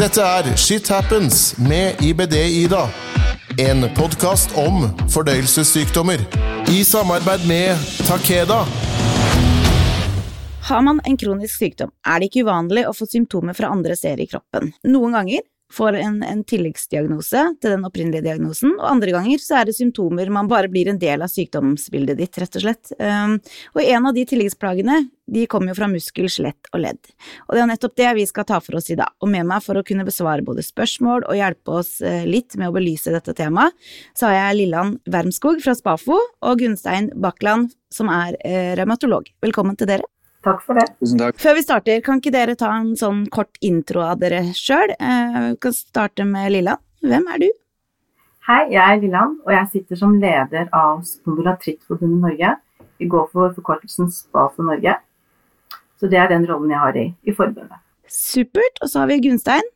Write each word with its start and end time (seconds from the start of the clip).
Dette 0.00 0.22
er 0.24 0.46
Shit 0.56 0.88
Happens 0.88 1.58
med 1.60 1.98
IBD-Ida. 2.00 2.86
En 3.60 3.82
podkast 3.92 4.54
om 4.56 4.86
fordøyelsessykdommer. 5.12 6.22
I 6.72 6.78
samarbeid 6.88 7.44
med 7.44 7.82
Takeda. 8.08 8.62
Har 10.70 10.86
man 10.86 11.02
en 11.04 11.18
kronisk 11.20 11.52
sykdom, 11.52 11.92
er 12.00 12.16
det 12.16 12.30
ikke 12.30 12.46
uvanlig 12.46 12.86
å 12.88 12.94
få 12.96 13.10
symptomer 13.12 13.58
fra 13.58 13.74
andre 13.74 13.98
steder 13.98 14.24
i 14.24 14.28
kroppen. 14.30 14.72
Noen 14.88 15.18
ganger 15.18 15.44
får 15.72 15.98
en, 16.00 16.18
en 16.26 16.42
tilleggsdiagnose 16.46 17.44
til 17.62 17.74
den 17.74 17.86
opprinnelige 17.86 18.24
diagnosen, 18.26 18.74
og 18.78 18.88
andre 18.88 19.14
ganger 19.14 19.42
så 19.42 19.60
er 19.60 19.68
det 19.68 19.76
symptomer 19.78 20.30
man 20.32 20.50
bare 20.50 20.70
blir 20.70 20.90
en 20.90 20.98
del 21.00 21.22
av 21.24 21.30
sykdomsbildet 21.32 22.18
ditt, 22.18 22.38
rett 22.42 22.58
og 22.58 22.64
slett. 22.64 22.92
Um, 22.98 23.38
og 23.76 23.82
en 23.84 24.10
av 24.10 24.16
de 24.16 24.26
tilleggsplagene, 24.28 25.00
de 25.30 25.46
kommer 25.50 25.72
jo 25.72 25.78
fra 25.78 25.90
muskel, 25.90 26.26
skjelett 26.32 26.70
og 26.74 26.82
ledd. 26.82 27.12
Og 27.46 27.54
det 27.54 27.62
er 27.62 27.70
nettopp 27.70 27.96
det 28.00 28.12
vi 28.18 28.26
skal 28.26 28.48
ta 28.48 28.58
for 28.64 28.80
oss 28.80 28.90
i 28.90 28.98
dag. 28.98 29.14
Og 29.22 29.30
med 29.30 29.46
meg 29.46 29.62
for 29.62 29.78
å 29.78 29.84
kunne 29.86 30.06
besvare 30.06 30.44
både 30.46 30.66
spørsmål 30.66 31.28
og 31.28 31.38
hjelpe 31.38 31.80
oss 31.82 31.96
uh, 32.02 32.22
litt 32.26 32.58
med 32.58 32.70
å 32.70 32.76
belyse 32.76 33.14
dette 33.14 33.36
temaet, 33.38 33.76
så 34.18 34.30
har 34.30 34.40
jeg 34.40 34.62
Lilland 34.64 34.98
Wermskog 35.10 35.62
fra 35.64 35.76
Spafo 35.78 36.18
og 36.18 36.62
Gunstein 36.62 37.12
Bakland, 37.14 37.76
som 37.94 38.10
er 38.12 38.38
uh, 38.42 38.72
revmatolog. 38.80 39.30
Velkommen 39.44 39.78
til 39.78 39.94
dere. 39.94 40.08
Takk 40.44 40.62
for 40.64 40.78
det. 40.78 40.86
Tusen 41.02 41.20
takk. 41.20 41.40
Før 41.40 41.56
vi 41.58 41.62
starter, 41.64 42.00
kan 42.04 42.20
ikke 42.20 42.32
dere 42.32 42.56
ta 42.58 42.70
en 42.78 42.94
sånn 42.96 43.26
kort 43.32 43.60
intro 43.64 44.00
av 44.06 44.22
dere 44.22 44.40
sjøl? 44.56 44.94
Eh, 44.96 45.40
vi 45.50 45.58
kan 45.60 45.74
starte 45.76 46.24
med 46.28 46.54
Lilland. 46.54 46.80
Hvem 47.04 47.26
er 47.34 47.42
du? 47.42 47.50
Hei, 48.48 48.62
jeg 48.72 48.80
er 48.80 49.02
Lilland, 49.02 49.36
og 49.44 49.52
jeg 49.52 49.68
sitter 49.74 50.00
som 50.00 50.14
leder 50.20 50.70
av 50.76 51.02
Spondylatrittforbundet 51.04 52.24
Norge. 52.24 52.54
Vi 53.00 53.08
går 53.12 53.28
for 53.32 53.52
forkortelsen 53.56 54.08
SPA 54.12 54.46
for 54.54 54.64
Norge. 54.68 54.96
Så 56.00 56.08
det 56.08 56.16
er 56.16 56.32
den 56.32 56.48
rollen 56.48 56.72
jeg 56.72 56.80
har 56.80 56.96
i, 56.96 57.04
i 57.28 57.36
forbundet. 57.36 57.76
Supert. 58.08 58.80
Og 58.80 58.88
så 58.88 59.02
har 59.02 59.12
vi 59.12 59.20
Gunstein. 59.28 59.68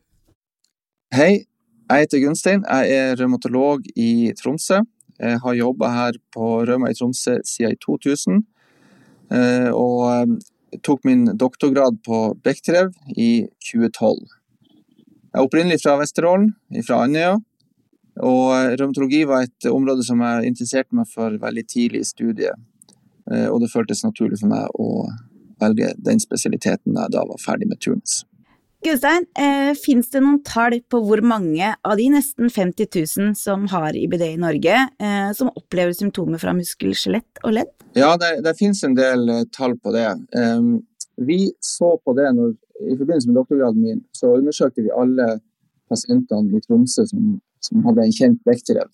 Hei, 1.15 1.45
jeg 1.93 2.07
heter 2.07 2.25
Gunstein. 2.25 2.65
Jeg 2.65 2.97
er 2.97 3.21
revmatolog 3.21 3.85
i 4.01 4.33
Tromsø. 4.41 4.81
Jeg 5.21 5.39
har 5.45 5.61
jobba 5.61 5.93
her 5.93 6.19
på 6.35 6.49
Rauma 6.67 6.89
i 6.91 6.97
Tromsø 6.99 7.37
siden 7.47 7.77
2000. 7.85 8.41
Eh, 9.31 9.71
og 9.71 10.35
tok 10.83 11.05
min 11.05 11.27
doktorgrad 11.39 12.01
på 12.07 12.21
Bechterew 12.45 12.91
i 13.17 13.47
2012. 13.71 14.25
Jeg 15.35 15.41
er 15.41 15.47
opprinnelig 15.49 15.81
fra 15.83 15.97
Vesterålen, 15.99 16.53
fra 16.87 17.03
Andøya. 17.05 17.37
Og 18.23 18.51
revmatologi 18.79 19.25
var 19.27 19.47
et 19.47 19.67
område 19.67 20.05
som 20.07 20.21
jeg 20.23 20.53
interesserte 20.53 20.95
meg 20.95 21.09
for 21.11 21.35
veldig 21.43 21.65
tidlig 21.67 22.05
i 22.05 22.11
studiet. 22.11 22.61
Eh, 23.31 23.49
og 23.49 23.59
det 23.63 23.73
føltes 23.73 24.05
naturlig 24.05 24.39
for 24.39 24.53
meg 24.53 24.69
å 24.79 25.09
velge 25.63 25.91
den 25.99 26.23
spesialiteten 26.23 26.95
jeg 26.95 27.15
da 27.15 27.25
var 27.27 27.43
ferdig 27.43 27.67
med 27.71 27.81
turnus. 27.83 28.23
Gunstein, 28.85 29.25
eh, 29.39 29.73
fins 29.81 30.11
det 30.13 30.21
noen 30.21 30.43
tall 30.45 30.75
på 30.93 30.99
hvor 31.07 31.23
mange 31.25 31.71
av 31.73 31.97
de 31.97 32.09
nesten 32.13 32.51
50 32.53 32.89
000 32.93 33.31
som 33.41 33.65
har 33.73 33.97
IBD 33.97 34.25
i 34.27 34.41
Norge, 34.41 34.75
eh, 35.01 35.31
som 35.33 35.49
opplever 35.57 35.95
symptomer 35.97 36.43
fra 36.43 36.53
muskel, 36.53 36.93
skjelett 36.93 37.41
og 37.47 37.55
ledd? 37.57 37.71
Ja, 37.97 38.11
det, 38.21 38.43
det 38.45 38.53
finnes 38.59 38.83
en 38.85 38.97
del 38.99 39.25
eh, 39.33 39.47
tall 39.57 39.79
på 39.81 39.95
det. 39.95 40.05
Um, 40.37 40.83
vi 41.17 41.55
så 41.65 41.95
på 42.05 42.13
det 42.19 42.29
når, 42.37 42.53
i 42.85 42.99
forbindelse 42.99 43.31
med 43.31 43.41
doktorgraden 43.41 43.87
min, 43.87 44.05
så 44.13 44.35
undersøkte 44.37 44.85
vi 44.85 44.93
alle 44.93 45.31
pasientene 45.89 46.53
i 46.53 46.61
Tromsø 46.67 47.07
som, 47.09 47.39
som 47.65 47.89
hadde 47.89 48.05
en 48.05 48.15
kjent 48.19 48.45
vektrev. 48.45 48.93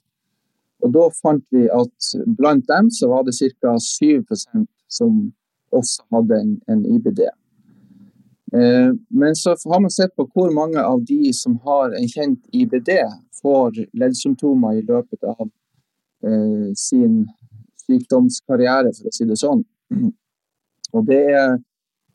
Og 0.87 0.95
da 0.95 1.09
fant 1.19 1.43
vi 1.51 1.67
at 1.67 2.13
blant 2.39 2.69
dem 2.71 2.95
så 2.95 3.11
var 3.11 3.27
det 3.27 3.35
ca. 3.41 3.75
7% 3.75 4.71
som 4.87 5.19
også 5.75 6.07
hadde 6.15 6.39
en, 6.45 6.57
en 6.71 6.87
IBD. 6.95 7.27
Eh, 8.53 8.93
men 9.09 9.37
så 9.37 9.51
har 9.65 9.81
man 9.81 9.91
sett 9.91 10.17
på 10.17 10.27
hvor 10.35 10.51
mange 10.55 10.83
av 10.83 11.05
de 11.05 11.33
som 11.33 11.59
har 11.65 11.95
en 11.95 12.09
kjent 12.09 12.47
IBD, 12.53 12.91
får 13.43 13.85
leddsymptomer 13.97 14.81
i 14.81 14.87
løpet 14.87 15.25
av 15.25 15.47
eh, 16.27 16.71
sin 16.77 17.23
sykdomskarriere, 17.87 18.91
for 18.97 19.11
å 19.11 19.15
si 19.15 19.27
det 19.29 19.39
sånn. 19.41 19.63
Og 20.95 21.07
det 21.07 21.21
er 21.31 21.61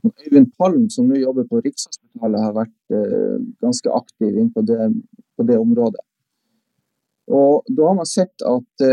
Øyvind 0.06 0.51
Palm, 0.59 0.90
som 0.94 1.07
nå 1.09 1.18
jobber 1.18 1.47
på 1.50 1.63
Rikshospitalet, 1.63 2.41
har 2.44 2.57
vært 2.59 2.97
eh, 3.00 3.40
ganske 3.63 3.95
aktiv 3.95 4.35
inn 4.35 4.51
på 4.53 4.62
det, 4.68 4.91
på 5.40 5.47
det, 5.47 5.57
området. 5.57 6.03
Og 7.31 7.66
da 7.74 7.88
har 7.88 7.95
man 7.97 8.06
sett 8.06 8.44
at 8.45 8.84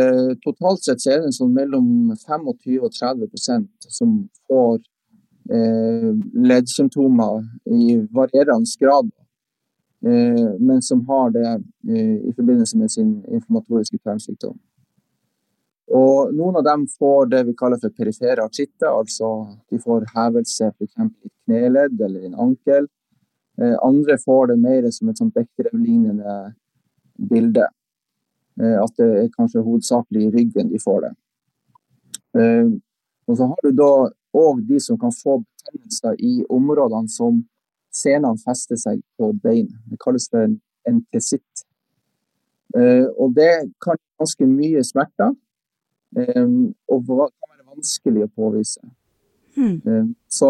totalt 0.41 0.81
sett 0.81 1.02
så 1.02 1.10
er 1.12 1.19
det 1.20 1.34
sånn 1.36 1.50
mellom 1.52 2.14
25 2.16 2.78
og 2.81 2.94
30% 2.97 3.91
som 3.92 4.14
får 4.48 4.78
leddsymptomer 6.32 7.42
i 7.64 8.08
varierende 8.10 8.66
grad, 8.80 9.10
eh, 10.06 10.60
men 10.60 10.82
som 10.82 11.06
har 11.06 11.30
det 11.30 11.62
eh, 11.88 12.28
i 12.28 12.32
forbindelse 12.36 12.78
med 12.78 12.91
sin 12.91 13.25
informatoriske 13.28 13.98
tarmsykdom. 13.98 14.58
Og 15.92 16.34
noen 16.34 16.56
av 16.56 16.64
dem 16.64 16.86
får 16.98 17.26
det 17.26 17.42
vi 17.47 17.56
kaller 17.58 17.81
for 17.82 17.91
perifere 17.91 18.44
artritter, 18.44 18.88
altså 18.88 19.58
de 19.70 19.81
får 19.82 20.06
hevelse 20.14 20.70
f.eks. 20.70 20.94
i 20.97 21.31
kneledd 21.44 22.00
eller 22.00 22.22
i 22.22 22.31
en 22.31 22.38
ankel. 22.47 22.86
Andre 23.84 24.16
får 24.19 24.47
det 24.47 24.56
mer 24.62 24.86
som 24.94 25.10
et 25.10 25.19
sånt 25.20 25.34
Bechdel-lignende 25.36 26.54
bilde. 27.28 27.66
At 28.56 28.94
det 28.97 29.08
er 29.19 29.28
kanskje 29.34 29.66
hovedsakelig 29.66 30.22
i 30.25 30.31
ryggen 30.38 30.70
de 30.72 30.81
får 30.81 31.04
det. 31.04 31.12
Og 33.28 33.36
så 33.36 33.50
har 33.50 33.60
du 33.66 33.76
da 33.76 33.92
og 34.32 34.62
de 34.69 34.81
som 34.81 34.98
kan 34.98 35.12
få 35.15 35.41
betennelser 35.43 36.16
i 36.19 36.44
områdene 36.48 37.10
som 37.12 37.43
senene 37.93 38.41
fester 38.41 38.78
seg 38.81 39.03
på 39.20 39.32
bein. 39.43 39.69
Det 39.91 40.00
kalles 40.00 40.28
for 40.31 40.47
en 40.47 40.56
entesitt. 40.88 41.66
Uh, 42.76 43.09
og 43.20 43.34
det 43.37 43.53
kan 43.84 44.00
ganske 44.20 44.48
mye 44.48 44.81
smerter, 44.84 45.34
um, 46.16 46.72
og 46.88 47.04
kan 47.04 47.50
være 47.53 47.69
vanskelig 47.75 48.25
å 48.25 48.32
påvise. 48.32 48.81
Mm. 49.53 50.15
Så 50.32 50.49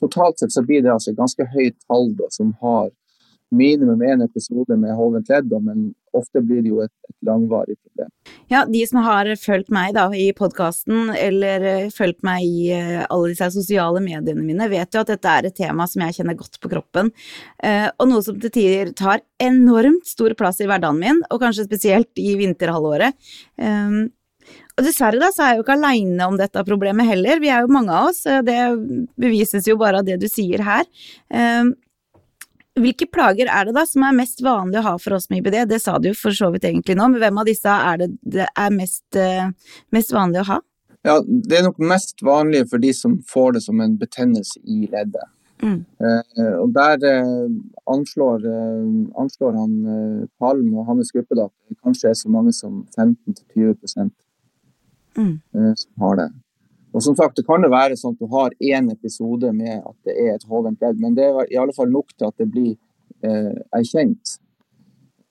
totalt 0.00 0.38
sett 0.40 0.54
så 0.54 0.62
blir 0.64 0.80
det 0.80 0.92
altså 0.92 1.12
ganske 1.12 1.44
høyt 1.52 1.76
tall 1.84 2.14
da, 2.16 2.30
som 2.32 2.54
har 2.62 2.88
minimum 3.52 4.00
én 4.00 4.24
episode 4.24 4.76
med 4.80 4.96
hovent 4.96 5.28
ledd, 5.28 5.52
men 5.60 5.90
ofte 6.16 6.42
blir 6.44 6.62
det 6.62 6.70
jo 6.70 6.80
et, 6.84 6.92
et, 7.08 7.16
langvarig 7.26 7.76
problem. 7.78 8.10
Ja, 8.50 8.64
de 8.68 8.82
som 8.88 9.00
har 9.04 9.28
fulgt 9.40 9.72
meg 9.74 9.94
da 9.96 10.06
i 10.16 10.28
podkasten, 10.36 11.12
eller 11.16 11.66
uh, 11.66 11.90
fulgt 11.94 12.22
meg 12.26 12.46
i 12.46 12.72
uh, 12.76 13.04
alle 13.06 13.32
disse 13.32 13.50
sosiale 13.54 14.02
mediene 14.04 14.44
mine, 14.44 14.70
vet 14.72 14.94
jo 14.94 15.02
at 15.02 15.12
dette 15.12 15.34
er 15.34 15.48
et 15.48 15.58
tema 15.58 15.86
som 15.90 16.04
jeg 16.06 16.18
kjenner 16.18 16.38
godt 16.38 16.58
på 16.62 16.72
kroppen, 16.72 17.12
uh, 17.64 17.88
og 17.96 18.10
noe 18.10 18.24
som 18.24 18.40
til 18.42 18.54
tider 18.54 18.94
tar 18.98 19.22
enormt 19.42 20.08
stor 20.08 20.34
plass 20.38 20.62
i 20.62 20.68
hverdagen 20.70 21.00
min, 21.02 21.22
og 21.30 21.42
kanskje 21.42 21.68
spesielt 21.68 22.22
i 22.22 22.34
vinterhalvåret. 22.40 23.16
Um, 23.60 24.10
og 24.72 24.86
dessverre 24.86 25.20
da, 25.20 25.28
så 25.30 25.44
er 25.44 25.52
jeg 25.52 25.60
jo 25.60 25.64
ikke 25.66 25.76
aleine 25.76 26.26
om 26.26 26.36
dette 26.40 26.66
problemet 26.66 27.06
heller, 27.06 27.40
vi 27.42 27.50
er 27.52 27.62
jo 27.62 27.72
mange 27.72 27.94
av 27.94 28.10
oss, 28.10 28.24
det 28.24 28.58
bevises 29.20 29.68
jo 29.68 29.76
bare 29.80 30.00
av 30.00 30.08
det 30.08 30.16
du 30.18 30.26
sier 30.32 30.64
her. 30.64 30.88
Hvilke 32.80 33.04
plager 33.12 33.50
er 33.52 33.68
det 33.68 33.74
da 33.76 33.84
som 33.84 34.04
er 34.06 34.14
mest 34.16 34.40
vanlig 34.44 34.78
å 34.80 34.86
ha 34.86 34.92
for 35.00 35.18
oss 35.18 35.28
med 35.28 35.42
IBD? 35.42 35.58
Det 35.68 35.80
sa 35.82 35.98
du 36.00 36.08
jo 36.08 36.16
for 36.16 36.32
så 36.36 36.48
vidt 36.54 36.64
egentlig 36.64 36.96
nå, 36.96 37.10
men 37.12 37.20
hvem 37.20 37.40
av 37.42 37.48
disse 37.48 37.68
er 37.68 38.00
det 38.00 38.08
det 38.36 38.46
er 38.48 38.72
mest, 38.72 39.04
uh, 39.18 39.50
mest 39.92 40.14
vanlig 40.16 40.40
å 40.40 40.48
ha? 40.54 40.58
Ja, 41.04 41.18
Det 41.20 41.58
er 41.58 41.66
nok 41.66 41.82
mest 41.82 42.22
vanlig 42.24 42.64
for 42.70 42.80
de 42.80 42.94
som 42.96 43.18
får 43.28 43.58
det 43.58 43.64
som 43.66 43.80
en 43.84 43.98
betennelse 44.00 44.62
i 44.64 44.86
leddet. 44.88 45.28
Mm. 45.62 45.82
Uh, 46.00 46.54
og 46.62 46.72
Der 46.78 47.04
uh, 47.04 47.52
anslår, 47.92 48.48
anslår, 49.20 49.58
han 49.58 50.28
Palm 50.40 50.72
og 50.72 50.88
hans 50.88 51.12
gruppe 51.12 51.36
da, 51.36 51.50
at 51.50 51.74
det 51.74 51.80
kanskje 51.84 52.14
er 52.14 52.16
så 52.22 52.32
mange 52.32 52.56
som 52.56 52.86
15-20 52.96 54.08
mm. 55.18 55.36
som 55.52 56.06
har 56.06 56.22
det. 56.22 56.30
Og 56.92 57.02
som 57.02 57.16
sagt, 57.16 57.36
Det 57.36 57.46
kan 57.46 57.62
jo 57.64 57.70
være 57.72 57.96
sånn 57.96 58.14
at 58.14 58.20
du 58.20 58.28
har 58.28 58.52
én 58.60 58.90
episode 58.92 59.52
med 59.52 59.80
at 59.80 59.96
det 60.04 60.12
er 60.12 60.34
et 60.34 60.48
hovent 60.48 60.80
ledd, 60.80 60.98
men 61.00 61.14
det 61.14 61.24
er 61.24 61.46
i 61.48 61.56
alle 61.56 61.72
fall 61.72 61.90
nok 61.90 62.12
til 62.12 62.28
at 62.28 62.36
det 62.36 62.50
blir 62.52 62.74
eh, 63.24 63.54
erkjent. 63.72 64.36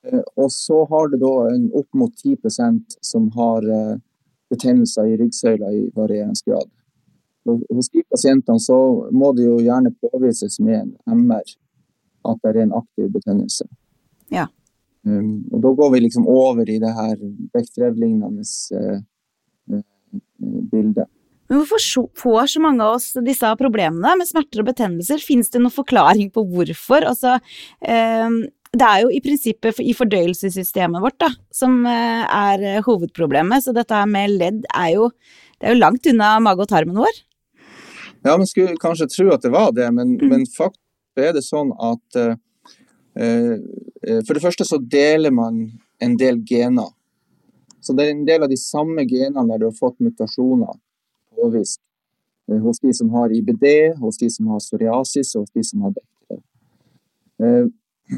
Eh, 0.03 0.23
og 0.35 0.49
så 0.51 0.85
har 0.89 1.11
du 1.11 1.19
da 1.21 1.33
en 1.53 1.69
opp 1.77 1.89
mot 1.93 2.11
10% 2.11 2.97
som 3.01 3.29
har 3.37 3.67
eh, 3.69 3.97
betennelser 4.49 5.11
i 5.11 5.17
ryggsøyla 5.21 5.71
i 5.71 5.83
varierende 5.95 6.41
grad. 6.45 6.69
Og 7.45 7.61
hos 7.73 7.89
de 7.89 8.03
pasientene 8.09 8.61
så 8.61 8.77
må 9.13 9.31
det 9.37 9.45
jo 9.47 9.59
gjerne 9.61 9.93
påvises 10.01 10.59
med 10.61 10.81
en 10.81 11.21
MR 11.25 11.45
at 12.29 12.41
det 12.43 12.51
er 12.51 12.65
en 12.65 12.75
aktiv 12.77 13.07
betennelse. 13.13 13.65
Ja. 14.29 14.45
Um, 15.03 15.47
og 15.49 15.63
da 15.63 15.71
går 15.79 15.89
vi 15.95 16.03
liksom 16.03 16.27
over 16.29 16.69
i 16.69 16.77
det 16.81 16.91
her 16.93 17.15
Bechdrev-lignende 17.53 18.45
uh, 18.77 18.99
uh, 19.73 19.81
bildet. 20.69 21.09
Men 21.51 21.59
hvorfor 21.59 22.06
får 22.15 22.45
så 22.48 22.62
mange 22.63 22.86
av 22.86 22.95
oss 22.95 23.09
disse 23.25 23.50
problemene 23.59 24.13
med 24.21 24.27
smerter 24.30 24.62
og 24.62 24.69
betennelser? 24.69 25.19
Fins 25.19 25.50
det 25.51 25.59
noen 25.59 25.74
forklaring 25.75 26.30
på 26.31 26.45
hvorfor? 26.48 27.03
Altså, 27.03 27.33
eh, 27.83 28.38
det 28.71 28.86
er 28.88 29.01
jo 29.03 29.09
i 29.12 29.19
prinsippet 29.19 29.81
i 29.83 29.92
fordøyelsessystemet 29.92 31.03
vårt 31.03 31.18
da, 31.19 31.27
som 31.51 31.81
eh, 31.83 32.21
er 32.24 32.86
hovedproblemet, 32.86 33.65
så 33.65 33.74
dette 33.75 34.00
med 34.07 34.38
ledd 34.39 34.62
er 34.71 34.94
jo, 34.94 35.09
det 35.59 35.68
er 35.68 35.75
jo 35.75 35.81
langt 35.81 36.07
unna 36.07 36.30
mage 36.39 36.63
og 36.63 36.69
tarmen 36.71 37.01
vår. 37.03 37.19
Ja, 38.24 38.38
man 38.38 38.48
skulle 38.48 38.80
kanskje 38.80 39.09
tro 39.12 39.27
at 39.36 39.44
det 39.44 39.51
var 39.51 39.74
det, 39.75 39.89
men, 39.92 40.13
mm. 40.21 40.31
men 40.31 40.45
faktisk 40.48 41.19
er 41.19 41.36
det 41.36 41.44
sånn 41.44 41.74
at 41.75 42.18
uh, 42.21 42.38
For 44.24 44.31
det 44.38 44.44
første 44.45 44.63
så 44.63 44.80
deler 44.80 45.33
man 45.36 45.65
en 46.00 46.15
del 46.15 46.39
gener. 46.48 46.94
Så 47.83 47.92
det 47.98 48.06
er 48.06 48.13
en 48.13 48.24
del 48.30 48.45
av 48.45 48.53
de 48.53 48.59
samme 48.62 49.03
genene 49.09 49.44
der 49.50 49.59
du 49.59 49.68
har 49.68 49.75
fått 49.75 50.00
mutasjoner 50.00 50.80
påvist 51.35 51.81
hos 52.61 52.79
de 52.79 52.93
som 52.93 53.09
har 53.09 53.31
IBD, 53.33 53.65
hos 53.99 54.17
de 54.17 54.29
som 54.29 54.47
har 54.51 54.59
psoriasis 54.59 55.35
og 55.35 55.45
hos 55.45 55.53
de 55.55 55.63
som 55.63 55.85
har 55.85 55.93
Bechdel. 55.95 56.41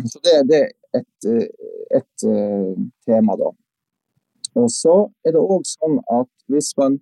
Så 0.09 0.19
det, 0.23 0.57
er 0.57 0.69
et, 0.97 1.27
et, 1.93 2.25
tema, 3.05 3.35
da. 3.37 3.51
Og 4.57 4.69
så 4.71 4.95
er 5.25 5.35
det 5.35 5.41
òg 5.41 5.65
sånn 5.67 5.99
at 6.11 6.29
hvis 6.49 6.71
man 6.77 6.97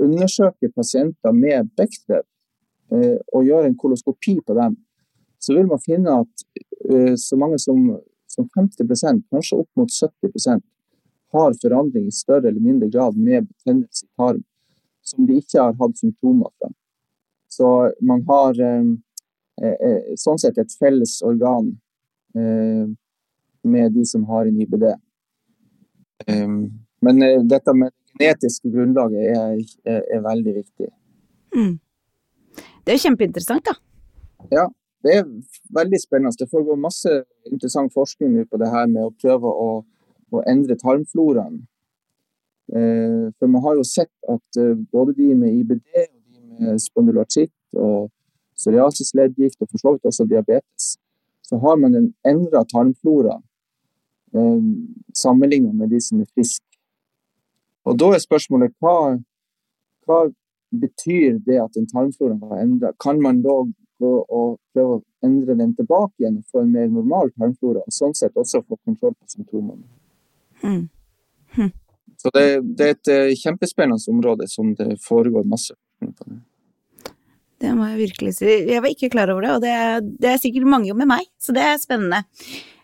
undersøker 0.00 0.72
pasienter 0.74 1.32
med 1.32 1.70
bekter 1.78 2.24
og 3.32 3.46
gjør 3.46 3.68
en 3.68 3.78
koloskopi 3.80 4.36
på 4.44 4.56
dem, 4.58 4.76
så 5.40 5.56
vil 5.56 5.68
man 5.68 5.82
finne 5.82 6.20
at 6.24 7.16
så 7.20 7.36
mange 7.40 7.58
som, 7.62 7.80
som 8.30 8.48
50% 8.56 9.24
kanskje 9.32 9.60
opp 9.62 9.70
mot 9.80 9.92
70% 9.92 10.64
har 11.34 11.56
forandring 11.62 12.08
i 12.08 12.14
større 12.14 12.48
eller 12.48 12.62
mindre 12.62 12.90
grad 12.92 13.16
med 13.16 13.48
betennelse 13.48 14.04
i 14.06 14.10
tarm 14.20 14.42
som 15.04 15.26
de 15.28 15.38
ikke 15.40 15.60
har 15.60 15.76
hatt 15.78 15.98
symptomer 16.00 16.50
fra. 16.58 16.70
Så 17.52 17.70
man 18.02 18.24
har 18.28 18.58
eh, 18.60 20.14
sånn 20.18 20.40
sett 20.42 20.58
et 20.58 20.72
felles 20.80 21.20
organ 21.26 21.70
eh, 22.34 22.86
med 23.64 23.94
de 23.94 24.04
som 24.08 24.24
har 24.30 24.48
en 24.48 24.60
IBD. 24.64 24.88
Um, 26.30 26.58
men 27.04 27.22
eh, 27.22 27.42
dette 27.44 27.74
med 27.76 27.92
det 28.18 28.30
genetiske 28.30 28.70
grunnlaget 28.70 29.30
er, 29.34 29.58
er, 29.90 30.00
er 30.16 30.24
veldig 30.24 30.54
viktig. 30.60 30.88
Mm. 31.54 31.74
Det 32.84 32.94
er 32.94 33.02
kjempeinteressant, 33.02 33.66
da. 33.66 33.74
Ja, 34.52 34.68
det 35.04 35.16
er 35.18 35.24
veldig 35.74 36.00
spennende. 36.02 36.36
Det 36.38 36.50
foregår 36.50 36.80
masse 36.80 37.22
interessant 37.50 37.92
forskning 37.94 38.36
på 38.50 38.60
det 38.60 38.70
her 38.72 38.86
med 38.90 39.08
å 39.08 39.14
prøve 39.20 39.50
å, 39.50 39.70
å 40.30 40.42
endre 40.50 40.76
tarmfloraen. 40.80 41.64
Eh, 42.72 43.32
for 43.38 43.46
man 43.46 43.62
har 43.62 43.76
jo 43.76 43.84
sett 43.84 44.12
at 44.28 44.60
eh, 44.60 44.76
både 44.92 45.12
de 45.18 45.34
med 45.36 45.52
IBD 45.52 45.98
og 46.00 46.20
de 46.32 46.64
med 46.64 46.80
spondylartritt 46.80 47.76
og 47.76 48.08
psoriasisleddgikt 48.56 49.60
og 49.60 49.68
for 49.68 49.82
så 49.82 49.92
vidt 49.92 50.08
også 50.08 50.24
diabetes, 50.30 50.94
så 51.44 51.58
har 51.60 51.76
man 51.76 51.94
en 51.94 52.08
endra 52.24 52.64
tarmflora 52.64 53.36
eh, 54.34 54.62
sammenlignet 55.12 55.76
med 55.76 55.92
de 55.92 56.00
som 56.00 56.22
er 56.24 56.30
friske. 56.32 56.64
Og 57.84 57.98
da 58.00 58.14
er 58.14 58.24
spørsmålet 58.24 58.72
hva, 58.80 59.18
hva 60.08 60.20
betyr 60.72 61.38
det 61.44 61.60
at 61.60 61.76
en 61.76 61.90
tarmflora 61.90 62.38
har 62.48 62.64
endra? 62.64 62.94
Kan 62.96 63.20
man 63.20 63.42
da 63.44 63.60
gå 64.00 64.14
og 64.24 64.56
prøve 64.72 64.98
å 64.98 65.04
endre 65.26 65.56
den 65.60 65.76
tilbake 65.76 66.16
igjen 66.22 66.40
og 66.40 66.48
få 66.48 66.64
en 66.64 66.72
mer 66.72 66.88
normal 66.88 67.28
tarmflora, 67.36 67.84
og 67.84 67.92
sånn 67.92 68.16
sett 68.16 68.36
også 68.40 68.64
få 68.64 68.80
kontroll 68.80 69.12
på 69.12 69.36
symptomene? 69.36 69.84
Mm. 70.64 70.86
Hm. 71.58 71.72
Så 72.24 72.32
det, 72.32 72.48
det, 72.78 72.86
er 72.86 72.96
et 72.96 73.12
eh, 73.12 73.36
kjempespennende 73.36 74.00
område 74.08 74.48
som 74.48 74.72
det 74.78 74.96
foregår 75.04 75.44
masse 75.44 75.76
på. 76.00 76.36
Det 77.60 77.72
må 77.76 77.86
jeg 77.90 78.00
virkelig 78.00 78.34
si. 78.38 78.48
Jeg 78.48 78.80
var 78.80 78.92
ikke 78.92 79.12
klar 79.12 79.32
over 79.32 79.44
det, 79.44 79.52
og 79.52 79.64
det, 79.64 79.74
det 80.24 80.30
er 80.32 80.40
sikkert 80.40 80.68
mange 80.72 80.96
med 80.96 81.08
meg, 81.08 81.28
så 81.40 81.52
det 81.56 81.64
er 81.68 81.80
spennende. 81.80 82.24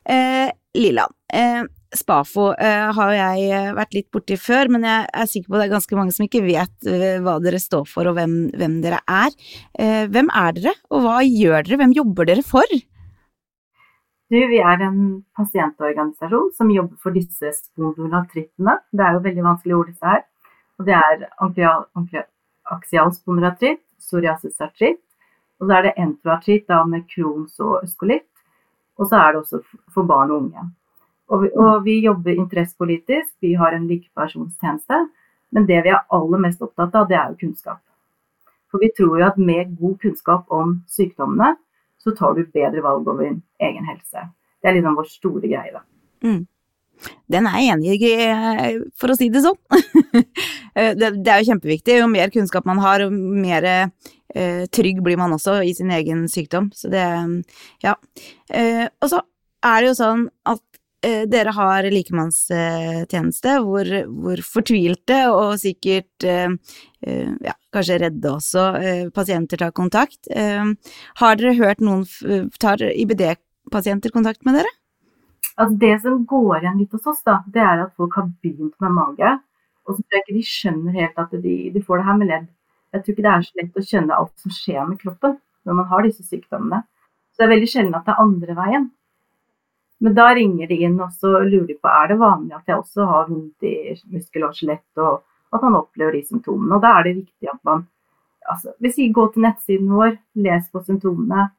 Eh, 0.05 0.53
Lilland, 0.77 1.17
eh, 1.33 1.65
Spafo 1.97 2.51
eh, 2.55 2.91
har 2.95 3.13
jeg 3.17 3.49
eh, 3.51 3.73
vært 3.75 3.97
litt 3.97 4.09
borti 4.15 4.37
før, 4.39 4.71
men 4.71 4.85
jeg 4.87 5.09
er 5.11 5.31
sikker 5.31 5.51
på 5.51 5.59
det 5.59 5.67
er 5.67 5.73
ganske 5.73 5.99
mange 5.99 6.15
som 6.15 6.27
ikke 6.27 6.45
vet 6.45 6.89
eh, 6.89 7.19
hva 7.25 7.39
dere 7.43 7.59
står 7.63 7.89
for 7.91 8.11
og 8.11 8.19
hvem, 8.19 8.37
hvem 8.55 8.79
dere 8.85 9.01
er. 9.11 9.35
Hvem 10.13 10.31
er 10.37 10.55
dere, 10.57 10.77
og 10.93 11.05
hva 11.07 11.19
gjør 11.25 11.67
dere, 11.67 11.81
hvem 11.81 11.97
jobber 11.97 12.29
dere 12.31 12.45
for? 12.47 12.77
Du, 14.31 14.37
vi 14.47 14.61
er 14.63 14.79
en 14.87 14.99
pasientorganisasjon 15.35 16.53
som 16.55 16.69
jobber 16.71 16.99
for 17.03 17.17
disse 17.19 17.51
spondylartrittene. 17.57 18.77
Det 18.95 19.03
er 19.03 19.17
jo 19.17 19.23
veldig 19.25 19.43
vanskelig 19.43 19.75
ord, 19.75 19.89
disse 19.91 20.07
her. 20.07 20.21
Og 20.79 20.87
det 20.87 21.65
er 21.67 22.27
aksial 22.71 23.11
spondylartritt, 23.17 23.83
psoriasisartritt, 23.99 25.01
og 25.59 25.67
så 25.67 25.75
er 25.77 25.89
det 25.89 25.97
entroartritt 25.99 26.71
med 26.89 27.09
Crohns 27.11 27.59
og 27.59 27.81
øskolitt. 27.83 28.29
Og 29.03 29.11
så 29.11 29.19
er 29.19 29.33
det 29.33 29.41
også 29.41 29.61
for 29.91 30.07
barn 30.07 30.31
og 30.31 30.45
unge. 30.45 30.63
Og 31.31 31.43
vi, 31.43 31.51
og 31.59 31.83
vi 31.85 31.97
jobber 32.05 32.39
interessepolitisk, 32.39 33.33
vi 33.43 33.57
har 33.59 33.75
en 33.75 33.89
likepersonstjeneste. 33.91 35.01
Men 35.51 35.67
det 35.67 35.83
vi 35.83 35.91
er 35.91 36.07
aller 36.15 36.45
mest 36.47 36.63
opptatt 36.63 36.95
av, 36.95 37.09
det 37.11 37.19
er 37.19 37.33
jo 37.33 37.41
kunnskap. 37.43 37.83
For 38.71 38.79
vi 38.79 38.93
tror 38.95 39.19
jo 39.19 39.27
at 39.27 39.43
med 39.43 39.75
god 39.81 39.99
kunnskap 40.07 40.55
om 40.55 40.79
sykdommene, 40.87 41.57
så 42.01 42.15
tar 42.17 42.37
du 42.37 42.47
bedre 42.47 42.83
valg 42.85 43.09
over 43.09 43.27
din 43.27 43.43
egen 43.61 43.87
helse. 43.89 44.29
Det 44.61 44.71
er 44.71 44.77
liksom 44.77 44.97
vår 44.99 45.11
store 45.11 45.45
greie, 45.45 45.73
da. 45.75 45.85
Mm. 46.25 46.41
Den 47.33 47.47
er 47.49 47.61
jeg 47.63 47.75
enig 47.75 47.95
i, 47.97 48.13
eh, 48.27 48.81
for 49.01 49.13
å 49.13 49.17
si 49.19 49.31
det 49.33 49.45
sånn. 49.47 49.61
Eh, 50.71 50.93
det, 50.95 51.09
det, 51.27 51.27
er 51.27 51.41
jo 51.43 51.49
kjempeviktig. 51.49 51.97
Jo 51.99 52.05
mer 52.07 52.31
kunnskap 52.31 52.63
man 52.69 52.79
har, 52.79 53.03
jo 53.03 53.09
mer 53.11 53.65
eh, 53.67 54.61
trygg 54.71 55.01
blir 55.03 55.19
man 55.19 55.35
også 55.35 55.57
i 55.67 55.73
sin 55.75 55.91
egen 55.91 56.21
sykdom. 56.31 56.69
Så 56.79 56.87
det, 56.93 57.03
ja. 57.83 57.97
Eh, 58.55 58.85
og 59.03 59.11
så 59.11 59.19
er 59.67 59.83
det 59.83 59.89
jo 59.91 59.97
sånn 59.99 60.23
at 60.47 60.63
dere 61.03 61.53
har 61.57 61.87
likemannstjeneste 61.89 63.55
hvor, 63.65 63.89
hvor, 64.05 64.43
fortvilte 64.45 65.21
og 65.33 65.55
sikkert 65.63 66.27
eh, 66.29 66.53
eh, 67.07 67.31
ja, 67.47 67.55
kanskje 67.73 68.01
redde 68.03 68.33
også 68.35 68.67
pasienter 69.17 69.63
tar 69.63 69.73
kontakt. 69.73 70.29
Har 71.23 71.41
dere 71.41 71.57
hørt 71.57 71.81
noen 71.81 72.05
Tar 72.61 72.83
IBD-pasienter 72.85 74.13
kontakt 74.13 74.45
med 74.45 74.61
dere? 74.61 74.73
Altså 75.57 75.77
det 75.81 75.95
som 76.05 76.23
går 76.29 76.63
igjen 76.63 76.79
litt 76.81 76.93
hos 76.97 77.09
oss, 77.11 77.25
da, 77.27 77.41
det 77.53 77.61
er 77.65 77.85
at 77.87 77.97
folk 77.97 78.15
har 78.17 78.29
begynt 78.43 78.77
med 78.81 78.95
mage. 78.97 79.33
Og 79.89 79.97
så 79.97 80.03
tror 80.03 80.17
jeg 80.17 80.25
ikke 80.25 80.39
de 80.39 80.47
skjønner 80.47 80.97
helt 81.01 81.21
at 81.21 81.35
de, 81.43 81.55
de 81.75 81.83
får 81.85 82.01
det 82.01 82.07
her 82.07 82.19
med 82.21 82.31
ledd. 82.31 82.49
Jeg 82.95 83.03
tror 83.03 83.15
ikke 83.15 83.25
det 83.27 83.33
er 83.33 83.45
så 83.47 83.61
lett 83.61 83.77
å 83.77 83.85
skjønne 83.87 84.17
alt 84.17 84.43
som 84.45 84.55
skjer 84.55 84.89
med 84.89 85.01
kroppen 85.01 85.37
når 85.69 85.77
man 85.77 85.89
har 85.91 86.07
disse 86.07 86.25
sykdommene. 86.27 86.81
Så 87.31 87.43
det 87.43 87.47
er 87.47 87.53
veldig 87.55 87.71
sjelden 87.71 87.97
at 87.99 88.07
det 88.07 88.15
er 88.15 88.25
andre 88.25 88.57
veien. 88.59 88.89
Men 90.01 90.15
da 90.17 90.31
ringer 90.35 90.71
de 90.71 90.79
inn 90.87 90.97
og 91.01 91.13
så 91.13 91.43
lurer 91.45 91.77
på 91.77 91.89
er 91.93 92.13
det 92.13 92.21
vanlig 92.21 92.55
at 92.57 92.71
jeg 92.71 92.81
også 92.81 93.07
har 93.09 93.27
vondt 93.29 93.67
i 93.69 93.75
muskel 94.13 94.47
og 94.47 94.55
skjelett, 94.57 94.89
og 94.97 95.21
at 95.53 95.65
man 95.67 95.77
opplever 95.77 96.17
de 96.17 96.23
symptomene. 96.25 96.77
Og 96.77 96.85
da 96.85 96.95
er 96.99 97.09
det 97.09 97.17
viktig 97.19 97.51
at 97.53 97.61
man 97.69 97.85
altså, 98.49 98.73
hvis 98.81 98.99
vi 98.99 99.11
går 99.15 99.33
til 99.35 99.45
nettsiden 99.47 99.91
vår, 99.93 100.15
les 100.45 100.69
på 100.73 100.83
symptomene, 100.87 101.51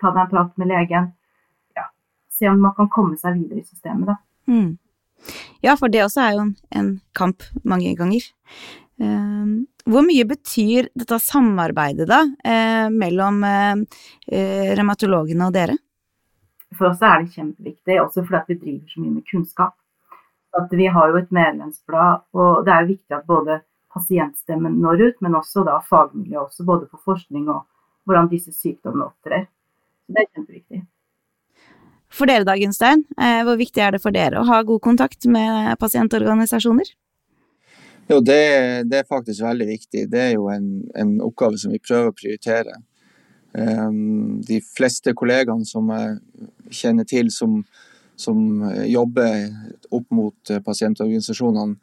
ta 0.00 0.12
deg 0.12 0.22
en 0.24 0.30
prat 0.32 0.54
med 0.60 0.70
legen. 0.72 1.10
Ja, 1.76 1.88
se 2.32 2.48
om 2.50 2.62
man 2.62 2.74
kan 2.78 2.90
komme 2.92 3.18
seg 3.20 3.38
videre 3.38 3.62
i 3.62 3.66
systemet, 3.66 4.14
da. 4.14 4.16
Mm. 4.50 4.72
Ja, 5.62 5.76
for 5.78 5.92
det 5.92 6.02
også 6.02 6.24
er 6.24 6.32
jo 6.34 6.46
en, 6.46 6.54
en 6.74 6.94
kamp 7.14 7.44
mange 7.68 7.92
ganger. 7.98 8.24
Uh, 9.02 9.62
hvor 9.88 10.04
mye 10.06 10.24
betyr 10.28 10.88
dette 10.98 11.18
samarbeidet 11.22 12.08
da, 12.10 12.22
uh, 12.24 12.88
mellom 12.94 13.40
uh, 13.46 14.02
revmatologene 14.32 15.48
og 15.48 15.54
dere? 15.54 15.78
For 16.78 16.90
oss 16.90 17.02
er 17.04 17.22
det 17.22 17.34
kjempeviktig, 17.34 17.98
også 18.00 18.24
fordi 18.28 18.54
vi 18.54 18.60
driver 18.60 18.94
så 18.94 19.02
mye 19.02 19.16
med 19.16 19.26
kunnskap. 19.28 19.74
At 20.56 20.72
vi 20.76 20.86
har 20.92 21.10
jo 21.10 21.20
et 21.20 21.30
medlemsblad, 21.32 22.24
og 22.36 22.64
det 22.66 22.72
er 22.72 22.82
jo 22.84 22.92
viktig 22.92 23.16
at 23.16 23.28
både 23.28 23.60
pasientstemmen 23.92 24.78
når 24.80 25.04
ut, 25.08 25.20
men 25.24 25.36
også 25.36 25.64
da 25.68 25.78
fagmiljøet 25.88 26.46
også, 26.46 26.64
både 26.68 26.88
på 26.88 27.00
forskning 27.04 27.48
og 27.52 27.62
hvordan 28.04 28.30
disse 28.32 28.52
sykdommene 28.56 29.08
opptrer. 29.10 29.46
Så 30.06 30.16
det 30.16 30.24
er 30.24 30.32
kjempeviktig. 30.32 30.82
For 32.12 32.28
dere 32.28 32.44
da, 32.44 32.56
Gunstein, 32.60 33.06
eh, 33.16 33.40
hvor 33.46 33.56
viktig 33.56 33.80
er 33.80 33.94
det 33.94 34.02
for 34.04 34.12
dere 34.12 34.40
å 34.40 34.48
ha 34.48 34.60
god 34.68 34.82
kontakt 34.84 35.24
med 35.24 35.78
pasientorganisasjoner? 35.80 36.90
Jo, 38.10 38.18
det, 38.20 38.42
det 38.90 38.98
er 39.00 39.08
faktisk 39.08 39.44
veldig 39.44 39.68
viktig. 39.70 40.08
Det 40.12 40.20
er 40.20 40.32
jo 40.34 40.50
en, 40.52 40.82
en 40.98 41.14
oppgave 41.24 41.60
som 41.60 41.72
vi 41.72 41.80
prøver 41.80 42.10
å 42.10 42.16
prioritere. 42.16 42.76
Um, 43.52 44.40
de 44.48 44.62
fleste 44.64 45.12
kollegaene 45.12 45.66
som 45.68 45.90
jeg 45.92 46.14
kjenner 46.72 47.04
til 47.08 47.28
som, 47.34 47.58
som 48.16 48.38
jobber 48.88 49.50
opp 49.92 50.06
mot 50.14 50.52
eh, 50.52 50.62
pasientorganisasjonene, 50.64 51.76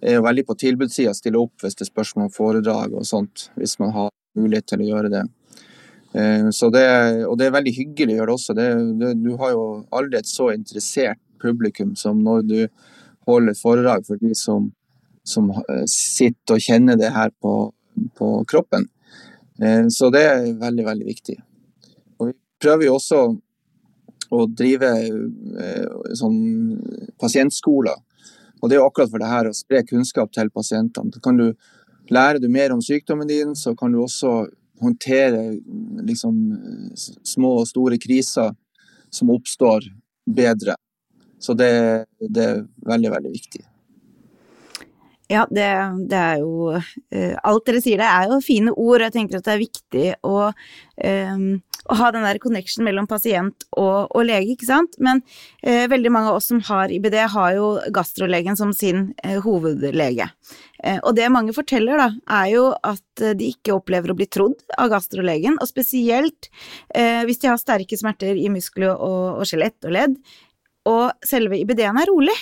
er 0.00 0.16
jo 0.16 0.24
veldig 0.24 0.46
på 0.48 0.56
tilbudssida, 0.60 1.12
stiller 1.16 1.42
opp 1.42 1.64
hvis 1.64 1.76
det 1.76 1.84
er 1.84 1.90
spørsmål 1.90 2.28
om 2.28 2.32
foredrag 2.32 2.94
og 2.96 3.04
sånt, 3.08 3.50
hvis 3.58 3.76
man 3.82 3.92
har 3.96 4.08
mulighet 4.38 4.70
til 4.70 4.84
å 4.84 4.88
gjøre 4.92 5.12
det. 5.12 5.24
Eh, 6.14 6.48
så 6.54 6.70
det 6.74 6.86
og 7.26 7.36
det 7.38 7.48
er 7.48 7.56
veldig 7.58 7.74
hyggelig 7.76 8.14
å 8.14 8.20
gjøre 8.20 8.36
også. 8.38 8.56
Det, 8.58 8.68
det, 9.02 9.12
du 9.22 9.34
har 9.40 9.54
jo 9.54 9.64
aldri 9.94 10.20
et 10.20 10.30
så 10.30 10.50
interessert 10.54 11.20
publikum 11.40 11.94
som 11.96 12.22
når 12.24 12.46
du 12.48 12.58
holder 13.28 13.56
foredrag 13.58 14.06
for 14.06 14.20
de 14.20 14.34
som, 14.36 14.70
som 15.26 15.50
eh, 15.52 15.84
sitter 15.90 16.56
og 16.56 16.64
kjenner 16.64 16.98
det 17.00 17.12
her 17.14 17.32
på, 17.42 17.54
på 18.18 18.32
kroppen. 18.50 18.88
Så 19.92 20.08
det 20.08 20.20
er 20.24 20.44
veldig, 20.56 20.84
veldig 20.86 21.04
viktig. 21.04 21.34
Og 22.16 22.30
vi 22.30 22.34
prøver 22.62 22.86
jo 22.86 22.94
også 22.96 23.18
å 24.30 24.46
drive 24.46 24.90
eh, 24.94 26.14
sånn 26.16 26.38
pasientskoler. 27.20 27.98
Og 28.60 28.68
det 28.68 28.76
er 28.76 28.82
jo 28.82 28.86
akkurat 28.86 29.10
for 29.12 29.22
det 29.22 29.30
her 29.30 29.48
å 29.48 29.56
spre 29.56 29.82
kunnskap 29.88 30.32
til 30.36 30.52
pasientene. 30.54 31.12
Da 31.12 31.22
kan 31.24 31.38
du 31.40 31.48
lære 32.12 32.42
du 32.42 32.48
mer 32.52 32.74
om 32.74 32.82
sykdommen 32.84 33.28
din, 33.28 33.54
så 33.58 33.74
kan 33.78 33.92
du 33.92 34.00
også 34.02 34.44
håndtere 34.80 35.42
liksom, 36.06 36.36
små 37.26 37.56
og 37.62 37.68
store 37.68 37.98
kriser 38.00 38.54
som 39.12 39.32
oppstår 39.34 39.90
bedre. 40.30 40.76
Så 41.40 41.56
det, 41.56 41.72
det 42.20 42.46
er 42.46 42.62
veldig, 42.86 43.12
veldig 43.16 43.32
viktig. 43.34 43.64
Ja, 45.30 45.44
det, 45.50 45.66
det, 46.10 46.18
er 46.18 46.40
jo 46.42 46.72
uh, 46.74 47.34
Alt 47.46 47.68
dere 47.68 47.80
sier 47.82 48.00
det 48.00 48.06
er 48.10 48.32
jo 48.32 48.40
fine 48.42 48.72
ord, 48.74 48.98
og 48.98 49.06
jeg 49.06 49.14
tenker 49.14 49.38
at 49.38 49.46
det 49.46 49.52
er 49.52 49.60
viktig 49.60 50.06
å, 50.26 50.48
um, 50.50 51.44
å 51.86 51.98
ha 52.00 52.08
den 52.16 52.26
der 52.26 52.40
connection 52.42 52.82
mellom 52.86 53.06
pasient 53.10 53.68
og, 53.70 54.10
og 54.10 54.26
lege, 54.26 54.56
ikke 54.56 54.66
sant. 54.66 54.98
Men 54.98 55.22
uh, 55.62 55.86
veldig 55.92 56.12
mange 56.16 56.32
av 56.32 56.40
oss 56.40 56.50
som 56.50 56.58
har 56.66 56.90
IBD, 56.90 57.20
har 57.36 57.54
jo 57.54 57.70
gastrolegen 57.94 58.58
som 58.58 58.74
sin 58.74 59.12
uh, 59.22 59.38
hovedlege. 59.46 60.26
og 61.04 61.10
det 61.14 61.30
mange 61.30 61.52
forteller, 61.54 62.00
da, 62.00 62.10
er 62.40 62.50
jo 62.54 62.66
at 62.74 63.24
de 63.36 63.50
ikke 63.52 63.74
opplever 63.76 64.10
å 64.10 64.16
bli 64.16 64.26
trodd 64.26 64.64
av 64.80 64.88
gastrolegen, 64.90 65.58
og 65.60 65.68
spesielt 65.68 66.48
hvis 67.28 67.42
de 67.42 67.50
har 67.50 67.60
sterke 67.60 67.98
smerter 68.00 68.38
i 68.40 68.48
muskler 68.48 68.94
og, 68.94 69.42
og 69.42 69.44
skjelett 69.44 69.84
og 69.84 69.92
ledd, 69.92 70.16
og 70.88 71.26
selve 71.28 71.60
IBD-en 71.60 72.00
er 72.00 72.08
rolig. 72.08 72.38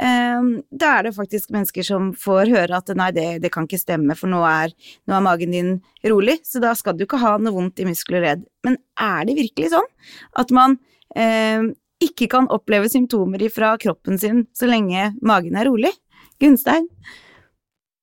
Ehm, 0.00 0.50
da 0.68 0.98
er 0.98 1.06
det 1.06 1.14
faktisk 1.16 1.52
mennesker 1.54 1.86
som 1.86 2.10
får 2.20 2.50
høre 2.52 2.76
at 2.76 2.90
nei, 2.98 3.08
det, 3.16 3.26
det 3.44 3.50
kan 3.54 3.64
ikke 3.64 3.80
stemme, 3.80 4.16
for 4.18 4.28
nå 4.28 4.42
er, 4.44 4.74
nå 5.08 5.16
er, 5.16 5.24
magen 5.24 5.54
din 5.54 5.70
rolig, 6.04 6.38
så 6.44 6.60
da 6.60 6.74
skal 6.76 6.98
du 6.98 7.06
ikke 7.06 7.20
ha 7.22 7.36
noe 7.40 7.54
vondt 7.56 7.80
i 7.80 7.88
muskler 7.88 8.20
og 8.20 8.26
ledd. 8.26 8.46
Men 8.66 8.76
er 9.00 9.28
det 9.28 9.38
virkelig 9.38 9.72
sånn 9.72 9.88
at 10.36 10.52
man 10.56 10.76
eh, 11.16 11.70
ikke 12.04 12.28
kan 12.32 12.50
oppleve 12.52 12.90
symptomer 12.92 13.46
fra 13.52 13.76
kroppen 13.80 14.20
sin 14.20 14.44
så 14.56 14.68
lenge 14.68 15.14
magen 15.24 15.56
er 15.56 15.70
rolig? 15.70 15.94
Gunstein? 16.42 16.90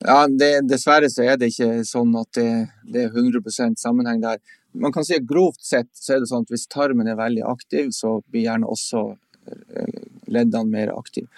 Ja, 0.03 0.25
det, 0.27 0.65
Dessverre 0.67 1.07
så 1.13 1.23
er 1.23 1.37
det 1.39 1.51
ikke 1.53 1.83
sånn 1.87 2.11
at 2.19 2.31
det, 2.35 2.49
det 2.89 3.05
er 3.05 3.13
100% 3.13 3.77
sammenheng 3.79 4.23
der. 4.23 4.41
Man 4.73 4.91
kan 4.91 5.05
si 5.05 5.13
at 5.15 5.27
Grovt 5.29 5.61
sett 5.63 5.91
så 5.93 6.15
er 6.15 6.23
det 6.23 6.31
sånn 6.31 6.47
at 6.47 6.51
hvis 6.51 6.65
tarmen 6.73 7.07
er 7.07 7.19
veldig 7.19 7.45
aktiv, 7.45 7.93
så 7.93 8.17
blir 8.25 8.47
gjerne 8.47 8.71
også 8.73 9.03
eh, 9.13 10.01
leddene 10.33 10.73
mer 10.73 10.91
aktive. 10.97 11.29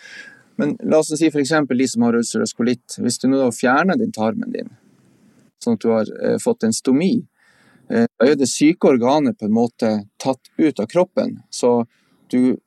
Men 0.55 0.77
la 0.83 1.01
oss 1.01 1.11
si 1.11 1.27
f.eks. 1.27 1.53
de 1.69 1.87
som 1.87 2.05
har 2.07 2.15
ulcerøs 2.15 2.53
kolitt. 2.55 2.97
Hvis 2.97 3.19
du 3.19 3.27
nå 3.31 3.47
fjerner 3.55 3.99
din 3.99 4.13
tarmen 4.15 4.53
din, 4.53 4.69
sånn 5.63 5.79
at 5.79 5.83
du 5.83 5.89
har 5.91 6.11
eh, 6.21 6.37
fått 6.43 6.63
en 6.63 6.75
stomi, 6.75 7.13
eh, 7.89 8.05
da 8.07 8.29
er 8.29 8.37
det 8.39 8.47
syke 8.51 8.93
organet 8.93 9.39
på 9.39 9.49
en 9.49 9.55
måte 9.55 9.91
tatt 10.21 10.51
ut 10.57 10.79
av 10.79 10.87
kroppen. 10.91 11.39
Så 11.51 11.81
du 12.31 12.57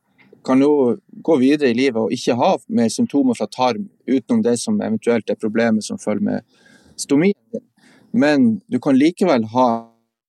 kan 0.45 0.61
jo 0.63 0.99
gå 1.25 1.37
videre 1.41 1.73
i 1.73 1.77
livet 1.77 2.01
og 2.01 2.15
ikke 2.15 2.37
ha 2.39 2.55
mer 2.69 2.89
symptomer 2.93 3.37
fra 3.37 3.49
tarm 3.53 3.89
utenom 4.07 4.45
det 4.45 4.57
som 4.61 4.79
eventuelt 4.81 5.31
er 5.31 5.41
problemet 5.41 5.85
som 5.85 6.01
følger 6.01 6.25
med 6.25 6.63
stomien. 6.97 7.65
Men 8.13 8.61
du 8.69 8.79
kan 8.81 8.97
likevel 8.97 9.45
ha 9.53 9.69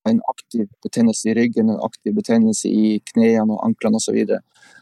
en 0.09 0.19
aktiv 0.31 0.67
betennelse 0.83 1.29
i 1.29 1.35
ryggen, 1.37 1.69
en 1.69 1.83
aktiv 1.85 2.15
betennelse 2.15 2.67
i 2.67 2.99
knærne 3.13 3.53
og 3.53 3.63
anklene 3.65 3.99
osv. 3.99 4.09
Så, 4.09 4.15
videre. 4.15 4.41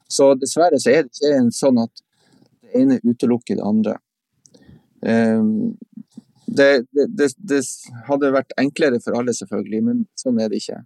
så 0.10 0.34
dessverre 0.40 0.80
så 0.82 0.94
er 0.94 1.06
det 1.06 1.14
ikke 1.14 1.42
sånn 1.58 1.82
at 1.84 2.04
ene 2.78 3.00
utelukker 3.04 3.60
det 3.60 3.66
andre. 3.66 3.96
Ehm, 5.06 5.76
det, 6.48 6.86
det, 6.92 7.30
det, 7.38 7.62
hadde 8.08 8.34
vært 8.34 8.56
enklere 8.60 9.00
for 9.04 9.18
alle, 9.20 9.36
selvfølgelig, 9.36 9.82
men 9.84 10.06
sånn 10.20 10.40
er 10.42 10.52
det 10.52 10.62
ikke. 10.62 10.80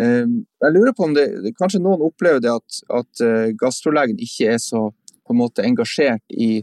Ehm, 0.00 0.36
jeg 0.64 0.76
lurer 0.76 0.96
på 0.96 1.06
om 1.08 1.14
det, 1.16 1.26
Kanskje 1.58 1.82
noen 1.82 2.04
opplever 2.06 2.42
det 2.42 2.52
at, 2.52 2.80
at 3.00 3.24
eh, 3.24 3.50
gastrolegen 3.58 4.20
ikke 4.22 4.54
er 4.54 4.62
så 4.62 4.88
på 4.90 5.34
en 5.34 5.40
måte 5.42 5.66
engasjert 5.66 6.24
i, 6.32 6.62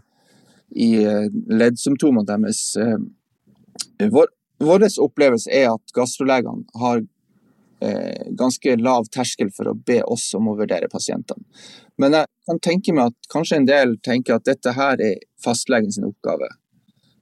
i 0.75 0.89
eh, 1.03 1.27
leddsymptomene 1.61 2.27
deres. 2.27 2.63
Ehm, 2.81 3.11
vår, 4.13 4.31
vår 4.63 4.87
opplevelse 5.03 5.53
er 5.53 5.69
at 5.71 5.95
gastrolegene 5.95 6.65
har 6.81 7.03
ganske 8.39 8.73
lav 8.81 9.05
terskel 9.13 9.51
for 9.53 9.69
å 9.69 9.75
be 9.87 9.99
oss 10.01 10.31
om 10.33 10.47
å 10.49 10.55
vurdere 10.57 10.89
pasientene. 10.89 11.43
Men 12.01 12.15
jeg 12.17 12.29
kan 12.49 12.59
tenke 12.65 12.93
meg 12.93 13.11
at 13.11 13.29
kanskje 13.33 13.59
en 13.59 13.67
del 13.67 13.97
tenker 14.05 14.37
at 14.37 14.47
dette 14.49 14.73
her 14.73 15.01
er 15.01 15.19
fastlegen 15.43 15.93
sin 15.93 16.07
oppgave. 16.07 16.49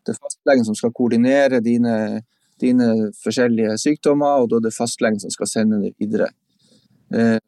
Det 0.06 0.14
er 0.14 0.22
fastlegen 0.22 0.68
som 0.68 0.78
skal 0.78 0.94
koordinere 0.96 1.62
dine, 1.66 2.22
dine 2.62 3.10
forskjellige 3.24 3.78
sykdommer, 3.82 4.44
og 4.44 4.52
da 4.52 4.60
er 4.60 4.68
det 4.68 4.76
fastlegen 4.76 5.20
som 5.24 5.34
skal 5.34 5.50
sende 5.50 5.82
det 5.82 5.94
videre. 6.00 6.30
Eh, 7.12 7.40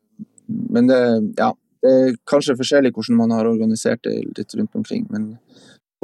men 0.47 0.89
det, 0.89 0.99
ja, 1.37 1.51
det 1.83 1.93
er 1.93 2.19
kanskje 2.29 2.57
forskjellig 2.57 2.93
hvordan 2.95 3.19
man 3.19 3.35
har 3.35 3.49
organisert 3.49 4.03
det 4.07 4.15
litt 4.37 4.55
rundt 4.57 4.75
omkring. 4.79 5.05
Men 5.13 5.35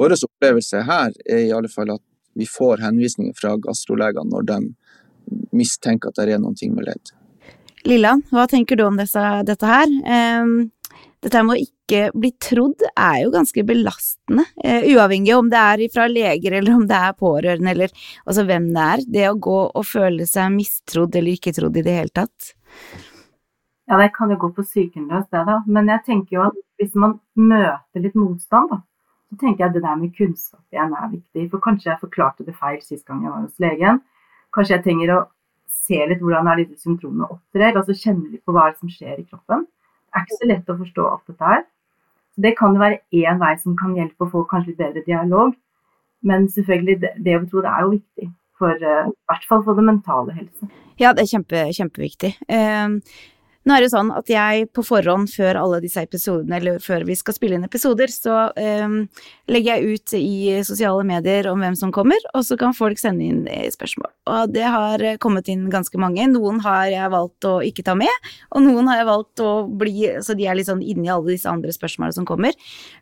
vår 0.00 0.16
opplevelse 0.16 0.84
her 0.86 1.14
er 1.24 1.46
i 1.46 1.52
alle 1.54 1.72
fall 1.72 1.96
at 1.96 2.04
vi 2.34 2.46
får 2.50 2.82
henvisninger 2.82 3.34
fra 3.38 3.54
gastrolegene 3.62 4.30
når 4.30 4.48
de 4.48 4.60
mistenker 5.54 6.10
at 6.10 6.20
det 6.20 6.34
er 6.34 6.42
noen 6.42 6.58
ting 6.58 6.74
med 6.74 6.88
ledd. 6.88 7.14
Lilland, 7.84 8.24
hva 8.32 8.46
tenker 8.48 8.80
du 8.80 8.86
om 8.86 8.96
disse, 8.96 9.22
dette 9.44 9.68
her? 9.68 9.90
Eh, 10.16 10.52
dette 11.24 11.40
med 11.44 11.56
å 11.56 11.62
ikke 11.62 12.10
bli 12.16 12.30
trodd 12.40 12.82
er 12.90 13.22
jo 13.22 13.32
ganske 13.32 13.64
belastende, 13.64 14.44
eh, 14.64 14.84
uavhengig 14.92 15.34
om 15.36 15.48
det 15.52 15.60
er 15.60 15.82
fra 15.92 16.06
leger 16.08 16.58
eller 16.58 16.76
om 16.76 16.86
det 16.88 16.96
er 16.96 17.16
pårørende 17.16 17.72
eller 17.72 17.92
altså 18.26 18.44
hvem 18.44 18.70
det 18.74 18.84
er. 18.84 19.04
Det 19.16 19.26
å 19.30 19.40
gå 19.48 19.58
og 19.66 19.84
føle 19.88 20.26
seg 20.28 20.52
mistrodd 20.52 21.16
eller 21.16 21.36
ikke 21.36 21.54
trodd 21.56 21.76
i 21.76 21.84
det 21.84 21.96
hele 21.98 22.12
tatt. 22.12 22.54
Ja, 23.88 23.98
det 24.00 24.12
kan 24.16 24.30
jo 24.32 24.40
gå 24.40 24.50
på 24.56 24.64
psykenløs, 24.64 25.28
det 25.32 25.44
da. 25.48 25.60
Men 25.66 25.88
jeg 25.92 26.04
tenker 26.06 26.36
jo 26.38 26.44
at 26.48 26.60
hvis 26.80 26.94
man 26.96 27.18
møter 27.36 28.00
litt 28.00 28.16
motstand, 28.16 28.72
da, 28.72 28.80
så 29.28 29.40
tenker 29.40 29.64
jeg 29.64 29.70
at 29.70 29.76
det 29.76 29.84
der 29.84 30.00
med 30.00 30.14
kunnskap 30.16 30.62
igjen 30.72 30.96
er 30.96 31.12
viktig. 31.12 31.48
For 31.52 31.64
kanskje 31.64 31.90
jeg 31.92 32.00
forklarte 32.00 32.46
det 32.46 32.56
feil 32.56 32.80
sist 32.84 33.04
gang 33.08 33.24
jeg 33.24 33.32
var 33.32 33.44
hos 33.44 33.60
legen. 33.60 34.00
Kanskje 34.54 34.76
jeg 34.76 34.84
trenger 34.86 35.14
å 35.14 35.20
se 35.84 36.00
litt 36.08 36.22
hvordan 36.22 36.48
er 36.48 36.62
disse 36.62 36.86
symptomene 36.86 37.28
opptrer, 37.28 37.74
altså 37.74 37.96
kjenne 37.96 38.30
litt 38.30 38.44
på 38.46 38.54
hva 38.54 38.70
som 38.76 38.90
skjer 38.90 39.18
i 39.18 39.26
kroppen. 39.26 39.66
Det 39.66 40.20
er 40.20 40.26
ikke 40.26 40.38
så 40.40 40.48
lett 40.48 40.70
å 40.70 40.78
forstå 40.78 41.06
alt 41.10 41.32
dette 41.32 41.50
her. 41.50 41.64
Det 42.44 42.54
kan 42.58 42.74
jo 42.74 42.82
være 42.82 43.00
én 43.14 43.42
vei 43.42 43.52
som 43.60 43.76
kan 43.78 43.94
hjelpe 43.98 44.26
å 44.26 44.30
få 44.30 44.44
kanskje 44.50 44.72
litt 44.72 44.80
bedre 44.80 45.04
dialog. 45.06 45.52
Men 46.24 46.48
selvfølgelig, 46.50 46.96
det, 47.02 47.12
det 47.26 47.36
å 47.36 47.44
tro 47.50 47.62
det 47.62 47.70
er 47.70 47.84
jo 47.84 47.92
viktig. 47.98 48.30
For, 48.58 48.80
uh, 48.80 49.10
I 49.10 49.30
hvert 49.30 49.46
fall 49.50 49.62
for 49.66 49.78
det 49.78 49.84
mentale 49.84 50.34
helse. 50.36 50.70
Ja, 51.02 51.10
det 51.12 51.24
er 51.24 51.32
kjempe, 51.34 51.64
kjempeviktig. 51.74 52.32
Uh, 52.46 53.02
nå 53.64 53.74
er 53.74 53.84
det 53.84 53.92
sånn 53.92 54.10
at 54.12 54.28
jeg 54.28 54.68
på 54.76 54.84
forhånd, 54.84 55.30
før 55.32 55.58
alle 55.60 55.80
disse 55.84 56.02
episodene, 56.04 56.58
eller 56.58 56.82
før 56.84 57.06
vi 57.08 57.16
skal 57.16 57.36
spille 57.36 57.56
inn 57.56 57.64
episoder, 57.64 58.12
så 58.12 58.50
um, 58.52 58.96
legger 59.48 59.78
jeg 59.78 59.94
ut 59.94 60.14
i 60.18 60.36
sosiale 60.66 61.04
medier 61.08 61.48
om 61.50 61.62
hvem 61.64 61.76
som 61.78 61.92
kommer, 61.94 62.20
og 62.36 62.44
så 62.44 62.58
kan 62.60 62.76
folk 62.76 63.00
sende 63.00 63.24
inn 63.24 63.44
spørsmål. 63.72 64.10
Og 64.34 64.52
det 64.52 64.66
har 64.68 65.04
kommet 65.22 65.48
inn 65.52 65.66
ganske 65.72 66.00
mange. 66.00 66.26
Noen 66.28 66.60
har 66.64 66.90
jeg 66.92 67.12
valgt 67.14 67.48
å 67.48 67.54
ikke 67.64 67.86
ta 67.86 67.96
med, 67.98 68.28
og 68.52 68.64
noen 68.66 68.90
har 68.92 69.00
jeg 69.00 69.08
valgt 69.08 69.44
å 69.44 69.52
bli 69.68 69.94
Så 70.24 70.34
de 70.36 70.46
er 70.48 70.56
litt 70.58 70.68
sånn 70.68 70.82
inni 70.82 71.08
alle 71.12 71.32
disse 71.32 71.48
andre 71.50 71.72
spørsmålene 71.72 72.16
som 72.16 72.26
kommer. 72.28 72.56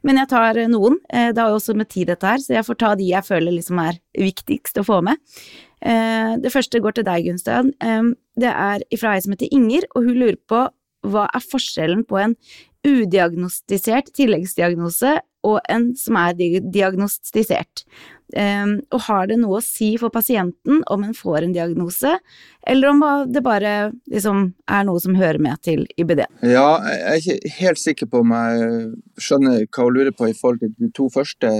Men 0.06 0.20
jeg 0.20 0.30
tar 0.30 0.58
noen. 0.70 0.98
Eh, 1.08 1.30
det 1.32 1.42
har 1.42 1.50
jo 1.50 1.58
også 1.58 1.74
med 1.78 1.90
tid, 1.90 2.10
dette 2.12 2.26
her, 2.26 2.42
så 2.42 2.56
jeg 2.56 2.66
får 2.66 2.78
ta 2.78 2.94
de 2.98 3.10
jeg 3.10 3.26
føler 3.26 3.54
liksom 3.54 3.80
er 3.82 3.98
viktigst 4.18 4.78
å 4.78 4.86
få 4.86 5.00
med. 5.06 5.18
Eh, 5.82 6.34
det 6.42 6.52
første 6.54 6.80
går 6.82 6.98
til 6.98 7.08
deg, 7.08 7.26
Gunstein. 7.26 7.72
Det 8.38 8.52
er 8.52 8.84
fra 9.00 9.16
ei 9.16 9.24
som 9.24 9.34
heter 9.34 9.50
Inger, 9.52 9.88
og 9.94 10.06
hun 10.06 10.20
lurer 10.20 10.38
på 10.48 10.66
hva 11.02 11.26
er 11.34 11.42
forskjellen 11.42 12.04
på 12.06 12.20
en 12.22 12.36
udiagnostisert 12.86 14.10
tilleggsdiagnose 14.16 15.18
og 15.46 15.58
en 15.70 15.92
som 15.98 16.18
er 16.18 16.34
diagnostisert. 16.38 17.84
og 18.32 19.00
har 19.06 19.26
det 19.28 19.36
noe 19.36 19.58
å 19.58 19.64
si 19.64 19.90
for 20.00 20.08
pasienten 20.08 20.80
om 20.88 21.02
en 21.04 21.12
får 21.12 21.44
en 21.44 21.52
diagnose, 21.52 22.14
eller 22.66 22.88
om 22.88 23.02
det 23.28 23.42
bare 23.44 23.92
liksom 24.08 24.54
er 24.70 24.86
noe 24.88 25.02
som 25.02 25.18
hører 25.18 25.38
med 25.38 25.60
til 25.62 25.84
IBD? 25.98 26.24
Ja, 26.42 26.80
jeg 26.80 27.02
er 27.02 27.18
ikke 27.20 27.54
helt 27.58 27.82
sikker 27.82 28.06
på 28.06 28.22
om 28.22 28.32
jeg 28.32 28.86
skjønner 29.20 29.66
hva 29.66 29.84
hun 29.84 29.98
lurer 29.98 30.16
på 30.16 30.30
i 30.30 30.38
forhold 30.38 30.62
til 30.62 30.72
de 30.78 30.88
to 30.96 31.10
første. 31.12 31.50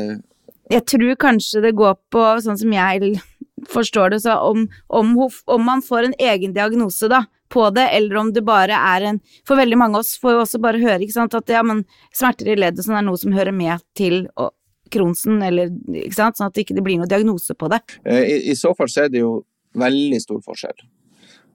Jeg 0.70 0.86
tror 0.88 1.18
kanskje 1.20 1.60
det 1.66 1.74
går 1.76 1.98
på 2.08 2.24
sånn 2.40 2.56
som 2.56 2.72
jeg 2.72 3.20
forstår 3.68 4.10
det, 4.10 4.20
så 4.24 4.38
om, 4.38 4.68
om, 4.86 5.30
om, 5.44 5.64
man 5.64 5.82
får 5.82 6.08
en 6.08 6.14
egen 6.18 6.54
diagnose 6.54 7.08
da, 7.08 7.24
på 7.52 7.68
det, 7.70 7.88
eller 7.88 8.16
om 8.16 8.32
det 8.32 8.42
bare 8.42 8.72
er 8.74 9.04
en 9.10 9.20
For 9.48 9.60
veldig 9.60 9.76
mange 9.78 9.98
av 9.98 10.06
oss 10.06 10.16
får 10.20 10.32
jo 10.32 10.40
også 10.40 10.60
bare 10.62 10.80
høre 10.80 11.02
ikke 11.04 11.18
sant, 11.18 11.36
at 11.36 11.52
ja, 11.52 11.60
men 11.66 11.84
smerter 12.16 12.48
i 12.48 12.56
leddet 12.56 12.86
sånn 12.86 12.96
er 12.98 13.06
noe 13.06 13.20
som 13.20 13.34
hører 13.36 13.54
med 13.54 13.84
til 13.98 14.24
og, 14.40 14.54
Kronsen, 14.92 15.40
eller 15.42 15.70
ikke 15.96 16.16
sant, 16.16 16.36
sånn 16.36 16.50
at 16.50 16.56
det 16.56 16.66
ikke 16.66 16.82
blir 16.84 17.00
noen 17.00 17.10
diagnose 17.10 17.54
på 17.56 17.70
det. 17.72 17.80
Eh, 18.04 18.22
I, 18.22 18.36
I, 18.52 18.56
så 18.58 18.74
fall 18.76 18.90
så 18.92 19.06
er 19.06 19.12
det 19.12 19.22
jo 19.22 19.38
veldig 19.78 20.18
stor 20.20 20.42
forskjell. 20.44 20.82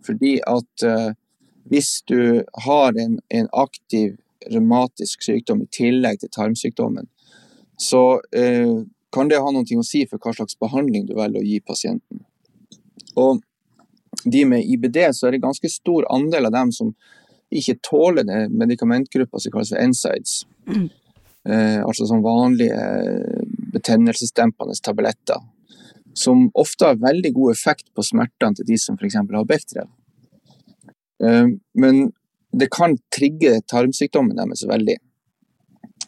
Fordi 0.07 0.37
at 0.47 0.85
uh, 0.87 1.11
hvis 1.69 1.99
du 2.09 2.41
har 2.65 2.97
en, 2.97 3.19
en 3.29 3.49
aktiv 3.53 4.15
revmatisk 4.53 5.25
sykdom 5.25 5.61
i 5.65 5.69
tillegg 5.73 6.21
til 6.21 6.31
tarmsykdommen, 6.33 7.09
så 7.77 8.03
uh, 8.17 8.77
kan 9.17 9.29
det 9.31 9.41
ha 9.41 9.51
noe 9.53 9.81
å 9.81 9.85
si 9.85 10.05
for 10.09 10.21
hva 10.21 10.35
slags 10.37 10.57
behandling 10.61 11.07
du 11.09 11.15
velger 11.17 11.41
å 11.41 11.47
gi 11.47 11.59
pasienten. 11.65 12.23
Og 13.17 13.41
de 14.23 14.43
med 14.45 14.65
IBD, 14.65 14.99
så 15.13 15.27
er 15.27 15.35
det 15.35 15.43
ganske 15.43 15.69
stor 15.71 16.07
andel 16.13 16.49
av 16.49 16.55
dem 16.55 16.71
som 16.75 16.93
ikke 17.53 17.77
tåler 17.85 18.25
det 18.27 18.47
medikamentgruppa 18.51 19.39
som 19.39 19.53
kalles 19.53 19.71
for 19.73 19.91
NSIDES. 19.91 20.39
Mm. 20.67 20.87
Eh, 21.47 21.79
altså 21.79 22.07
sånn 22.09 22.25
vanlige 22.25 22.79
betennelsesdempende 23.75 24.75
tabletter. 24.83 25.39
Som 26.17 26.47
ofte 26.57 26.89
har 26.89 26.99
veldig 26.99 27.31
god 27.35 27.53
effekt 27.53 27.87
på 27.95 28.03
smertene 28.03 28.57
til 28.57 28.67
de 28.67 28.79
som 28.81 28.97
f.eks. 28.97 29.19
har 29.21 29.47
Bechdrev. 29.47 29.89
Eh, 31.23 31.53
men 31.79 32.07
det 32.51 32.71
kan 32.73 32.97
trigge 33.13 33.59
tarmsykdommen 33.69 34.37
deres 34.39 34.65
veldig. 34.67 34.97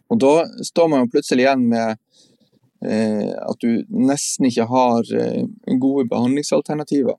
Og 0.10 0.20
da 0.20 0.34
står 0.66 0.90
man 0.90 1.06
jo 1.06 1.14
plutselig 1.14 1.46
igjen 1.46 1.68
med 1.72 1.94
eh, 1.94 1.98
at 2.82 3.60
du 3.60 3.84
nesten 3.92 4.48
ikke 4.48 4.70
har 4.70 5.10
eh, 5.16 5.44
gode 5.82 6.06
behandlingsalternativer. 6.12 7.18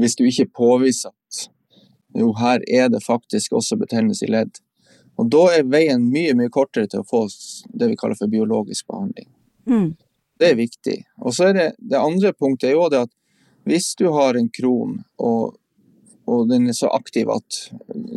Hvis 0.00 0.16
du 0.18 0.24
ikke 0.26 0.50
påviser 0.56 1.12
at 1.14 1.46
jo, 2.18 2.32
her 2.34 2.62
er 2.66 2.88
det 2.90 3.04
faktisk 3.04 3.52
også 3.52 3.78
betennelse 3.78 4.26
i 4.26 4.32
ledd. 4.32 4.58
Og 5.20 5.28
da 5.30 5.44
er 5.54 5.68
veien 5.70 6.08
mye, 6.10 6.34
mye 6.34 6.50
kortere 6.50 6.90
til 6.90 7.02
å 7.02 7.06
få 7.06 7.26
det 7.70 7.90
vi 7.92 7.98
kaller 7.98 8.18
for 8.18 8.32
biologisk 8.32 8.88
behandling. 8.90 9.28
Mm. 9.70 9.90
Det 10.40 10.48
er 10.48 10.58
viktig. 10.58 10.96
Og 11.20 11.34
så 11.36 11.50
er 11.50 11.56
det, 11.58 11.68
det 11.78 12.00
andre 12.00 12.32
punktet 12.32 12.70
er 12.70 12.78
jo 12.78 12.88
det 12.90 13.04
at 13.04 13.14
hvis 13.68 13.92
du 14.00 14.08
har 14.14 14.38
en 14.38 14.48
kron, 14.48 15.02
og, 15.20 15.58
og 16.26 16.48
den 16.48 16.70
er 16.70 16.76
så 16.76 16.88
aktiv 16.96 17.28
at 17.30 17.60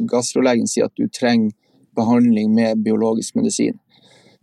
gastrolegen 0.09 0.69
sier 0.71 0.87
at 0.87 0.95
du 0.97 1.09
trenger 1.11 1.51
behandling 1.93 2.53
med 2.55 2.81
biologisk 2.85 3.35
medisin, 3.35 3.77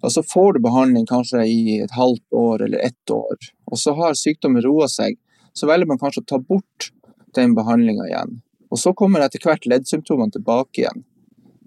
og 0.00 0.12
så 0.12 0.22
får 0.24 0.54
du 0.56 0.62
behandling 0.64 1.06
kanskje 1.08 1.44
i 1.46 1.80
et 1.84 1.92
halvt 1.96 2.36
år 2.36 2.64
eller 2.66 2.86
ett 2.86 3.10
år, 3.14 3.50
og 3.70 3.78
så 3.78 3.94
har 3.98 4.16
sykdommen 4.18 4.64
roa 4.64 4.88
seg, 4.88 5.18
så 5.52 5.68
velger 5.68 5.90
man 5.90 6.00
kanskje 6.00 6.22
å 6.24 6.30
ta 6.32 6.38
bort 6.40 6.90
den 7.36 7.54
behandlinga 7.54 8.08
igjen. 8.08 8.40
Og 8.70 8.78
så 8.78 8.94
kommer 8.96 9.24
etter 9.24 9.42
hvert 9.42 9.66
leddsymptomene 9.66 10.34
tilbake 10.34 10.84
igjen. 10.84 11.04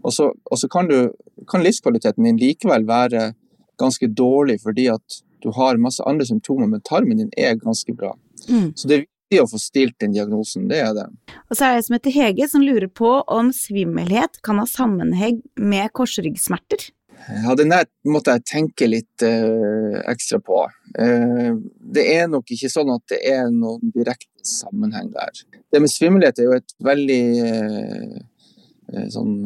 Og 0.03 0.13
så, 0.15 0.31
og 0.51 0.59
så 0.59 0.67
kan, 0.71 0.87
du, 0.87 1.13
kan, 1.47 1.63
livskvaliteten 1.63 2.25
din 2.27 2.39
likevel 2.39 2.87
være 2.87 3.31
ganske 3.79 4.07
dårlig 4.11 4.59
fordi 4.63 4.89
at 4.91 5.23
du 5.43 5.49
har 5.55 5.79
masse 5.79 6.03
andre 6.07 6.27
symptomer, 6.27 6.67
men 6.71 6.83
tarmen 6.83 7.19
din 7.19 7.31
er 7.39 7.55
ganske 7.59 7.95
bra. 7.95 8.13
Mm. 8.49 8.71
Så 8.75 8.87
det 8.87 8.95
er 8.95 9.05
viktig 9.05 9.41
å 9.43 9.47
få 9.51 9.59
stilt 9.59 9.97
den 10.03 10.15
diagnosen, 10.15 10.67
det 10.71 10.79
er 10.83 10.93
det. 10.95 11.07
Og 11.49 11.57
så 11.57 11.67
er 11.67 11.75
det 11.75 11.81
en 11.81 11.87
som 11.87 11.97
heter 11.97 12.15
Hege, 12.15 12.47
som 12.51 12.63
lurer 12.63 12.87
på 12.87 13.11
om 13.21 13.51
svimmelhet 13.55 14.39
kan 14.43 14.59
ha 14.61 14.67
sammenheng 14.69 15.41
med 15.59 15.91
korsryggsmerter. 15.95 16.87
Ja, 17.27 17.55
den 17.55 17.71
der 17.71 17.87
måtte 18.07 18.35
jeg 18.35 18.45
tenke 18.49 18.87
litt 18.89 19.23
uh, 19.23 19.99
ekstra 20.11 20.39
på. 20.43 20.59
Uh, 20.97 21.55
det 21.95 22.05
er 22.17 22.27
nok 22.31 22.51
ikke 22.51 22.71
sånn 22.71 22.91
at 22.93 23.05
det 23.11 23.21
er 23.31 23.47
noen 23.53 23.93
direkte 23.95 24.43
sammenheng 24.47 25.11
der. 25.13 25.43
Det 25.71 25.81
med 25.81 25.91
svimmelhet 25.91 26.39
er 26.39 26.49
jo 26.49 26.57
et 26.57 26.75
veldig 26.83 27.23
uh, 27.47 29.05
sånn 29.13 29.37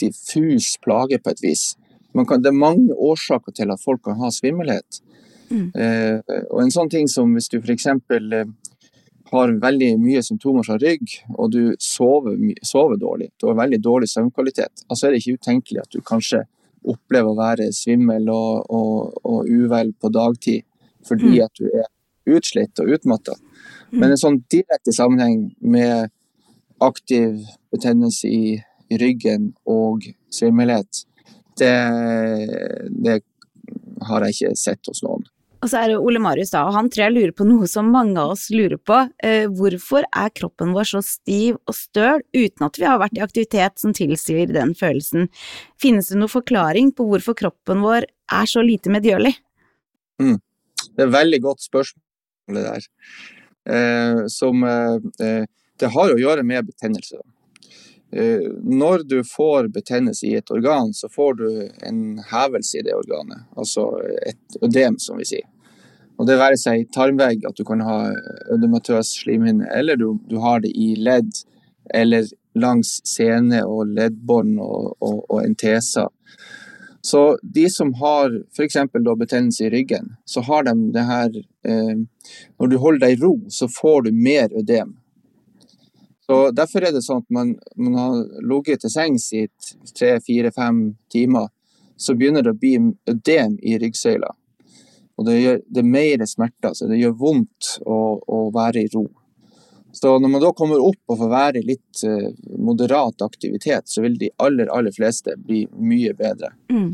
diffus 0.00 0.74
plage 0.82 1.20
på 1.22 1.34
et 1.34 1.42
vis. 1.44 1.66
Kan, 2.16 2.40
det 2.40 2.48
er 2.48 2.56
mange 2.56 2.94
årsaker 2.94 3.52
til 3.56 3.72
at 3.72 3.82
folk 3.82 4.06
kan 4.06 4.16
ha 4.22 4.32
svimmelhet. 4.32 5.02
Mm. 5.46 5.68
og 6.50 6.56
en 6.58 6.72
sånn 6.74 6.88
ting 6.90 7.04
som 7.06 7.30
hvis 7.36 7.46
du 7.52 7.60
f.eks. 7.60 7.84
Uh, 7.86 8.48
har 9.30 9.54
veldig 9.62 9.90
mye 9.98 10.22
symptomer 10.22 10.66
fra 10.66 10.76
rygg, 10.78 11.16
og 11.34 11.50
du 11.54 11.62
sover, 11.82 12.36
sover, 12.62 12.98
dårlig, 13.00 13.32
du 13.40 13.48
har 13.50 13.58
veldig 13.58 13.80
dårlig 13.82 14.08
søvnkvalitet, 14.12 14.86
altså 14.88 15.06
er 15.06 15.14
det 15.14 15.22
ikke 15.22 15.40
utenkelig 15.40 15.82
at 15.82 15.96
du 15.96 16.04
kanskje 16.06 16.44
opplever 16.86 17.32
å 17.32 17.38
være 17.38 17.72
svimmel 17.74 18.28
og, 18.30 18.70
og, 18.70 19.16
og 19.26 19.50
uvel 19.50 19.92
på 19.98 20.10
dagtid 20.14 20.62
fordi 21.06 21.36
mm. 21.36 21.44
at 21.44 21.58
du 21.58 21.66
er 21.70 22.36
utslitt 22.36 22.80
og 22.82 22.90
utmatta. 22.96 23.36
Mm. 23.92 23.98
Men 24.00 24.12
en 24.12 24.20
sånn 24.20 24.38
direkte 24.50 24.94
sammenheng 24.94 25.52
med 25.62 26.10
aktiv 26.82 27.44
betennelse 27.74 28.30
i, 28.30 28.56
i 28.90 28.98
ryggen 29.00 29.52
og 29.70 30.06
svimmelhet, 30.34 31.04
det, 31.58 31.72
det 32.90 33.20
har 34.08 34.26
jeg 34.26 34.36
ikke 34.36 34.58
sett 34.60 34.90
hos 34.90 35.02
noen. 35.06 35.24
Og 35.66 35.70
så 35.72 35.80
er 35.80 35.90
det 35.90 35.96
Ole 35.98 36.20
Marius 36.22 36.52
da, 36.54 36.60
og 36.68 36.76
han 36.76 36.86
tror 36.86 37.08
jeg 37.08 37.14
lurer 37.16 37.32
på 37.34 37.44
noe 37.48 37.66
som 37.66 37.88
mange 37.90 38.22
av 38.22 38.36
oss 38.36 38.44
lurer 38.54 38.78
på. 38.78 39.00
Eh, 39.26 39.48
hvorfor 39.50 40.04
er 40.06 40.28
kroppen 40.30 40.70
vår 40.76 40.86
så 40.92 41.00
stiv 41.02 41.56
og 41.66 41.74
støl 41.74 42.22
uten 42.36 42.66
at 42.68 42.78
vi 42.78 42.86
har 42.86 43.00
vært 43.02 43.18
i 43.18 43.24
aktivitet 43.24 43.82
som 43.82 43.90
tilsier 43.96 44.52
den 44.54 44.76
følelsen? 44.78 45.26
Finnes 45.82 46.12
det 46.12 46.20
noen 46.20 46.30
forklaring 46.30 46.92
på 46.94 47.08
hvorfor 47.08 47.34
kroppen 47.40 47.82
vår 47.82 48.06
er 48.06 48.46
så 48.46 48.62
lite 48.62 48.92
medgjørlig? 48.94 49.34
Mm. 50.22 50.36
Det 50.86 51.02
er 51.02 51.08
et 51.08 51.16
veldig 51.16 51.42
godt 51.48 51.66
spørsmål 51.66 52.60
det 52.60 52.64
der. 52.68 52.86
Eh, 53.66 54.22
som 54.30 54.62
eh, 54.62 55.42
Det 55.82 55.90
har 55.98 56.14
å 56.14 56.20
gjøre 56.22 56.46
med 56.46 56.70
betennelse. 56.70 57.18
Eh, 58.14 58.46
når 58.62 59.02
du 59.10 59.18
får 59.26 59.72
betennelse 59.74 60.30
i 60.30 60.36
et 60.38 60.54
organ, 60.54 60.94
så 60.94 61.10
får 61.10 61.34
du 61.42 61.48
en 61.90 62.00
hevelse 62.30 62.78
i 62.78 62.86
det 62.86 62.94
organet. 62.94 63.50
Altså 63.58 63.90
et 64.22 64.62
ødem, 64.62 65.02
som 65.02 65.18
vi 65.18 65.26
sier. 65.26 65.50
Og 66.16 66.28
det 66.28 66.38
være 66.40 66.56
seg 66.60 66.88
tarmvegg, 66.94 67.44
at 67.48 67.58
du 67.58 67.64
kan 67.68 67.82
ha 67.84 67.98
ødematøs 68.52 69.18
slimhinne, 69.20 69.68
eller 69.74 69.98
du, 70.00 70.08
du, 70.30 70.38
har 70.40 70.62
det 70.64 70.72
i 70.72 70.94
ledd, 70.96 71.32
eller 71.94 72.28
langs 72.56 72.98
sene 73.06 73.60
og 73.68 73.92
leddbånd 73.92 74.56
og, 74.60 74.94
og, 75.04 75.18
og 75.28 75.42
enteser. 75.44 76.08
Så 77.06 77.38
de 77.42 77.68
som 77.70 77.92
har 78.00 78.32
f.eks. 78.56 78.78
betennelse 79.18 79.66
i 79.66 79.70
ryggen, 79.70 80.16
så 80.24 80.40
har 80.40 80.64
de 80.66 80.72
det 80.92 81.04
her 81.06 81.36
eh, 81.68 81.98
Når 82.58 82.66
du 82.66 82.78
holder 82.82 83.04
deg 83.04 83.12
i 83.14 83.20
ro, 83.20 83.34
så 83.48 83.68
får 83.70 84.08
du 84.08 84.10
mer 84.12 84.48
ødem. 84.58 84.96
Så 86.26 86.50
Derfor 86.50 86.82
er 86.82 86.96
det 86.96 87.04
sånn 87.06 87.22
at 87.22 87.30
man, 87.30 87.52
man 87.76 87.94
har 87.94 88.16
ligget 88.42 88.82
til 88.82 88.90
sengs 88.90 89.28
i 89.38 89.44
tre, 89.94 90.16
fire, 90.26 90.50
fem 90.50 90.96
timer, 91.12 91.52
så 91.96 92.16
begynner 92.18 92.42
det 92.42 92.56
å 92.56 92.58
bli 92.58 92.74
ødem 93.12 93.54
i 93.62 93.76
ryggsøyla. 93.78 94.32
Og 95.16 95.24
det, 95.24 95.36
gjør, 95.40 95.60
det 95.72 95.80
er 95.80 95.88
mer 95.88 96.24
smerter, 96.28 96.74
så 96.76 96.88
det 96.90 96.98
gjør 97.00 97.14
vondt 97.20 97.70
å, 97.88 98.00
å, 98.20 98.40
være 98.54 98.84
i 98.84 98.90
ro. 98.92 99.06
Så 99.96 100.12
når 100.20 100.28
man 100.28 100.42
da 100.44 100.50
kommer 100.52 100.82
opp 100.84 101.12
og 101.12 101.20
får 101.22 101.30
være 101.32 101.62
i 101.62 101.68
litt 101.70 102.02
uh, 102.04 102.28
moderat 102.60 103.24
aktivitet, 103.24 103.88
så 103.88 104.04
vil 104.04 104.18
de 104.20 104.28
aller, 104.44 104.68
aller 104.68 104.92
fleste 104.92 105.38
bli 105.40 105.62
mye 105.72 106.12
bedre. 106.18 106.52
Mm. 106.68 106.90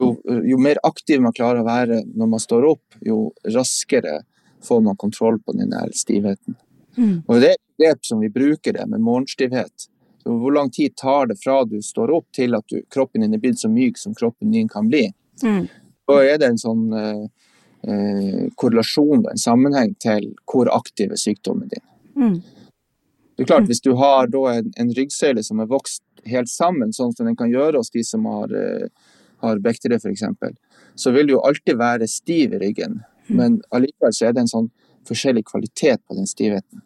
Jo, 0.00 0.14
jo, 0.24 0.56
mer 0.60 0.80
aktiv 0.84 1.20
man 1.24 1.36
klarer 1.36 1.60
å 1.60 1.68
være 1.68 2.02
når 2.16 2.32
man 2.32 2.40
står 2.40 2.64
opp, 2.68 2.96
jo 3.04 3.30
raskere 3.52 4.22
får 4.64 4.80
man 4.84 4.96
kontroll 4.96 5.38
på 5.44 5.52
den 5.56 5.72
der 5.72 5.92
stivheten. 5.96 6.56
Mm. 6.96 7.22
Og 7.28 7.40
det 7.40 7.52
er 7.52 7.58
et 7.58 7.82
grep 7.82 8.08
som 8.08 8.24
vi 8.24 8.32
bruker 8.32 8.76
det 8.76 8.86
med 8.88 9.04
morgenstivhet. 9.04 9.88
Så 10.24 10.36
hvor 10.40 10.52
lang 10.52 10.72
tid 10.72 10.96
tar 10.96 11.28
det 11.30 11.36
fra 11.42 11.60
du 11.68 11.78
står 11.84 12.12
opp 12.16 12.26
til 12.34 12.56
at 12.56 12.64
du, 12.72 12.80
kroppen 12.92 13.22
din 13.22 13.36
er 13.36 13.40
blitt 13.40 13.60
så 13.60 13.68
myk 13.72 14.00
som 14.00 14.16
kroppen 14.16 14.52
din 14.52 14.68
kan 14.68 14.88
bli? 14.88 15.10
Mm. 15.44 15.68
Da 16.08 16.16
er 16.24 16.40
det 16.40 16.48
en 16.50 16.60
sånn 16.60 16.88
eh, 16.96 17.26
eh 17.86 18.46
korrelasjon, 18.54 19.26
en 19.30 19.38
sammenheng 19.38 19.94
til 20.02 20.32
hvor 20.50 20.70
aktiv 20.74 21.12
er 21.12 21.20
sykdommen 21.20 21.68
din. 21.68 21.84
Mm. 22.16 22.40
Det 23.36 23.44
er 23.44 23.46
klart, 23.46 23.66
Hvis 23.68 23.80
du 23.80 23.94
har 23.94 24.26
en, 24.32 24.72
en, 24.76 24.92
ryggsele 24.96 25.42
som 25.44 25.60
er 25.60 25.68
vokst 25.68 26.02
helt 26.24 26.48
sammen, 26.48 26.92
sånn 26.92 27.12
som 27.12 27.26
den 27.26 27.36
kan 27.36 27.50
gjøre 27.52 27.76
hos 27.76 27.90
de 27.92 28.02
som 28.04 28.24
har, 28.24 28.48
uh, 28.48 28.88
har 29.44 29.60
Bechdel 29.60 29.98
f.eks., 29.98 30.24
så 30.96 31.12
vil 31.12 31.26
du 31.26 31.34
jo 31.34 31.44
alltid 31.44 31.76
være 31.76 32.08
stiv 32.08 32.54
i 32.56 32.58
ryggen. 32.58 33.02
Mm. 33.28 33.36
Men 33.36 33.60
allikevel 33.70 34.14
så 34.16 34.26
er 34.26 34.32
det 34.32 34.46
en 34.46 34.52
sånn 34.54 34.70
forskjellig 35.06 35.44
kvalitet 35.46 36.00
på 36.08 36.16
den 36.16 36.26
stivheten. 36.26 36.80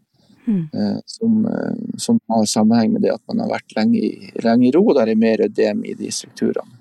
Mm. 0.46 0.68
Eh, 0.74 0.98
som, 1.06 1.46
eh, 1.46 1.98
som, 1.98 2.18
har 2.26 2.44
sammenheng 2.44 2.92
med 2.92 3.04
det 3.04 3.12
at 3.14 3.22
man 3.28 3.44
har 3.44 3.52
vært 3.52 3.74
lenge 3.76 4.00
i, 4.00 4.30
lenge 4.42 4.66
i 4.66 4.72
ro, 4.74 4.82
og 4.88 4.96
der 4.98 5.12
er 5.12 5.20
mer 5.20 5.44
ødem 5.44 5.84
i 5.86 5.94
de 5.94 6.10
strukturene. 6.10 6.80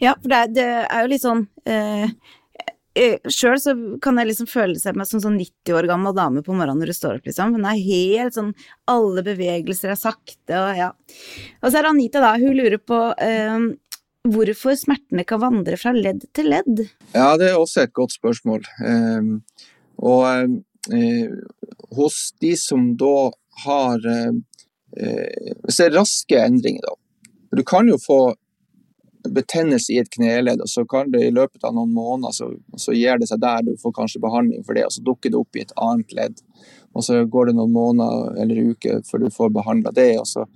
Ja, 0.00 0.14
for 0.16 0.32
det 0.32 0.38
er, 0.38 0.54
det 0.56 0.68
jo 1.04 1.10
litt 1.12 1.24
sånn 1.26 1.44
eh 1.68 2.08
Sjøl 2.92 3.56
så 3.56 3.72
kan 4.04 4.18
jeg 4.20 4.28
liksom 4.28 4.48
føle 4.50 4.76
seg 4.76 4.98
som 5.08 5.22
sånn 5.22 5.38
90 5.40 5.76
år 5.78 5.86
gammel 5.88 6.12
dame 6.16 6.42
på 6.44 6.52
morgenen 6.52 6.82
når 6.82 6.92
du 6.92 6.96
står 6.96 7.20
opp, 7.20 7.28
liksom. 7.28 7.54
Hun 7.56 7.64
er 7.68 7.78
helt 7.80 8.36
sånn 8.36 8.50
Alle 8.90 9.24
bevegelser 9.24 9.94
er 9.94 10.00
sakte, 10.00 10.58
og 10.58 10.76
ja. 10.76 10.90
Og 11.62 11.70
så 11.70 11.78
er 11.78 11.86
det 11.86 11.92
Anita, 11.94 12.20
da. 12.20 12.34
Hun 12.42 12.58
lurer 12.58 12.82
på 12.82 12.98
eh, 13.16 13.70
hvorfor 14.28 14.76
smertene 14.78 15.24
kan 15.28 15.40
vandre 15.42 15.78
fra 15.80 15.94
ledd 15.96 16.26
til 16.36 16.52
ledd? 16.52 16.84
Ja, 17.14 17.32
det 17.40 17.52
er 17.52 17.60
også 17.60 17.86
et 17.86 17.94
godt 17.96 18.12
spørsmål. 18.14 18.68
Eh, 18.84 19.32
og 20.02 20.58
eh, 20.92 21.32
hos 21.96 22.20
de 22.44 22.52
som 22.60 22.92
da 23.00 23.30
har 23.64 24.04
eh, 24.08 24.32
Hvis 25.64 25.78
det 25.78 25.84
er 25.86 25.94
raske 25.96 26.44
endringer, 26.44 26.84
da. 26.84 27.26
Du 27.56 27.62
kan 27.64 27.88
jo 27.88 27.96
få 28.00 28.34
betennelse 29.30 29.92
i 29.92 29.98
et 30.02 30.10
kneledd, 30.10 30.62
og 30.64 30.70
så 30.70 30.84
kan 30.88 31.10
det 31.12 31.22
i 31.26 31.34
løpet 31.34 31.64
av 31.64 31.74
noen 31.76 31.92
måneder 31.94 32.34
så, 32.34 32.50
så 32.80 32.94
gir 32.96 33.20
det 33.20 33.28
seg 33.30 33.42
der, 33.42 33.62
du 33.62 33.76
får 33.80 33.94
kanskje 33.96 34.22
behandling 34.22 34.64
for 34.66 34.78
det, 34.78 34.86
og 34.88 34.94
så 34.94 35.04
dukker 35.06 35.32
det 35.32 35.38
opp 35.38 35.58
i 35.58 35.64
et 35.64 35.74
annet 35.80 36.14
ledd. 36.16 36.40
Og 36.92 37.06
så 37.06 37.22
går 37.24 37.50
det 37.50 37.56
noen 37.56 37.72
måneder 37.72 38.40
eller 38.42 38.72
uker 38.72 39.02
før 39.08 39.24
du 39.24 39.30
får 39.32 39.52
behandla 39.54 39.94
det. 39.96 40.14
og 40.20 40.26
så 40.28 40.46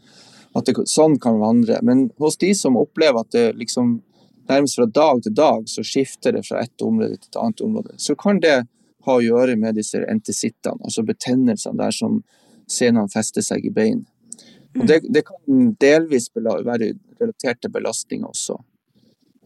at 0.56 0.68
det, 0.68 0.86
Sånn 0.88 1.18
kan 1.20 1.40
vandre. 1.40 1.78
Men 1.82 2.08
hos 2.18 2.38
de 2.40 2.54
som 2.56 2.78
opplever 2.80 3.20
at 3.20 3.32
det 3.34 3.46
liksom 3.60 4.00
nærmest 4.48 4.78
fra 4.78 4.86
dag 4.86 5.22
til 5.22 5.34
dag 5.34 5.68
så 5.68 5.84
skifter 5.84 6.36
det 6.36 6.46
fra 6.46 6.62
et 6.62 6.82
område 6.82 7.18
til 7.18 7.30
et 7.32 7.40
annet 7.42 7.62
område, 7.66 7.96
så 7.98 8.14
kan 8.14 8.40
det 8.40 8.56
ha 9.06 9.16
å 9.16 9.22
gjøre 9.22 9.56
med 9.58 9.78
disse 9.78 10.00
entesittene, 10.10 10.82
altså 10.82 11.04
betennelsene 11.06 11.78
der 11.78 11.94
som 11.94 12.20
senene 12.70 13.10
fester 13.10 13.44
seg 13.44 13.66
i 13.66 13.72
bein. 13.74 14.04
Og 14.76 14.86
det, 14.88 15.00
det 15.12 15.24
kan 15.28 15.70
delvis 15.80 16.30
være 16.34 16.94
relatert 17.20 17.62
til 17.62 17.72
belastning 17.72 18.26
også. 18.28 18.58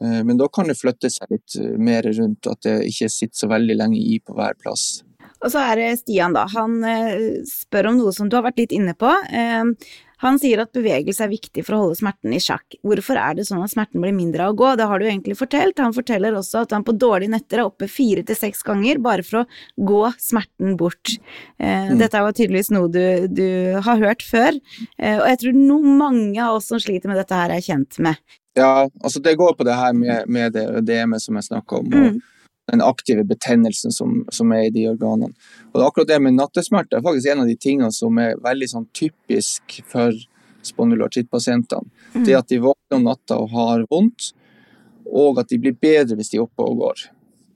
Eh, 0.03 0.25
men 0.25 0.37
da 0.41 0.49
kan 0.53 0.71
det 0.71 0.79
flytte 0.81 1.11
seg 1.13 1.37
litt 1.37 1.57
eh, 1.61 1.77
mer 1.79 2.07
rundt, 2.09 2.49
at 2.51 2.63
det 2.67 2.77
ikke 2.89 3.11
sitter 3.13 3.45
så 3.45 3.51
veldig 3.51 3.79
lenge 3.83 4.01
i 4.01 4.19
på 4.25 4.37
hver 4.37 4.57
plass. 4.61 5.03
Og 5.41 5.53
så 5.53 5.63
er 5.71 5.81
det 5.81 5.89
Stian, 6.03 6.37
da. 6.37 6.47
Han 6.55 6.81
eh, 6.85 7.41
spør 7.49 7.93
om 7.93 8.01
noe 8.01 8.15
som 8.17 8.29
du 8.29 8.39
har 8.39 8.47
vært 8.49 8.61
litt 8.61 8.77
inne 8.77 8.97
på. 8.99 9.13
Han 10.21 10.39
sier 10.41 10.61
at 10.63 10.73
bevegelse 10.77 11.25
er 11.25 11.33
viktig 11.33 11.65
for 11.65 11.77
å 11.77 11.81
holde 11.85 11.99
smerten 12.01 12.35
i 12.37 12.41
sjakk. 12.43 12.77
Hvorfor 12.87 13.19
er 13.21 13.39
det 13.39 13.47
sånn 13.49 13.63
at 13.65 13.73
smerten 13.73 14.03
blir 14.03 14.15
mindre 14.17 14.47
av 14.47 14.55
å 14.55 14.59
gå? 14.59 14.73
Det 14.77 14.89
har 14.91 15.01
du 15.01 15.07
egentlig 15.09 15.37
fortalt. 15.39 15.81
Han 15.81 15.97
forteller 15.97 16.37
også 16.37 16.65
at 16.65 16.75
han 16.77 16.85
på 16.87 16.97
dårlige 17.01 17.33
netter 17.33 17.63
er 17.63 17.71
oppe 17.71 17.89
fire 17.91 18.25
til 18.27 18.39
seks 18.39 18.65
ganger 18.67 19.01
bare 19.03 19.25
for 19.27 19.43
å 19.43 19.47
gå 19.91 20.03
smerten 20.21 20.77
bort. 20.81 21.17
Eh, 21.59 21.93
mm. 21.93 21.97
Dette 22.03 22.25
var 22.27 22.37
tydeligvis 22.37 22.73
noe 22.77 22.91
du, 22.93 23.03
du 23.33 23.49
har 23.81 24.03
hørt 24.03 24.27
før, 24.27 24.59
eh, 24.99 25.17
og 25.17 25.27
jeg 25.31 25.41
tror 25.45 25.57
noe 25.57 25.97
mange 26.03 26.43
av 26.45 26.59
oss 26.59 26.69
som 26.73 26.83
sliter 26.83 27.11
med 27.11 27.21
dette 27.21 27.37
her, 27.37 27.55
er 27.55 27.65
kjent 27.65 28.01
med. 28.03 28.21
Ja, 28.59 28.89
altså 29.01 29.23
det 29.25 29.39
går 29.41 29.55
på 29.57 29.65
det 29.65 29.79
her 29.79 29.95
med, 29.97 30.29
med 30.29 30.53
det 30.57 30.67
ødemet 30.83 31.23
som 31.23 31.39
jeg 31.39 31.49
snakka 31.49 31.81
om. 31.81 31.89
og 31.95 32.07
mm 32.11 32.21
den 32.71 32.83
aktive 32.85 33.25
betennelsen 33.27 33.93
som, 33.93 34.25
som, 34.33 34.53
er 34.53 34.69
i 34.69 34.75
de 34.75 34.87
organene. 34.91 35.35
Og 35.75 35.85
akkurat 35.87 36.11
det 36.11 36.21
med 36.23 36.37
nattesmerter 36.39 36.99
er 36.99 37.07
faktisk 37.07 37.31
en 37.33 37.45
av 37.45 37.51
de 37.51 37.57
tingene 37.59 37.93
som 37.95 38.19
er 38.23 38.39
veldig 38.43 38.69
sånn 38.71 38.89
typisk 38.97 39.81
for 39.91 40.15
spondylartrittpasientene. 40.67 41.89
Mm. 42.15 42.27
Det 42.27 42.37
at 42.37 42.53
de 42.53 42.61
våkner 42.63 42.99
om 42.99 43.09
natta 43.09 43.41
og 43.41 43.55
har 43.55 43.87
vondt, 43.91 44.33
og 45.11 45.41
at 45.43 45.51
de 45.51 45.59
blir 45.59 45.75
bedre 45.81 46.19
hvis 46.19 46.31
de 46.33 46.39
er 46.39 46.45
oppe 46.45 46.67
og 46.67 46.85
går. 46.85 47.09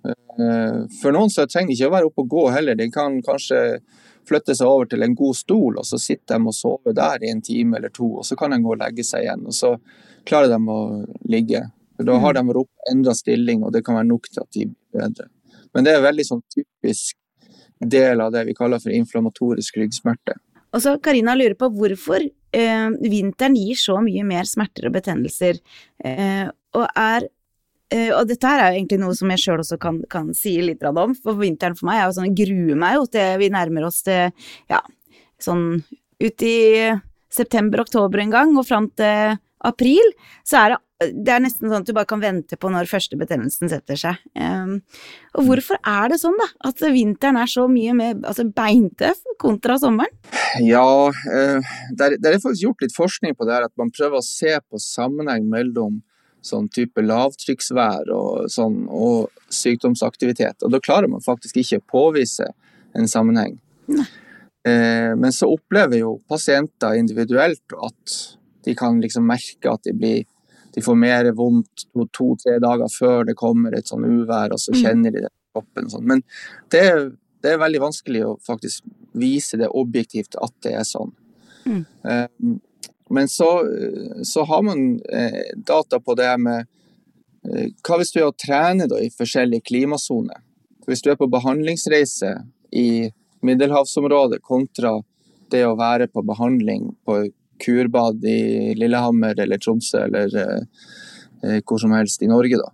Eh, 0.04 0.80
for 1.00 1.14
noen 1.14 1.30
så 1.30 1.46
trenger 1.46 1.70
de 1.70 1.78
ikke 1.78 1.90
å 1.90 1.94
være 1.94 2.10
oppe 2.10 2.24
og 2.24 2.32
gå 2.32 2.48
heller. 2.54 2.78
De 2.78 2.88
kan 2.92 3.20
kanskje 3.24 3.60
flytte 4.28 4.56
seg 4.56 4.68
over 4.68 4.88
til 4.88 5.04
en 5.04 5.16
god 5.16 5.36
stol, 5.36 5.78
og 5.78 5.86
så 5.86 6.00
sitter 6.00 6.38
de 6.38 6.50
og 6.50 6.56
sover 6.56 6.96
der 6.96 7.24
i 7.24 7.30
en 7.32 7.44
time 7.44 7.78
eller 7.78 7.92
to, 7.94 8.08
og 8.20 8.26
så 8.26 8.36
kan 8.40 8.54
de 8.54 8.60
gå 8.64 8.72
og 8.72 8.80
legge 8.80 9.04
seg 9.06 9.26
igjen. 9.26 9.46
Og 9.48 9.56
så 9.56 9.74
klarer 10.28 10.52
de 10.52 10.60
å 10.72 10.80
ligge. 11.30 11.66
For 11.96 12.06
da 12.08 12.16
har 12.18 12.38
mm. 12.38 12.48
de 12.50 12.62
opp 12.62 12.90
endra 12.90 13.14
stilling, 13.16 13.62
og 13.64 13.74
det 13.74 13.84
kan 13.86 13.98
være 13.98 14.10
nok 14.10 14.30
til 14.30 14.42
at 14.42 14.50
de 14.56 14.66
blir 14.70 15.04
bedre. 15.04 15.28
Men 15.74 15.86
det 15.86 15.94
er 15.94 16.02
veldig 16.04 16.26
sånn 16.26 16.42
typisk 16.52 17.18
del 17.78 18.22
av 18.22 18.32
det 18.34 18.44
vi 18.48 18.56
kaller 18.56 18.82
for 18.82 18.94
inflammatorisk 18.94 19.78
ryggsmerte. 19.80 20.36
Og 20.74 20.82
så 20.82 20.96
Karina 21.02 21.36
lurer 21.38 21.54
på 21.58 21.68
hvorfor 21.70 22.24
eh, 22.24 22.88
vinteren 23.02 23.56
gir 23.58 23.78
så 23.78 24.00
mye 24.02 24.24
mer 24.26 24.48
smerter 24.48 24.88
og 24.88 24.96
betennelser, 24.96 25.60
eh, 26.02 26.46
og 26.74 26.86
er 26.88 27.28
eh, 27.94 28.10
og 28.14 28.26
dette 28.30 28.50
her 28.50 28.62
er 28.62 28.72
jo 28.72 28.80
egentlig 28.80 29.00
noe 29.04 29.14
som 29.18 29.30
jeg 29.30 29.44
sjøl 29.44 29.62
også 29.62 29.78
kan, 29.82 30.00
kan, 30.10 30.32
si 30.34 30.56
litt 30.62 30.82
om, 30.90 31.14
for 31.14 31.38
vinteren 31.38 31.78
for 31.78 31.90
meg 31.90 32.00
er 32.00 32.08
jo 32.08 32.16
sånn, 32.18 32.30
jeg 32.32 32.38
gruer 32.42 32.80
meg 32.80 32.98
jo 32.98 33.06
til 33.14 33.38
vi 33.42 33.50
nærmer 33.54 33.86
oss 33.86 34.02
til 34.06 34.50
ja, 34.72 34.82
sånn 35.42 35.68
ut 36.24 36.46
i 36.46 36.58
september-oktober 37.34 38.22
en 38.22 38.34
gang, 38.34 38.54
og 38.58 38.66
fram 38.66 38.88
til 38.98 39.38
april, 39.64 40.12
så 40.46 40.60
er 40.60 40.74
det 40.74 40.82
det 41.12 41.32
er 41.34 41.42
nesten 41.44 41.68
sånn 41.68 41.82
at 41.82 41.88
du 41.88 41.94
bare 41.96 42.08
kan 42.08 42.22
vente 42.22 42.56
på 42.60 42.70
når 42.72 42.88
første 42.90 43.18
betennelsen 43.20 43.70
setter 43.72 43.98
seg. 43.98 44.22
Um, 44.38 44.78
og 45.34 45.48
hvorfor 45.48 45.78
er 45.80 46.10
det 46.12 46.20
sånn, 46.22 46.36
da? 46.40 46.48
At 46.70 46.82
vinteren 46.94 47.38
er 47.40 47.50
så 47.50 47.66
mye 47.70 47.94
mer 47.96 48.16
altså 48.22 48.46
beintøff 48.48 49.22
kontra 49.42 49.76
sommeren? 49.82 50.12
Ja, 50.62 50.86
uh, 51.10 51.76
det 51.98 52.16
er 52.18 52.40
faktisk 52.40 52.66
gjort 52.66 52.84
litt 52.86 52.96
forskning 52.96 53.36
på 53.38 53.48
det 53.48 53.56
her, 53.56 53.68
at 53.68 53.76
man 53.80 53.92
prøver 53.94 54.20
å 54.20 54.26
se 54.26 54.56
på 54.62 54.82
sammenheng 54.82 55.48
mellom 55.50 56.02
sånn 56.44 56.68
type 56.72 57.00
lavtrykksvær 57.00 58.10
og, 58.12 58.50
sånn, 58.52 58.84
og 58.92 59.32
sykdomsaktivitet. 59.52 60.60
Og 60.64 60.74
da 60.74 60.82
klarer 60.84 61.08
man 61.10 61.24
faktisk 61.24 61.62
ikke 61.62 61.80
å 61.80 61.88
påvise 61.94 62.50
en 62.94 63.08
sammenheng. 63.10 63.56
Uh, 63.88 65.12
men 65.20 65.32
så 65.34 65.50
opplever 65.52 66.00
jo 66.00 66.18
pasienter 66.30 66.96
individuelt 67.00 67.76
at 67.84 68.20
de 68.64 68.74
kan 68.76 69.00
liksom 69.02 69.26
merke 69.28 69.72
at 69.72 69.84
de 69.84 69.92
blir 69.96 70.22
de 70.74 70.82
får 70.82 70.96
mer 70.98 71.30
vondt 71.38 71.86
to-tre 72.12 72.58
dager 72.62 72.90
før 72.90 73.24
det 73.28 73.36
kommer 73.38 73.76
et 73.76 73.90
sånn 73.90 74.06
uvær, 74.06 74.54
og 74.54 74.60
så 74.60 74.74
mm. 74.74 74.80
kjenner 74.80 75.14
de 75.14 75.24
det 75.24 75.30
i 75.30 75.54
kroppen. 75.54 75.90
Sånn. 75.92 76.06
Men 76.10 76.22
det 76.74 76.82
er, 76.82 77.02
det 77.44 77.52
er, 77.52 77.60
veldig 77.62 77.82
vanskelig 77.84 78.24
å 78.26 78.36
faktisk 78.46 78.86
vise 79.14 79.60
det 79.60 79.70
objektivt 79.70 80.34
at 80.42 80.54
det 80.66 80.74
er 80.80 80.86
sånn. 80.88 81.12
Mm. 81.64 81.82
Um, 82.02 82.56
men 83.14 83.28
så, 83.30 83.50
så, 84.24 84.42
har 84.48 84.62
man 84.66 84.98
eh, 85.12 85.52
data 85.56 86.00
på 86.00 86.16
det 86.18 86.30
med 86.40 86.66
eh, 87.44 87.68
Hva 87.84 87.98
hvis 88.00 88.14
du 88.14 88.22
er 88.22 88.30
å 88.30 88.36
trene 88.36 88.88
da, 88.90 88.98
i 88.98 89.12
forskjellige 89.12 89.68
klimasoner? 89.68 90.40
Hvis 90.88 91.04
du 91.04 91.10
er 91.12 91.18
på 91.20 91.28
behandlingsreise 91.30 92.32
i 92.74 93.12
middelhavsområdet 93.44 94.40
kontra 94.42 94.96
det 95.52 95.62
å 95.68 95.76
være 95.78 96.08
på 96.10 96.24
behandling 96.26 96.90
på 97.04 97.20
kurbad 97.62 98.24
i 98.24 98.74
Lillehammer 98.78 99.38
eller 99.40 99.60
Tromsø 99.62 100.04
eller 100.06 100.36
eh, 100.36 100.62
eh, 101.44 101.60
hvor 101.66 101.80
som 101.80 101.94
helst 101.96 102.22
i 102.22 102.30
Norge. 102.30 102.60
Da. 102.60 102.70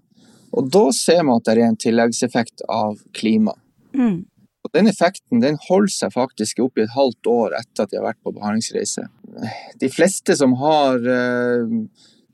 Og 0.57 0.71
da 0.73 0.85
ser 0.97 1.23
man 1.27 1.40
at 1.40 1.47
det 1.47 1.57
er 1.57 1.69
en 1.69 1.81
tilleggseffekt 1.81 2.64
av 2.69 3.01
klima. 3.16 3.55
Mm. 3.95 4.23
Og 4.61 4.73
Den 4.77 4.90
effekten 4.90 5.43
den 5.43 5.59
holder 5.69 5.93
seg 5.95 6.14
faktisk 6.14 6.61
opp 6.64 6.79
i 6.79 6.85
et 6.85 6.95
halvt 6.95 7.31
år 7.33 7.57
etter 7.59 7.85
at 7.85 7.93
de 7.93 8.01
har 8.01 8.11
vært 8.11 8.23
på 8.25 8.35
behandlingsreise. 8.37 9.07
De 9.81 9.90
fleste 9.93 10.37
som 10.37 10.57
har 10.61 11.01
eh, 11.01 11.77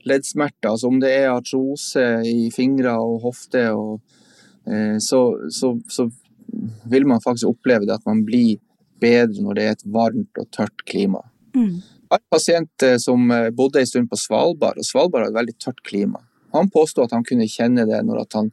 leddsmerter, 0.07 0.71
altså 0.73 0.91
om 0.91 1.01
det 1.03 1.13
er 1.13 1.31
artrose 1.31 2.05
i 2.27 2.49
fingre 2.55 2.97
og 2.99 3.21
hofte, 3.27 3.67
og, 3.77 4.01
eh, 4.67 4.97
så, 5.03 5.21
så, 5.53 5.75
så, 5.91 6.09
vil 6.87 7.03
man 7.03 7.19
faktisk 7.19 7.49
oppleve 7.49 7.85
det 7.85 7.97
at 7.97 8.05
man 8.07 8.21
blir 8.25 8.55
bedre 9.03 9.43
når 9.43 9.57
det 9.57 9.63
er 9.65 9.73
et 9.75 9.89
varmt 9.93 10.39
og 10.39 10.47
tørt 10.55 10.83
klima. 10.87 11.19
Mm 11.55 11.83
har 12.09 12.21
en 12.21 12.29
pasient 12.31 12.83
eh, 12.83 12.97
som 13.01 13.31
eh, 13.31 13.49
bodde 13.55 13.81
en 13.81 13.89
stund 13.89 14.09
på 14.11 14.19
Svalbard, 14.19 14.79
og 14.79 14.87
Svalbard 14.87 15.25
har 15.25 15.33
et 15.33 15.39
veldig 15.39 15.57
tørt 15.63 15.81
klima. 15.87 16.21
Han 16.55 16.71
påstod 16.73 17.07
at 17.07 17.17
han 17.17 17.25
kunne 17.27 17.49
kjenne 17.51 17.85
det 17.89 17.99
når 18.07 18.23
han 18.35 18.51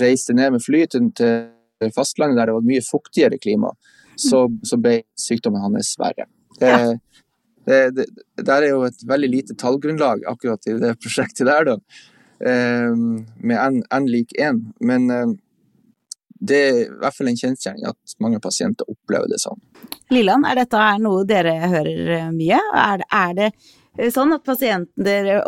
reiste 0.00 0.34
ned 0.36 0.56
med 0.56 0.64
fly 0.64 0.84
til 0.90 1.90
fastlandet 1.94 2.40
der 2.40 2.48
det 2.48 2.56
var 2.56 2.66
mye 2.66 2.84
fuktigere 2.84 3.38
klima. 3.40 3.72
Så, 4.16 4.46
så 4.64 4.78
ble 4.80 5.02
sykdommen 5.20 5.60
hans 5.60 5.92
verre. 6.00 6.24
Det, 6.56 6.72
det, 7.68 7.80
det, 7.96 8.06
det, 8.40 8.52
er 8.54 8.70
jo 8.70 8.86
et 8.86 9.02
veldig 9.08 9.28
lite 9.28 9.56
tallgrunnlag 9.60 10.24
akkurat 10.28 10.68
i 10.70 10.78
det 10.80 10.94
prosjektet 11.02 11.44
der, 11.48 11.68
da. 11.68 11.76
Eh, 12.40 12.96
med 12.96 13.82
n 13.92 14.08
lik 14.08 14.32
1. 14.40 14.62
Men 14.80 15.36
det 16.48 16.58
er 16.58 16.78
i 16.82 16.84
hvert 17.00 17.16
fall 17.16 17.30
en 17.30 17.38
kjensgjerning 17.38 17.88
at 17.90 18.14
mange 18.22 18.40
pasienter 18.42 18.88
opplever 18.90 19.30
det 19.30 19.40
sånn. 19.42 19.58
Lilland, 20.14 20.46
er 20.48 20.60
dette 20.60 20.84
noe 21.02 21.24
dere 21.28 21.56
hører 21.66 22.12
eh, 22.18 22.28
mye? 22.34 22.60
Er 22.82 23.02
det, 23.02 23.08
er 23.18 23.34
det 23.38 23.48
eh, 23.50 24.12
sånn 24.14 24.34
at 24.36 24.44
pasientene 24.46 25.40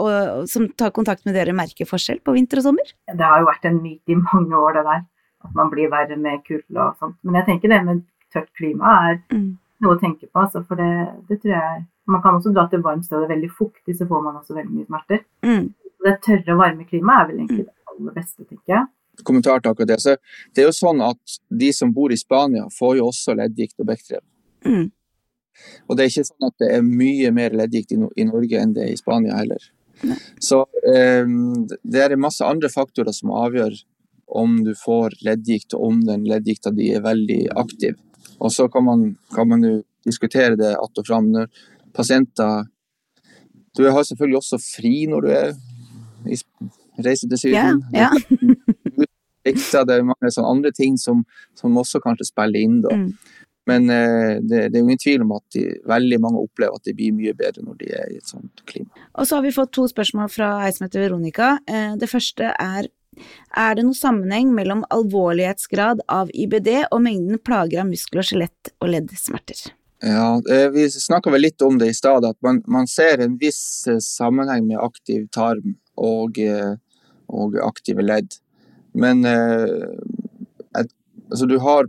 som 0.50 0.66
tar 0.78 0.94
kontakt 0.96 1.26
med 1.28 1.36
dere, 1.38 1.56
merker 1.56 1.88
forskjell 1.88 2.22
på 2.24 2.34
vinter 2.36 2.62
og 2.62 2.70
sommer? 2.70 2.92
Det 3.12 3.24
har 3.24 3.42
jo 3.42 3.50
vært 3.50 3.70
en 3.70 3.80
myte 3.84 4.14
i 4.14 4.18
mange 4.18 4.58
år, 4.58 4.78
det 4.78 4.84
der. 4.88 5.06
At 5.46 5.54
man 5.54 5.70
blir 5.70 5.90
verre 5.92 6.18
med 6.18 6.42
kulde 6.46 6.82
og 6.82 6.98
sånt. 6.98 7.18
Men 7.22 7.40
jeg 7.40 7.50
tenker 7.52 7.72
det 7.72 7.80
med 7.86 8.04
tørt 8.34 8.50
klima 8.58 8.96
er 9.08 9.20
mm. 9.30 9.48
noe 9.84 9.94
å 9.94 10.00
tenke 10.00 10.26
på. 10.26 10.34
Altså, 10.42 10.64
for 10.66 10.80
det, 10.80 10.90
det, 11.30 11.40
tror 11.42 11.54
jeg 11.54 11.86
Man 12.08 12.22
kan 12.24 12.38
også 12.38 12.50
dra 12.56 12.64
til 12.72 12.80
varmt 12.80 13.04
sted 13.04 13.18
og 13.18 13.26
det 13.26 13.28
er 13.28 13.36
veldig 13.36 13.50
fuktig, 13.52 13.94
så 13.94 14.06
får 14.08 14.22
man 14.24 14.38
også 14.40 14.54
veldig 14.56 14.74
mye 14.74 14.88
smerter. 14.88 15.26
Mm. 15.44 15.66
Det 16.06 16.14
tørre 16.24 16.54
og 16.54 16.62
varme 16.62 16.86
klimaet 16.88 17.20
er 17.20 17.28
vel 17.28 17.42
egentlig 17.42 17.64
mm. 17.66 17.68
det 17.68 17.92
aller 17.92 18.14
beste, 18.16 18.46
tenker 18.48 18.74
jeg 18.74 18.86
kommentar 19.24 19.62
til 19.62 19.72
akkurat 19.72 19.90
det. 19.92 20.00
Så 20.02 20.16
det 20.54 20.62
er 20.62 20.68
jo 20.68 20.76
sånn 20.76 21.02
at 21.04 21.38
de 21.48 21.72
som 21.74 21.92
bor 21.94 22.12
i 22.12 22.20
Spania, 22.20 22.68
får 22.78 22.98
jo 22.98 23.08
også 23.10 23.36
leddgikt 23.38 23.78
og 23.82 23.90
bekkdrev. 23.90 24.24
Mm. 24.66 24.88
Og 25.88 25.96
det 25.96 26.04
er 26.04 26.12
ikke 26.12 26.28
sånn 26.28 26.48
at 26.48 26.62
det 26.62 26.70
er 26.76 26.86
mye 26.86 27.32
mer 27.34 27.56
leddgikt 27.56 27.94
i, 27.94 27.98
i 27.98 28.26
Norge 28.28 28.62
enn 28.62 28.74
det 28.76 28.86
er 28.86 28.94
i 28.94 29.00
Spania 29.00 29.38
heller. 29.40 29.62
Nei. 30.06 30.18
Så 30.42 30.62
um, 30.62 31.66
det 31.66 32.04
er 32.04 32.18
masse 32.20 32.46
andre 32.46 32.70
faktorer 32.70 33.14
som 33.14 33.34
avgjør 33.34 33.74
om 34.38 34.60
du 34.64 34.74
får 34.76 35.16
leddgikt, 35.24 35.74
og 35.74 35.86
om 35.88 36.02
den 36.04 36.26
leddgikta 36.28 36.70
di 36.76 36.92
er 36.94 37.02
veldig 37.06 37.48
aktiv. 37.56 37.96
Og 38.38 38.52
så 38.54 38.68
kan 38.70 38.84
man, 38.84 39.04
kan 39.34 39.48
man 39.48 39.64
jo 39.64 39.78
diskutere 40.04 40.56
det 40.56 40.76
att 40.76 40.98
og 40.98 41.06
fram. 41.06 41.32
Når 41.32 41.48
pasienter 41.92 42.66
Du 43.76 43.90
har 43.90 44.02
selvfølgelig 44.02 44.36
også 44.36 44.58
fri 44.58 45.06
når 45.06 45.20
du 45.20 45.28
er 45.30 45.50
i, 46.26 46.36
reiser 47.04 47.28
til 47.28 47.38
Syden. 47.38 47.84
Ja, 47.94 48.08
ja. 48.08 48.54
plikter, 49.48 49.88
det 49.88 49.98
er 49.98 50.06
mange 50.06 50.32
sånne 50.34 50.54
andre 50.56 50.72
ting 50.76 50.96
som, 51.00 51.24
som 51.58 51.76
også 51.80 52.00
kanskje 52.04 52.28
spiller 52.30 52.60
inn. 52.60 52.80
da. 52.84 52.94
Mm. 52.94 53.10
Men 53.68 53.90
eh, 53.90 54.36
det, 54.40 54.68
det, 54.68 54.78
er 54.78 54.82
ingen 54.82 55.00
tvil 55.00 55.24
om 55.26 55.34
at 55.36 55.44
de, 55.52 55.66
veldig 55.88 56.18
mange 56.24 56.40
opplever 56.40 56.78
at 56.78 56.88
det 56.88 56.94
blir 56.96 57.16
mye 57.16 57.34
bedre 57.36 57.64
når 57.66 57.80
de 57.82 57.90
er 57.92 58.12
i 58.14 58.20
et 58.20 58.30
sånt 58.30 58.62
klima. 58.70 58.88
Og 59.12 59.28
så 59.28 59.36
har 59.36 59.44
vi 59.44 59.52
fått 59.52 59.74
to 59.76 59.84
spørsmål 59.90 60.30
fra 60.32 60.52
ei 60.64 60.70
som 60.72 60.86
heter 60.86 61.04
Veronica. 61.04 61.56
Eh, 61.68 61.92
det 62.00 62.08
første 62.12 62.54
er 62.54 62.88
er 63.58 63.74
det 63.74 63.82
noen 63.82 63.96
sammenheng 63.98 64.52
mellom 64.54 64.84
alvorlighetsgrad 64.94 66.04
av 66.12 66.28
IBD 66.30 66.68
og 66.84 67.00
mengden 67.02 67.40
plager 67.42 67.80
av 67.82 67.88
muskel- 67.88 68.20
og 68.22 68.28
skjelett- 68.28 68.70
og 68.78 68.92
leddsmerter? 68.92 69.64
Ja, 70.06 70.38
eh, 70.54 70.68
Vi 70.70 70.84
snakka 70.86 71.32
vel 71.34 71.42
litt 71.42 71.64
om 71.66 71.80
det 71.80 71.88
i 71.90 71.96
stad, 71.98 72.24
at 72.24 72.38
man, 72.46 72.62
man, 72.70 72.86
ser 72.86 73.18
en 73.24 73.34
viss 73.40 73.88
sammenheng 74.06 74.68
med 74.68 74.78
aktiv 74.78 75.26
tarm 75.34 75.74
og, 75.98 76.38
og 77.26 77.58
aktive 77.66 78.06
ledd. 78.06 78.38
Men 78.98 79.22
eh, 79.28 80.80
et, 80.80 80.90
altså 81.30 81.46
du 81.46 81.58
har 81.62 81.86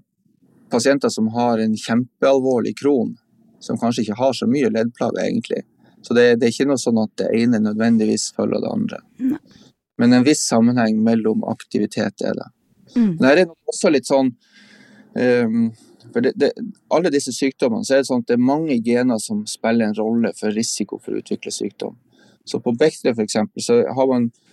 pasienter 0.69 1.09
som 1.09 1.27
har 1.33 1.57
en 1.57 1.75
kjempealvorlig 1.77 2.75
kron, 2.77 3.15
som 3.59 3.79
kanskje 3.81 4.05
ikke 4.05 4.19
har 4.19 4.35
så 4.37 4.47
mye 4.47 4.69
leddplager, 4.69 5.23
egentlig. 5.25 5.63
Så 6.01 6.13
det, 6.13 6.35
det, 6.39 6.47
er 6.47 6.53
ikke 6.53 6.69
noe 6.69 6.79
sånn 6.79 7.01
at 7.01 7.11
det 7.19 7.31
ene 7.35 7.59
nødvendigvis 7.63 8.29
følger 8.37 8.63
det 8.63 8.71
andre. 8.71 9.01
Nei. 9.33 9.41
Men 9.99 10.15
en 10.15 10.23
viss 10.23 10.45
sammenheng 10.47 11.01
mellom 11.03 11.43
aktivitet 11.49 12.23
er 12.23 12.37
det. 12.37 12.47
Mm. 12.95 13.17
Men 13.17 13.25
det 13.25 13.41
er 13.41 13.49
også 13.69 13.91
litt 13.91 14.07
sånn 14.07 14.31
um, 15.13 15.65
For 16.09 16.25
det, 16.25 16.31
det, 16.41 16.47
alle 16.89 17.11
disse 17.13 17.29
sykdommene 17.35 17.85
så 17.85 17.97
er 17.97 17.99
det 18.01 18.07
sånn 18.07 18.23
at 18.23 18.31
det 18.31 18.37
er 18.39 18.47
mange 18.47 18.79
gener 18.81 19.19
som 19.21 19.43
spiller 19.45 19.89
en 19.89 19.97
rolle 19.99 20.31
for 20.39 20.55
risiko 20.55 20.97
for 21.03 21.13
å 21.13 21.19
utvikle 21.19 21.51
sykdom. 21.53 21.99
Så 22.47 22.61
på 22.63 22.73
Bechdel 22.79 23.13
f.eks. 23.13 23.35
så 23.61 23.81
har 23.83 24.09
man 24.09 24.29
eh, 24.31 24.48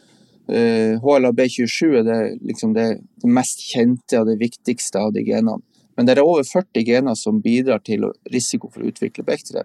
HLA-B27 0.46 1.96
er 1.98 2.04
det, 2.06 2.18
liksom 2.46 2.74
det, 2.76 3.00
mest 3.26 3.64
kjente 3.66 4.20
og 4.20 4.28
det 4.28 4.36
viktigste 4.38 5.00
av 5.02 5.14
de 5.16 5.24
genene. 5.26 5.58
Men 5.96 6.06
det 6.06 6.14
er 6.16 6.22
over 6.22 6.44
40 6.44 6.84
gener 6.86 7.16
som 7.18 7.40
bidrar 7.42 7.80
til 7.82 8.04
risiko 8.30 8.68
for 8.68 8.84
å 8.84 8.90
utvikle 8.90 9.24
Bechdel. 9.26 9.64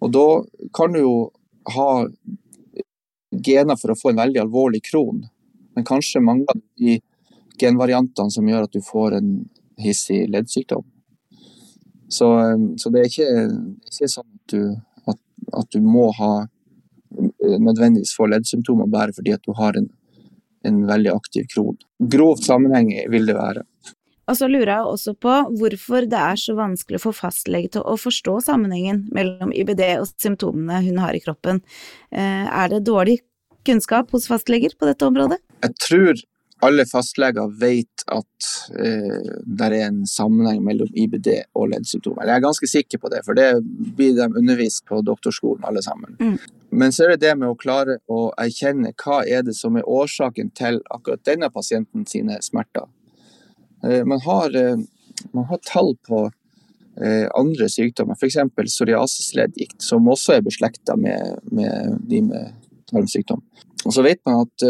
Og 0.00 0.12
da 0.12 0.26
kan 0.74 0.94
du 0.94 1.02
jo 1.02 1.14
ha 1.76 2.06
gener 3.44 3.76
for 3.76 3.92
å 3.92 3.98
få 3.98 4.12
en 4.12 4.22
veldig 4.22 4.40
alvorlig 4.42 4.82
kron, 4.88 5.26
men 5.76 5.86
kanskje 5.86 6.24
mange 6.24 6.48
av 6.48 6.60
de 6.80 6.98
genvariantene 7.60 8.32
som 8.32 8.48
gjør 8.48 8.66
at 8.66 8.76
du 8.76 8.82
får 8.84 9.18
en 9.18 9.30
hissig 9.80 10.24
leddsykdom. 10.32 10.84
Så, 12.08 12.28
så 12.78 12.92
det 12.92 13.02
er 13.02 13.10
ikke, 13.10 13.30
ikke 13.90 14.08
sånn 14.08 14.28
at 14.28 14.52
du, 14.52 14.60
at, 15.10 15.18
at 15.58 15.72
du, 15.74 15.80
må 15.82 16.08
ha 16.16 16.46
nødvendigvis 17.16 18.14
få 18.16 18.28
leddsymptomer 18.30 18.90
bare 18.90 19.14
fordi 19.16 19.34
at 19.36 19.44
du 19.46 19.54
har 19.56 19.78
en, 19.78 19.88
en 20.66 20.82
veldig 20.88 21.12
aktiv 21.14 21.46
kron. 21.52 21.76
Grovt 21.98 22.46
sammenheng 22.46 22.92
vil 23.12 23.28
det 23.28 23.36
være. 23.38 23.64
Og 24.26 24.34
så 24.34 24.48
lurer 24.50 24.72
jeg 24.72 24.90
også 24.90 25.14
på 25.22 25.34
hvorfor 25.60 26.06
det 26.10 26.18
er 26.18 26.38
så 26.40 26.56
vanskelig 26.58 26.98
for 27.04 27.14
fastlege 27.14 27.70
til 27.76 27.84
å 27.86 27.94
forstå 28.00 28.40
sammenhengen 28.48 29.04
mellom 29.14 29.52
IBD 29.54 29.84
og 30.00 30.08
symptomene 30.18 30.80
hun 30.82 30.98
har 30.98 31.14
i 31.14 31.22
kroppen. 31.22 31.62
Eh, 32.10 32.46
er 32.46 32.72
det 32.72 32.82
dårlig 32.88 33.20
kunnskap 33.66 34.10
hos 34.14 34.26
fastleger 34.30 34.74
på 34.78 34.88
dette 34.88 35.06
området? 35.06 35.38
Jeg 35.62 35.78
tror 35.82 36.24
alle 36.64 36.86
fastleger 36.88 37.50
vet 37.60 38.04
at 38.12 38.46
eh, 38.80 39.32
det 39.44 39.66
er 39.66 39.74
en 39.86 40.04
sammenheng 40.08 40.62
mellom 40.64 40.88
IBD 40.96 41.28
og 41.58 41.68
leddsymptomer. 41.72 42.24
Jeg 42.24 42.38
er 42.38 42.44
ganske 42.46 42.70
sikker 42.70 43.02
på 43.02 43.10
det, 43.12 43.20
for 43.26 43.36
det 43.36 43.50
blir 43.96 44.16
de 44.16 44.28
undervist 44.30 44.86
på 44.88 45.02
doktorskolen 45.04 45.66
alle 45.68 45.82
sammen. 45.84 46.16
Mm. 46.20 46.38
Men 46.76 46.92
så 46.92 47.04
er 47.04 47.14
det 47.14 47.26
det 47.26 47.34
med 47.38 47.52
å 47.52 47.58
klare 47.60 47.98
å 48.08 48.30
erkjenne 48.40 48.94
hva 49.02 49.20
er 49.28 49.44
det 49.46 49.56
som 49.58 49.76
er 49.76 49.88
årsaken 49.88 50.50
til 50.56 50.80
akkurat 50.92 51.24
denne 51.28 51.50
pasienten 51.52 52.08
sine 52.08 52.40
smerter. 52.44 52.88
Eh, 53.84 54.04
man 54.04 54.20
har, 54.24 54.56
eh, 54.56 54.80
man 55.36 55.44
har 55.52 55.60
tall 55.64 55.94
på 56.08 56.24
eh, 57.02 57.28
andre 57.36 57.68
sykdommer, 57.68 58.16
f.eks. 58.16 58.40
psoriasisleddgikt, 58.56 59.82
som 59.84 60.08
også 60.08 60.38
er 60.38 60.46
beslekta 60.46 60.96
med, 60.96 61.40
med, 61.52 62.00
de 62.08 62.22
med 62.24 62.54
tarmsykdom. 62.88 63.44
Og 63.84 63.92
så 63.94 64.02
vet 64.02 64.18
man 64.26 64.46
at 64.46 64.62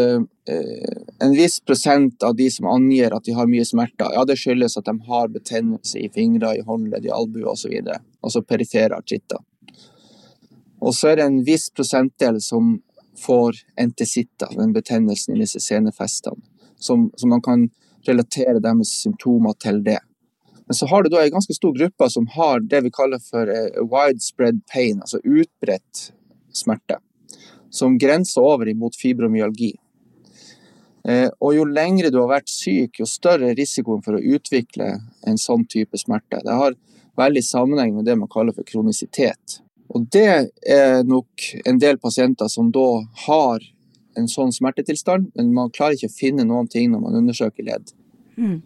en 1.23 1.31
viss 1.33 1.59
prosent 1.65 2.23
av 2.23 2.35
de 2.37 2.49
som 2.51 2.67
angir 2.69 3.15
at 3.15 3.23
de 3.25 3.33
har 3.33 3.47
mye 3.49 3.65
smerter, 3.65 4.11
ja, 4.13 4.25
det 4.27 4.35
skyldes 4.37 4.77
at 4.77 4.85
de 4.85 4.93
har 5.07 5.31
betennelse 5.33 5.97
i 5.99 6.09
fingre, 6.13 6.51
i 6.57 6.65
håndledd, 6.67 7.07
i 7.07 7.13
albuer 7.15 7.47
osv. 7.53 7.73
Altså 8.21 8.43
perifere 8.45 8.99
artritter. 8.99 9.39
Og 10.79 10.93
så 10.93 11.11
er 11.11 11.17
det 11.17 11.25
en 11.25 11.39
viss 11.47 11.69
prosentdel 11.73 12.41
som 12.43 12.77
får 13.17 13.63
entesitter, 13.81 14.51
den 14.53 14.73
betennelsen 14.73 15.35
i 15.35 15.41
disse 15.41 15.59
senefestene, 15.63 16.37
som, 16.79 17.09
som 17.17 17.33
man 17.33 17.41
kan 17.41 17.69
relatere 18.07 18.61
deres 18.61 18.93
symptomer 19.01 19.57
til 19.61 19.81
det. 19.83 19.99
Men 20.67 20.75
så 20.75 20.87
har 20.91 21.03
du 21.03 21.09
da 21.09 21.23
en 21.23 21.31
ganske 21.31 21.55
stor 21.55 21.73
gruppe 21.73 22.09
som 22.11 22.27
har 22.35 22.59
det 22.59 22.83
vi 22.85 22.91
kaller 22.93 23.21
for 23.23 23.49
eh, 23.49 23.81
widespread 23.81 24.61
pain, 24.73 25.01
altså 25.01 25.21
utbredt 25.23 26.09
smerte, 26.53 26.99
som 27.77 27.97
grenser 28.01 28.43
over 28.43 28.69
imot 28.71 28.97
fibromyalgi. 28.99 29.73
Eh, 31.07 31.29
og 31.39 31.55
jo 31.55 31.63
lengre 31.69 32.11
du 32.11 32.19
har 32.19 32.31
vært 32.33 32.51
syk, 32.51 32.99
jo 32.99 33.07
større 33.07 33.51
er 33.51 33.57
risikoen 33.59 34.03
for 34.03 34.17
å 34.17 34.23
utvikle 34.35 34.89
en 35.27 35.39
sånn 35.39 35.63
type 35.71 35.99
smerte. 35.99 36.41
Det 36.43 36.57
har 36.61 36.75
veldig 37.17 37.43
sammenheng 37.45 37.95
med 37.95 38.09
det 38.09 38.17
man 38.19 38.31
kaller 38.31 38.55
for 38.55 38.67
kronisitet. 38.67 39.61
Og 39.95 40.09
det 40.11 40.51
er 40.67 41.03
nok 41.07 41.45
en 41.65 41.79
del 41.79 41.99
pasienter 42.01 42.51
som 42.51 42.73
da 42.75 42.89
har 43.27 43.63
en 44.17 44.27
sånn 44.27 44.51
smertetilstand, 44.51 45.31
men 45.37 45.53
man 45.55 45.71
klarer 45.71 45.95
ikke 45.95 46.11
å 46.11 46.17
finne 46.17 46.45
noen 46.47 46.67
ting 46.67 46.91
når 46.91 47.05
man 47.05 47.19
undersøker 47.21 47.63
ledd. 47.69 47.93
Mm. 48.35 48.59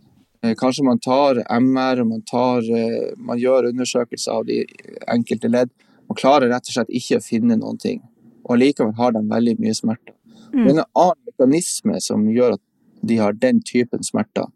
Kanskje 0.58 0.86
man 0.88 1.00
tar 1.00 1.44
MR 1.46 2.04
man, 2.04 2.24
tar, 2.26 2.66
eh, 2.66 3.12
man 3.18 3.38
gjør 3.38 3.70
undersøkelser 3.70 4.40
av 4.40 4.48
de 4.48 4.64
enkelte 5.08 5.52
ledd. 5.52 5.70
Man 6.10 6.18
klarer 6.18 6.50
rett 6.50 6.66
og 6.66 6.74
slett 6.74 6.90
ikke 6.90 7.20
å 7.20 7.26
finne 7.26 7.60
noen 7.60 7.78
ting. 7.78 8.02
Og 8.48 8.58
likevel 8.60 8.96
har 8.98 9.14
de 9.16 9.22
veldig 9.30 9.56
mye 9.62 9.76
smerter. 9.78 10.16
Mm. 10.52 10.64
Det 10.64 10.66
er 10.66 10.74
en 10.74 10.84
annen 11.04 11.30
mekanisme 11.32 12.02
som 12.04 12.26
gjør 12.30 12.58
at 12.58 12.64
de 13.08 13.18
har 13.18 13.38
den 13.38 13.62
typen 13.66 14.04
smerter, 14.06 14.50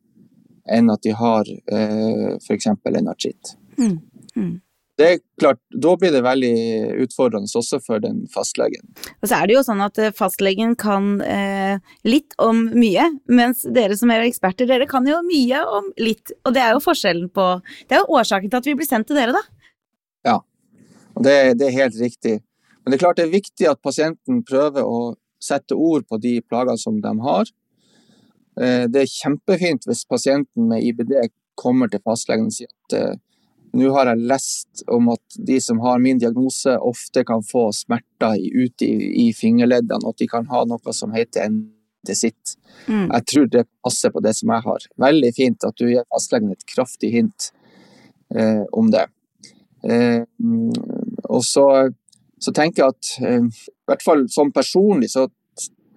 enn 0.69 0.91
at 0.93 1.01
de 1.05 1.13
har 1.17 1.49
eh, 1.49 2.35
f.eks. 2.41 2.67
en 2.69 3.11
artritt. 3.13 3.55
Mm. 3.77 3.97
Mm 4.35 4.53
det 4.97 5.07
er 5.07 5.19
klart, 5.39 5.59
Da 5.81 5.95
blir 5.99 6.11
det 6.13 6.21
veldig 6.23 6.55
utfordrende 7.03 7.59
også 7.59 7.81
for 7.83 7.99
den 8.03 8.23
fastlegen. 8.31 8.87
Og 9.21 9.27
så 9.27 9.41
er 9.41 9.49
det 9.49 9.57
jo 9.57 9.63
sånn 9.67 9.83
at 9.83 9.99
eh, 9.99 10.13
fastlegen 10.15 10.75
kan 10.79 11.19
eh, 11.21 11.83
litt 12.07 12.35
om 12.41 12.65
mye, 12.71 13.09
mens 13.27 13.65
dere 13.75 13.97
som 13.99 14.11
er 14.13 14.23
eksperter, 14.25 14.69
dere 14.69 14.87
kan 14.87 15.07
jo 15.07 15.19
mye 15.27 15.63
om 15.79 15.91
litt. 15.99 16.31
Og 16.45 16.55
det 16.55 16.63
er 16.63 16.75
jo 16.75 16.83
forskjellen 16.83 17.27
på 17.35 17.47
Det 17.89 17.97
er 17.97 18.03
jo 18.03 18.19
årsaken 18.19 18.51
til 18.51 18.61
at 18.61 18.69
vi 18.71 18.77
blir 18.79 18.87
sendt 18.87 19.11
til 19.11 19.19
dere, 19.19 19.35
da. 19.35 19.43
Ja, 20.25 20.39
og 21.15 21.27
det, 21.27 21.35
det 21.59 21.69
er 21.69 21.79
helt 21.81 21.99
riktig. 21.99 22.39
Men 22.85 22.93
det 22.93 22.97
er 22.99 23.01
klart 23.01 23.17
det 23.17 23.25
er 23.25 23.33
viktig 23.33 23.67
at 23.69 23.81
pasienten 23.81 24.43
prøver 24.45 24.85
å 24.85 25.15
sette 25.41 25.73
ord 25.73 26.05
på 26.09 26.19
de 26.21 26.37
plagene 26.45 26.77
som 26.77 26.99
de 27.01 27.13
har. 27.25 27.49
Eh, 28.61 28.85
det 28.87 29.01
er 29.01 29.11
kjempefint 29.11 29.87
hvis 29.89 30.05
pasienten 30.05 30.69
med 30.69 30.85
IBD 30.85 31.15
kommer 31.57 31.89
til 31.89 32.03
fastlegen 32.05 32.51
og 32.51 32.53
sier 32.55 32.69
at 32.69 32.97
eh, 32.97 33.15
nå 33.75 33.89
har 33.91 34.07
jeg 34.11 34.27
lest 34.29 34.83
om 34.91 35.09
at 35.11 35.39
de 35.49 35.57
som 35.59 35.81
har 35.83 35.99
min 35.99 36.19
diagnose, 36.21 36.77
ofte 36.79 37.25
kan 37.27 37.41
få 37.43 37.67
smerter 37.75 38.37
ute 38.39 38.87
i, 38.87 39.09
i 39.25 39.33
fingerleddene, 39.35 39.99
og 40.05 40.13
at 40.13 40.21
de 40.21 40.29
kan 40.31 40.47
ha 40.47 40.61
noe 40.69 40.93
som 40.95 41.11
heter 41.15 41.49
endesitt. 41.49 42.55
Mm. 42.87 43.09
Jeg 43.09 43.25
tror 43.31 43.49
det 43.51 43.65
passer 43.83 44.13
på 44.15 44.23
det 44.23 44.31
som 44.37 44.53
jeg 44.53 44.65
har. 44.69 44.87
Veldig 45.07 45.33
fint 45.35 45.67
at 45.67 45.75
du 45.81 45.89
gir 45.89 46.07
fastlegen 46.07 46.53
et 46.55 46.63
kraftig 46.71 47.11
hint 47.17 47.49
eh, 48.31 48.63
om 48.71 48.93
det. 48.95 49.09
Eh, 49.83 50.23
og 51.27 51.43
så, 51.43 51.67
så, 52.45 52.53
tenker 52.53 52.83
jeg 52.83 52.93
at 52.93 53.11
eh, 53.25 53.47
i 53.49 53.89
hvert 53.89 54.05
fall 54.05 54.25
som 54.31 54.53
personlig 54.53 55.11
så 55.15 55.27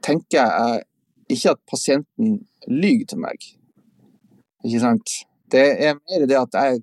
tenker 0.05 0.41
jeg 0.41 0.83
ikke 1.35 1.53
at 1.53 1.61
pasienten 1.69 2.39
lyver 2.67 3.09
til 3.11 3.21
meg. 3.21 3.49
Ikke 4.65 4.81
sant? 4.83 5.17
Det 5.53 5.65
er 5.85 5.99
mer 5.99 6.27
det 6.29 6.39
at 6.39 6.57
jeg 6.57 6.83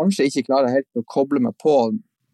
kanskje 0.00 0.28
ikke 0.28 0.46
klarer 0.48 0.74
helt 0.74 1.00
å 1.00 1.04
koble 1.08 1.42
meg 1.44 1.56
på 1.60 1.76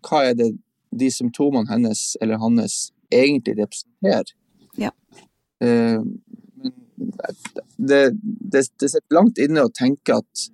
hva 0.06 0.22
er 0.28 0.36
det 0.38 0.52
de 0.96 1.10
symptomene 1.12 1.68
hennes 1.70 2.02
eller 2.22 2.40
hans 2.42 2.90
egentlig 3.12 3.56
representerer. 3.60 4.34
Ja. 4.78 4.92
Uh, 5.62 6.02
det, 7.76 8.02
det, 8.52 8.62
det 8.80 8.90
sitter 8.90 9.16
langt 9.16 9.40
inne 9.42 9.66
å 9.66 9.72
tenke 9.72 10.18
at 10.20 10.46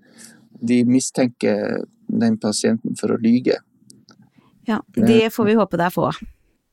de 0.63 0.83
mistenker 0.87 1.85
den 2.07 2.39
pasienten 2.41 2.97
for 2.99 3.15
å 3.15 3.21
lyge. 3.23 3.59
Ja, 4.69 4.79
det 4.95 5.33
får 5.35 5.49
vi 5.49 5.59
håpe 5.59 5.81
det 5.81 5.89
er 5.89 5.95
få. 5.95 6.13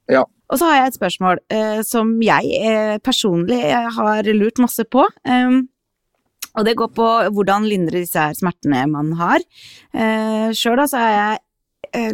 Ja. 0.09 0.23
Og 0.49 0.57
så 0.57 0.69
har 0.69 0.79
jeg 0.79 0.91
et 0.91 0.99
spørsmål 0.99 1.41
eh, 1.53 1.81
som 1.85 2.15
jeg 2.25 2.61
eh, 2.65 2.95
personlig 3.05 3.59
har 3.97 4.29
lurt 4.33 4.61
masse 4.61 4.85
på. 4.89 5.05
Eh, 5.25 5.59
og 6.57 6.65
det 6.65 6.77
går 6.79 6.89
på 6.97 7.09
hvordan 7.35 7.67
lindre 7.69 8.01
disse 8.01 8.19
her 8.19 8.37
smertene 8.37 8.85
man 8.89 9.13
har. 9.19 9.45
Eh, 9.93 10.49
Sjøl 10.57 10.81
da 10.81 10.87
så 10.89 11.03
er 11.03 11.13
jeg 11.13 11.37
Eh, 11.37 11.48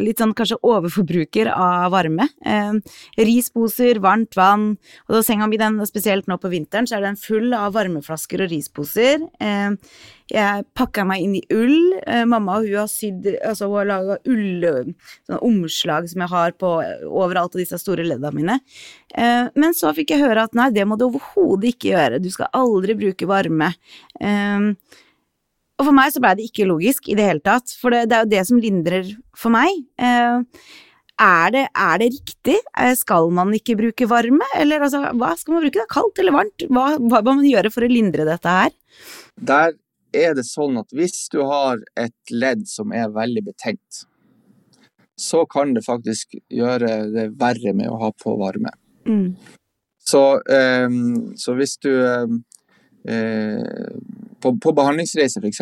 litt 0.01 0.21
sånn 0.21 0.33
kanskje 0.37 0.59
overforbruker 0.65 1.49
av 1.53 1.91
varme. 1.93 2.27
Eh, 2.45 2.73
risposer, 3.17 3.99
varmt 4.03 4.35
vann, 4.37 4.73
og 5.07 5.17
da 5.17 5.23
senga 5.25 5.47
mi 5.49 5.59
den, 5.61 5.79
spesielt 5.87 6.27
nå 6.31 6.39
på 6.41 6.51
vinteren, 6.53 6.87
så 6.87 6.97
er 6.97 7.07
den 7.07 7.19
full 7.19 7.53
av 7.57 7.75
varmeflasker 7.75 8.45
og 8.45 8.51
risposer. 8.51 9.25
Eh, 9.39 9.75
jeg 10.31 10.65
pakka 10.73 11.03
meg 11.05 11.21
inn 11.21 11.35
i 11.37 11.43
ull. 11.53 11.99
Eh, 12.01 12.23
mamma 12.25 12.57
hun 12.63 12.71
har 12.79 12.89
sydd 12.89 13.27
altså 13.45 13.69
hun 13.69 13.77
har 13.77 13.89
laga 13.91 14.17
ullomslag 14.25 16.09
som 16.09 16.23
jeg 16.23 16.33
har 16.33 16.55
på 16.57 16.71
overalt 17.05 17.53
av 17.53 17.61
disse 17.61 17.77
store 17.81 18.07
ledda 18.07 18.31
mine. 18.33 18.57
Eh, 19.13 19.51
men 19.53 19.77
så 19.77 19.93
fikk 19.93 20.15
jeg 20.15 20.25
høre 20.25 20.47
at 20.47 20.57
nei, 20.57 20.71
det 20.73 20.87
må 20.89 20.97
du 20.97 21.05
overhodet 21.11 21.75
ikke 21.75 21.93
gjøre, 21.93 22.21
du 22.23 22.31
skal 22.33 22.49
aldri 22.57 22.97
bruke 22.97 23.29
varme. 23.29 23.73
Eh, 25.75 25.81
og 25.81 25.89
for 25.89 25.95
meg 25.95 26.13
så 26.13 26.23
blei 26.23 26.35
det 26.39 26.49
ikke 26.49 26.67
logisk 26.69 27.09
i 27.09 27.15
det 27.15 27.27
hele 27.27 27.43
tatt, 27.43 27.73
for 27.79 27.91
det, 27.91 28.07
det, 28.09 28.17
er 28.17 28.25
jo 28.25 28.33
det 28.33 28.43
som 28.47 28.59
lindrer 28.61 29.13
for 29.35 29.51
meg. 29.51 29.83
Eh, 29.99 30.41
er, 31.15 31.51
det, 31.51 31.67
er, 31.71 31.97
det, 31.99 32.09
riktig? 32.13 32.57
Eh, 32.77 32.93
skal 32.95 33.29
man 33.31 33.53
ikke 33.55 33.77
bruke 33.79 34.07
varme, 34.07 34.47
eller 34.57 34.81
altså, 34.87 35.03
hva 35.15 35.33
skal 35.37 35.55
man 35.55 35.65
bruke? 35.65 35.81
da? 35.81 35.87
Kaldt 35.91 36.19
eller 36.19 36.35
varmt? 36.35 36.67
Hva, 36.69 36.87
hva 36.99 37.21
må 37.23 37.37
man 37.41 37.49
gjøre 37.49 37.71
for 37.73 37.85
å 37.85 37.91
lindre 37.91 38.27
dette 38.27 38.55
her? 38.59 38.75
Der 39.35 39.75
er 40.15 40.35
det 40.35 40.47
sånn 40.47 40.79
at 40.79 40.91
hvis 40.95 41.25
du 41.33 41.41
har 41.43 41.81
et 41.99 42.31
ledd 42.31 42.63
som 42.71 42.95
er 42.95 43.11
veldig 43.11 43.47
betent, 43.49 44.05
så 45.19 45.45
kan 45.47 45.71
det 45.75 45.83
faktisk 45.85 46.35
gjøre 46.51 47.05
det 47.11 47.29
verre 47.39 47.71
med 47.75 47.87
å 47.91 47.99
ha 48.01 48.11
på 48.15 48.35
varme. 48.39 48.71
Mm. 49.07 49.35
Så, 50.05 50.21
eh, 50.51 50.99
så, 51.39 51.55
hvis 51.57 51.79
du 51.83 51.91
um, 51.91 52.43
Eh, 53.05 53.93
på, 54.45 54.51
på 54.61 54.73
behandlingsreise 54.77 55.41
f.eks., 55.41 55.61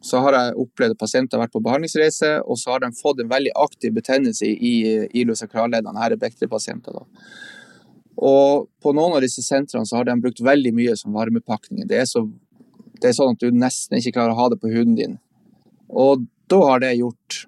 så 0.00 0.20
har 0.24 0.36
jeg 0.36 0.56
opplevd 0.62 0.94
at 0.94 1.00
pasienter 1.00 1.36
har 1.36 1.44
vært 1.44 1.56
på 1.56 1.62
behandlingsreise, 1.64 2.28
og 2.46 2.58
så 2.60 2.74
har 2.74 2.84
de 2.84 2.92
fått 2.96 3.20
en 3.20 3.28
veldig 3.28 3.50
aktiv 3.58 3.92
betennelse 3.96 4.46
i 4.48 4.74
ilosakralleddene. 5.20 5.98
Her 6.00 6.14
er 6.14 6.20
Bechdel-pasienter. 6.20 7.00
Og 8.20 8.68
på 8.80 8.92
noen 8.96 9.18
av 9.18 9.24
disse 9.24 9.42
sentrene 9.44 9.88
så 9.88 9.98
har 9.98 10.06
de 10.08 10.16
brukt 10.22 10.40
veldig 10.44 10.72
mye 10.76 10.94
som 10.96 11.16
varmepakning. 11.16 11.84
Det 11.90 11.98
er, 12.00 12.06
så, 12.08 12.22
det 13.02 13.10
er 13.10 13.18
sånn 13.18 13.34
at 13.34 13.42
du 13.42 13.50
nesten 13.52 13.98
ikke 13.98 14.14
klarer 14.16 14.36
å 14.36 14.40
ha 14.40 14.48
det 14.54 14.60
på 14.62 14.72
huden 14.72 14.96
din. 14.96 15.18
Og 15.90 16.24
da 16.50 16.62
har 16.68 16.84
det 16.84 16.94
gjort 17.00 17.42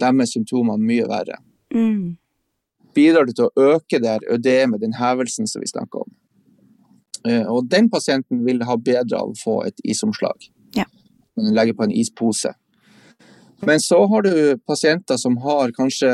deres 0.00 0.32
symptomer 0.34 0.80
mye 0.80 1.06
verre. 1.10 1.38
Mm. 1.74 2.16
Bidrar 2.96 3.28
du 3.28 3.36
til 3.36 3.46
å 3.50 3.68
øke 3.76 4.00
det 4.02 4.18
ødemet, 4.32 4.82
den 4.82 4.98
hevelsen 4.98 5.46
som 5.50 5.62
vi 5.62 5.70
snakker 5.70 6.06
om. 6.06 6.10
Eh, 7.28 7.46
og 7.46 7.68
den 7.70 7.88
pasienten 7.90 8.42
vil 8.46 8.62
ha 8.66 8.76
bedre 8.76 9.20
av 9.20 9.32
å 9.32 9.38
få 9.38 9.60
et 9.68 9.78
isomslag. 9.84 10.48
Ja. 10.76 10.86
Legge 11.36 11.76
på 11.78 11.86
en 11.86 11.94
ispose. 11.94 12.54
Men 13.62 13.80
så 13.80 14.00
har 14.10 14.22
du 14.22 14.58
pasienter 14.66 15.16
som 15.16 15.36
har 15.44 15.70
kanskje 15.76 16.10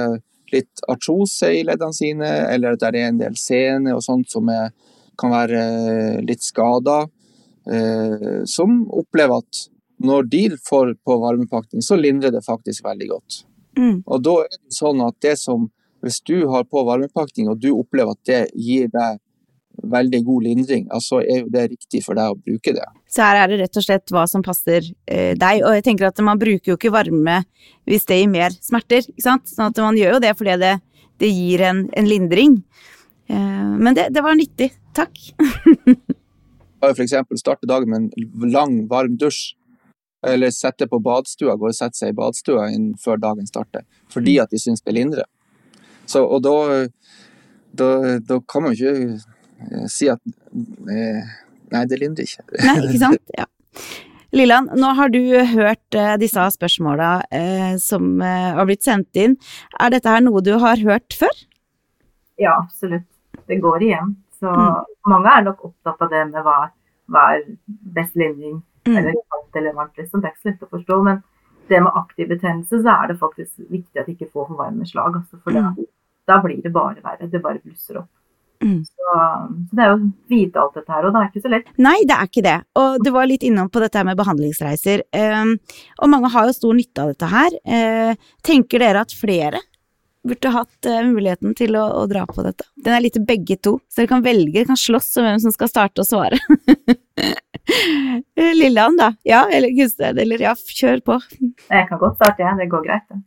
litt 0.53 0.83
artrose 0.89 1.49
i 1.53 1.65
leddene 1.65 1.97
sine, 1.97 2.29
eller 2.53 2.77
det 2.77 2.91
er 2.91 2.99
en 3.07 3.21
del 3.21 3.37
sene 3.41 3.95
og 3.97 4.05
sånt 4.05 4.31
som 4.33 4.49
er, 4.53 4.73
kan 5.21 5.33
være 5.33 5.65
eh, 5.65 6.21
litt 6.25 6.45
skada. 6.45 7.03
Eh, 7.69 8.45
som 8.49 8.83
opplever 8.89 9.43
at 9.43 9.65
når 9.99 10.29
de 10.31 10.43
får 10.69 10.95
på 11.05 11.19
varmepakning, 11.25 11.83
så 11.83 11.99
lindrer 11.99 12.33
det 12.33 12.45
faktisk 12.47 12.85
veldig 12.85 13.09
godt. 13.11 13.41
Mm. 13.79 13.97
Og 14.07 14.23
da 14.25 14.35
er 14.45 14.53
det 14.55 14.77
sånn 14.77 15.05
at 15.07 15.19
det 15.25 15.37
som 15.41 15.71
Hvis 15.99 16.21
du 16.23 16.47
har 16.47 16.63
på 16.63 16.85
varmepakning, 16.87 17.49
og 17.51 17.59
du 17.59 17.73
opplever 17.75 18.15
at 18.15 18.21
det 18.29 18.43
gir 18.55 18.85
deg 18.87 19.17
veldig 19.83 20.21
god 20.27 20.45
lindring, 20.45 20.87
altså 20.95 21.21
er 21.23 21.43
jo 21.43 21.51
det 21.53 21.69
riktig 21.73 22.03
for 22.05 22.19
deg 22.19 22.33
å 22.33 22.39
bruke 22.39 22.75
det. 22.75 22.87
Så 23.11 23.25
her 23.25 23.43
er 23.43 23.53
det 23.53 23.61
rett 23.63 23.79
og 23.79 23.85
slett 23.85 24.15
hva 24.15 24.25
som 24.31 24.45
passer 24.45 24.87
eh, 25.07 25.35
deg, 25.39 25.63
og 25.63 25.77
jeg 25.77 25.85
tenker 25.87 26.09
at 26.09 26.23
man 26.25 26.41
bruker 26.41 26.73
jo 26.73 26.79
ikke 26.79 26.93
varme 26.95 27.41
hvis 27.89 28.09
det 28.09 28.21
gir 28.21 28.33
mer 28.33 28.55
smerter, 28.55 29.07
ikke 29.07 29.25
sant. 29.25 29.51
Sånn 29.51 29.71
at 29.71 29.83
man 29.83 29.99
gjør 29.99 30.17
jo 30.17 30.25
det 30.27 30.35
fordi 30.39 30.59
det, 30.63 30.75
det 31.23 31.31
gir 31.33 31.65
en, 31.69 31.85
en 31.97 32.11
lindring. 32.11 32.59
Eh, 33.31 33.71
men 33.79 33.95
det, 33.97 34.09
det, 34.15 34.25
var 34.25 34.39
nyttig. 34.39 34.73
Takk. 34.97 35.23
For 36.83 37.05
eksempel 37.05 37.41
starte 37.41 37.69
dagen 37.69 37.91
med 37.91 38.13
en 38.19 38.53
lang, 38.53 38.83
varm 38.91 39.17
dusj. 39.21 39.55
Eller 40.27 40.51
sette 40.51 40.89
på 40.91 40.99
badstua, 40.99 41.55
gå 41.55 41.69
og 41.71 41.77
sette 41.77 41.95
seg 41.95 42.11
i 42.11 42.17
badstua 42.19 42.65
før 42.99 43.21
dagen 43.23 43.47
starter. 43.47 43.85
Fordi 44.11 44.35
mm. 44.35 44.43
at 44.43 44.51
de 44.51 44.59
syns 44.59 44.83
det 44.83 44.97
lindrer. 44.97 45.29
Så, 46.11 46.25
og 46.25 46.43
da, 46.43 46.89
da, 47.77 47.91
da 48.27 48.39
kan 48.49 48.65
man 48.65 48.75
jo 48.75 48.91
ikke 48.91 49.38
si 49.91 50.11
at 50.13 50.23
eh, 50.91 51.35
Nei, 51.69 51.83
det 51.85 51.99
lindrer 52.01 52.25
ikke. 52.25 52.47
Nei, 52.65 52.77
ikke 52.87 53.01
sant. 53.03 53.35
Ja. 53.37 53.45
Lilland, 54.33 54.71
nå 54.77 54.93
har 54.97 55.11
du 55.13 55.21
hørt 55.53 55.97
uh, 55.97 56.15
disse 56.21 56.47
spørsmåla 56.55 57.11
eh, 57.33 57.75
som 57.81 58.23
har 58.25 58.65
blitt 58.69 58.85
sendt 58.85 59.17
inn. 59.21 59.37
Er 59.77 59.93
dette 59.93 60.09
her 60.09 60.25
noe 60.25 60.41
du 60.45 60.55
har 60.61 60.81
hørt 60.81 61.17
før? 61.17 61.43
Ja, 62.41 62.55
absolutt. 62.63 63.09
Det 63.49 63.61
går 63.61 63.85
igjen. 63.85 64.15
Så 64.41 64.49
mm. 64.49 64.97
mange 65.13 65.33
er 65.35 65.45
nok 65.45 65.65
opptatt 65.71 66.03
av 66.07 66.13
det 66.13 66.25
med 66.31 66.45
hva, 66.47 66.59
hva 67.13 67.25
er 67.37 67.45
best 67.97 68.17
lindring, 68.17 68.61
mm. 68.89 68.95
eller 68.95 69.17
kaldt 69.33 69.61
eller 69.61 69.77
varmt, 69.77 69.97
liksom. 69.99 70.23
Det 70.23 70.31
er 70.31 70.37
ikke 70.37 70.45
så 70.45 70.51
lett 70.53 70.67
å 70.69 70.73
forstå. 70.77 71.01
Men 71.09 71.23
det 71.69 71.81
med 71.85 72.01
aktiv 72.01 72.29
betennelse, 72.33 72.83
så 72.85 72.95
er 72.95 73.11
det 73.11 73.19
faktisk 73.21 73.65
viktig 73.69 74.01
at 74.01 74.09
de 74.09 74.15
ikke 74.17 74.31
får 74.33 74.49
for 74.53 74.61
varme 74.61 74.87
slag. 74.89 75.19
Altså, 75.21 75.41
for 75.43 75.57
mm. 75.57 75.75
da, 75.75 75.89
da 76.33 76.39
blir 76.45 76.63
det 76.65 76.73
bare 76.75 77.03
verre. 77.05 77.29
Det 77.33 77.43
bare 77.45 77.61
blusser 77.65 78.01
opp. 78.05 78.13
Mm. 78.65 78.85
Så, 78.85 78.99
så, 78.99 79.77
det 79.77 79.85
er 79.85 79.93
jo 79.93 80.11
vite 80.33 80.63
alt 80.63 80.77
dette 80.79 80.93
her, 80.93 81.07
og 81.07 81.15
det 81.15 81.21
er 81.21 81.31
ikke 81.31 81.45
så 81.45 81.53
lett. 81.53 81.71
Nei, 81.79 81.97
det 82.09 82.17
er 82.17 82.31
ikke 82.31 82.45
det. 82.47 82.59
Og 82.81 82.99
du 83.05 83.11
var 83.15 83.31
litt 83.31 83.47
innom 83.47 83.71
på 83.73 83.83
dette 83.83 84.03
med 84.07 84.19
behandlingsreiser. 84.19 85.05
Um, 85.15 85.57
og 86.03 86.13
mange 86.13 86.31
har 86.35 86.49
jo 86.49 86.57
stor 86.57 86.79
nytte 86.79 87.05
av 87.05 87.15
dette 87.15 87.33
her. 87.33 87.59
Uh, 87.63 88.31
tenker 88.47 88.83
dere 88.83 89.05
at 89.07 89.15
flere 89.15 89.63
burde 90.29 90.51
hatt 90.53 90.89
uh, 90.91 91.05
muligheten 91.07 91.55
til 91.57 91.79
å, 91.79 91.87
å, 92.03 92.05
dra 92.11 92.27
på 92.29 92.43
dette? 92.45 92.67
Den 92.85 92.97
er 92.97 93.05
litt 93.05 93.17
til 93.17 93.29
begge 93.29 93.59
to, 93.63 93.79
så 93.89 94.03
dere 94.03 94.13
kan 94.17 94.27
velge, 94.27 94.67
kan 94.69 94.79
slåss 94.79 95.15
om 95.21 95.29
hvem 95.29 95.41
som 95.47 95.55
skal 95.55 95.71
starte 95.71 96.03
å 96.03 96.09
svare. 96.09 96.41
Lilleand, 98.59 98.99
da. 98.99 99.13
Ja, 99.29 99.47
eller 99.53 99.71
Gudsted, 99.77 100.19
eller 100.19 100.43
ja, 100.43 100.55
kjør 100.57 101.03
på. 101.07 101.19
Jeg 101.39 101.89
kan 101.89 102.01
godt 102.01 102.19
starte, 102.19 102.43
jeg. 102.43 102.51
Ja. 102.51 102.59
Det 102.59 102.71
går 102.75 102.87
greit, 102.87 103.07
det. 103.13 103.23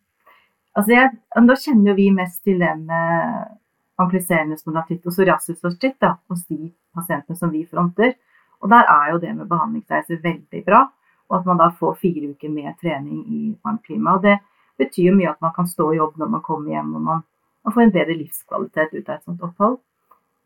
Altså, 0.71 0.93
jeg, 0.95 1.11
da 1.47 1.55
kjenner 1.59 1.91
jo 1.91 1.97
vi 1.97 2.11
mest 2.15 2.39
til 2.47 2.61
det 2.63 2.71
med 2.79 3.57
ampliserende 4.01 4.57
spondylitt 4.59 5.05
og 5.05 5.13
psoriasisartritt 5.13 6.07
hos 6.29 6.45
de 6.49 6.71
pasientene 6.95 7.37
som 7.37 7.51
vi 7.53 7.65
fronter. 7.65 8.15
Og 8.61 8.69
der 8.69 8.89
er 8.89 9.11
jo 9.11 9.21
det 9.21 9.35
med 9.35 9.49
behandlingsreiser 9.49 10.21
veldig 10.23 10.63
bra. 10.65 10.85
Og 11.31 11.37
at 11.39 11.45
man 11.47 11.61
da 11.61 11.69
får 11.79 11.99
fire 12.01 12.33
uker 12.33 12.51
med 12.51 12.73
trening 12.81 13.21
i 13.25 13.41
varmt 13.63 13.85
klima. 13.85 14.17
Og 14.17 14.25
det 14.25 14.37
betyr 14.81 15.11
jo 15.11 15.15
mye 15.17 15.31
at 15.31 15.41
man 15.41 15.53
kan 15.55 15.69
stå 15.69 15.91
i 15.91 15.99
jobb 15.99 16.17
når 16.19 16.33
man 16.35 16.43
kommer 16.45 16.73
hjem, 16.73 16.95
og 16.97 17.05
man, 17.05 17.23
man 17.63 17.75
får 17.75 17.85
en 17.85 17.95
bedre 17.95 18.17
livskvalitet 18.17 18.93
ut 18.97 19.09
av 19.09 19.15
et 19.15 19.25
sånt 19.29 19.45
opphold. 19.45 19.79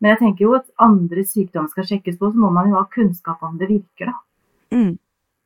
Men 0.00 0.12
jeg 0.12 0.20
tenker 0.20 0.44
jo 0.44 0.54
at 0.58 0.68
andre 0.82 1.24
sykdommer 1.24 1.72
skal 1.72 1.88
sjekkes 1.88 2.18
på, 2.20 2.30
så 2.30 2.40
må 2.40 2.50
man 2.52 2.68
jo 2.70 2.76
ha 2.76 2.84
kunnskap 2.92 3.42
om 3.46 3.56
det 3.60 3.70
virker, 3.70 4.12
da. 4.12 4.16
Mm. 4.76 4.96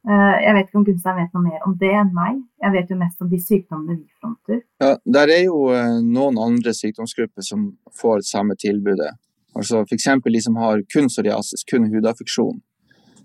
Eh, 0.08 0.36
jeg 0.46 0.56
vet 0.56 0.68
ikke 0.68 0.78
om 0.80 0.84
Gunstein 0.86 1.18
vet 1.18 1.34
noe 1.36 1.44
mer 1.44 1.64
om 1.68 1.74
det 1.80 1.90
enn 1.92 2.12
meg. 2.16 2.38
Jeg 2.62 2.72
vet 2.72 2.92
jo 2.92 2.96
mest 3.00 3.20
om 3.20 3.28
de 3.28 3.40
sykdommene 3.42 3.98
vi 3.98 4.20
fronter. 4.20 4.62
Ja, 4.80 4.94
Der 5.04 5.32
er 5.34 5.42
jo 5.44 5.66
eh, 5.76 5.98
noen 6.00 6.40
andre 6.40 6.72
sykdomsgrupper 6.76 7.44
som 7.44 7.66
får 8.00 8.24
samme 8.30 8.56
tilbudet. 8.60 9.12
Altså 9.58 9.82
F.eks. 9.84 10.08
de 10.24 10.40
som 10.40 10.56
har 10.62 10.80
kun 10.94 11.10
psoriasis, 11.10 11.66
kun 11.68 11.90
hudaffeksjon. 11.92 12.62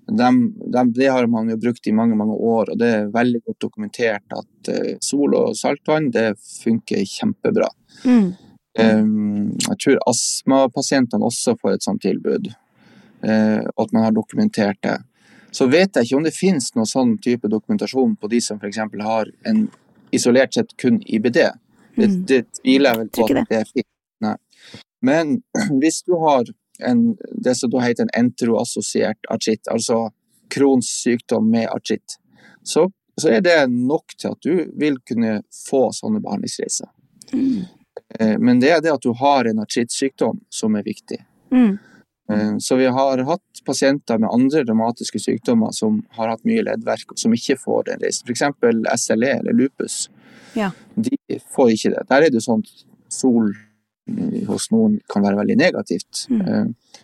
det 0.08 1.08
har 1.08 1.28
man 1.28 1.50
jo 1.50 1.58
brukt 1.58 1.88
i 1.88 1.94
mange 1.94 2.16
mange 2.16 2.34
år, 2.34 2.72
og 2.72 2.78
det 2.78 2.90
er 2.90 3.14
veldig 3.14 3.42
godt 3.46 3.60
dokumentert 3.62 4.34
at 4.34 4.70
uh, 4.70 4.98
sol 5.02 5.34
og 5.34 5.56
saltvann 5.56 6.12
det 6.12 6.36
funker 6.64 7.06
kjempebra. 7.06 7.70
Mm. 8.04 8.34
Jeg 8.76 9.78
tror 9.80 10.02
astmapasientene 10.10 11.26
også 11.26 11.56
får 11.62 11.78
et 11.78 11.86
sånt 11.86 12.02
tilbud, 12.02 12.50
og 13.24 13.84
at 13.86 13.94
man 13.94 14.04
har 14.04 14.12
dokumentert 14.12 14.82
det. 14.84 14.98
Så 15.56 15.68
vet 15.72 15.96
jeg 15.96 16.08
ikke 16.08 16.18
om 16.20 16.26
det 16.26 16.36
finnes 16.36 16.74
noen 16.76 16.90
sånn 16.90 17.14
type 17.24 17.48
dokumentasjon 17.52 18.18
på 18.20 18.30
de 18.32 18.42
som 18.44 18.60
f.eks. 18.60 18.82
har 19.06 19.32
en 19.48 19.62
isolert 20.16 20.54
sett 20.58 20.74
kun 20.82 21.00
IBD. 21.06 21.40
Det, 21.96 22.10
mm. 22.10 22.18
det 22.28 22.42
tviler 22.60 22.92
jeg 22.92 23.00
vel 23.00 23.12
på 23.16 23.28
at 23.30 23.50
det 23.52 23.62
er 23.62 23.86
Nei. 24.26 24.36
Men 25.06 25.38
hvis 25.82 26.02
du 26.04 26.18
har 26.20 26.50
en, 26.84 27.06
det 27.32 27.56
som 27.56 27.72
da 27.72 27.86
heter 27.86 28.08
en 28.08 28.14
enteroassosiert 28.26 29.32
artritt, 29.32 29.64
altså 29.72 30.10
Crohns 30.52 30.92
sykdom 31.02 31.48
med 31.52 31.70
artritt, 31.72 32.20
så, 32.64 32.90
så, 33.22 33.32
er 33.38 33.42
det 33.46 33.58
nok 33.72 34.18
til 34.20 34.36
at 34.36 34.44
du 34.44 34.66
vil 34.76 35.00
kunne 35.08 35.40
få 35.70 35.88
sånne 35.96 36.20
behandlingsreiser. 36.26 36.92
Mm. 37.32 37.64
Eh, 38.20 38.38
men 38.40 38.60
det 38.60 38.76
er 38.76 38.84
det 38.84 38.94
at 38.94 39.08
du 39.08 39.14
har 39.18 39.48
en 39.48 39.64
artrittsykdom 39.64 40.44
som 40.54 40.76
er 40.76 40.84
viktig. 40.84 41.22
Mm. 41.54 41.78
Eh, 42.32 42.58
så 42.60 42.76
vi 42.80 42.88
har 42.90 43.24
hatt 43.28 43.62
pasienter 43.66 44.18
med 44.22 44.30
andre 44.34 44.64
dramatiske 44.66 45.20
sykdommer 45.22 45.72
som 45.76 46.02
har 46.18 46.32
hatt 46.34 46.46
mye 46.48 46.64
leddverk, 46.66 47.14
og 47.14 47.22
som 47.22 47.34
ikke 47.36 47.58
får 47.62 47.90
den 47.92 48.04
reisen. 48.06 48.30
F.eks. 48.30 49.06
SLE 49.06 49.32
eller 49.40 49.54
lupus. 49.54 50.06
Ja. 50.56 50.72
De 50.96 51.40
får 51.56 51.76
ikke 51.76 51.94
det. 51.96 52.06
Der 52.10 52.26
er 52.26 52.34
det 52.34 52.44
sånn 52.46 52.66
at 52.66 52.86
sol 53.14 53.54
hos 54.48 54.70
noen 54.74 55.00
kan 55.10 55.26
være 55.26 55.40
veldig 55.40 55.58
negativt. 55.60 56.26
Mm. 56.30 56.42
Eh, 56.42 57.04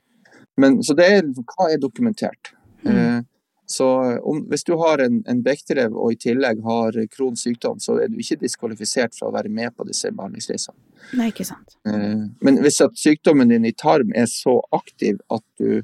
men, 0.62 0.82
så 0.86 0.94
det 0.98 1.08
er, 1.10 1.30
hva 1.54 1.72
er 1.72 1.82
dokumentert? 1.82 2.54
Mm. 2.86 3.26
Eh, 3.72 3.76
så 3.76 4.20
om, 4.24 4.44
hvis 4.50 4.64
du 4.68 4.74
har 4.80 5.00
en, 5.00 5.22
en 5.28 5.44
bekkdrev 5.44 5.96
og 5.96 6.14
i 6.14 6.20
tillegg 6.20 6.62
har 6.66 6.98
Crohns 7.12 7.46
sykdom, 7.46 7.80
så 7.80 8.00
er 8.02 8.12
du 8.12 8.20
ikke 8.20 8.40
diskvalifisert 8.42 9.16
fra 9.18 9.30
å 9.30 9.36
være 9.36 9.50
med 9.50 9.76
på 9.76 9.88
disse 9.88 10.12
behandlingsreisene. 10.12 10.78
Nei, 11.18 11.32
ikke 11.32 11.48
sant. 11.48 11.78
Eh, 11.88 12.28
men 12.42 12.62
hvis 12.64 12.82
at 12.84 12.98
sykdommen 13.00 13.52
din 13.52 13.66
i 13.66 13.74
tarm 13.74 14.14
er 14.16 14.30
så 14.32 14.60
aktiv 14.76 15.22
at 15.32 15.46
du 15.62 15.82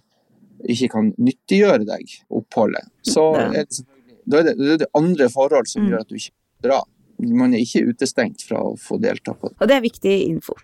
ikke 0.67 0.89
kan 0.95 1.11
nyttiggjøre 1.21 1.85
deg 1.85 2.13
oppholdet, 2.33 2.87
så 3.05 3.29
er 3.37 3.59
det 3.61 3.85
da 4.27 4.41
er 4.41 4.49
det, 4.49 4.57
det, 4.59 4.71
er 4.73 4.79
det 4.81 4.87
andre 4.97 5.29
forhold 5.31 5.69
som 5.71 5.85
mm. 5.85 5.91
gjør 5.91 6.01
at 6.03 6.09
du 6.09 6.17
ikke 6.17 6.33
drar. 6.65 6.87
Man 7.17 7.53
er 7.55 7.61
ikke 7.63 7.93
utestengt 7.93 8.43
fra 8.43 8.59
å 8.59 8.73
få 8.75 8.97
delta 8.99 9.31
på 9.31 9.53
det. 9.53 9.55
Og 9.61 9.69
det 9.69 9.77
er 9.77 9.85
viktig 9.85 10.15
info. 10.25 10.57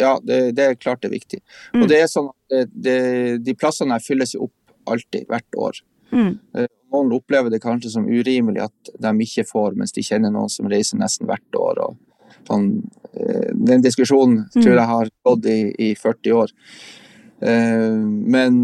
Ja, 0.00 0.14
det, 0.24 0.38
det 0.56 0.64
er 0.64 0.78
klart 0.80 1.02
det 1.02 1.10
er 1.10 1.16
viktig. 1.16 1.42
Mm. 1.74 1.82
Og 1.82 1.90
det 1.92 1.98
er 2.00 2.08
sånn 2.08 2.30
at 2.32 2.72
de 2.80 3.56
plassene 3.58 3.96
her 3.96 4.04
fylles 4.04 4.32
jo 4.32 4.48
opp 4.48 4.54
alltid, 4.96 5.26
hvert 5.28 5.60
år. 5.60 5.82
Mm. 6.12 6.32
Eh, 6.56 6.68
noen 6.92 7.14
opplever 7.16 7.52
det 7.52 7.62
kanskje 7.64 7.92
som 7.96 8.08
urimelig 8.08 8.66
at 8.66 8.92
de 9.02 9.12
ikke 9.26 9.46
får, 9.48 9.76
mens 9.78 9.94
de 9.96 10.04
kjenner 10.06 10.32
noen 10.34 10.52
som 10.52 10.68
reiser 10.70 11.00
nesten 11.00 11.28
hvert 11.28 11.60
år. 11.60 11.82
Sånn, 12.46 12.68
eh, 13.12 13.50
den 13.54 13.84
diskusjonen 13.84 14.44
mm. 14.46 14.60
tror 14.60 14.74
jeg 14.74 14.92
har 14.92 15.10
gått 15.26 15.50
i, 15.50 15.58
i 15.88 15.90
40 15.98 16.38
år. 16.42 16.54
Eh, 17.42 17.98
men 18.36 18.62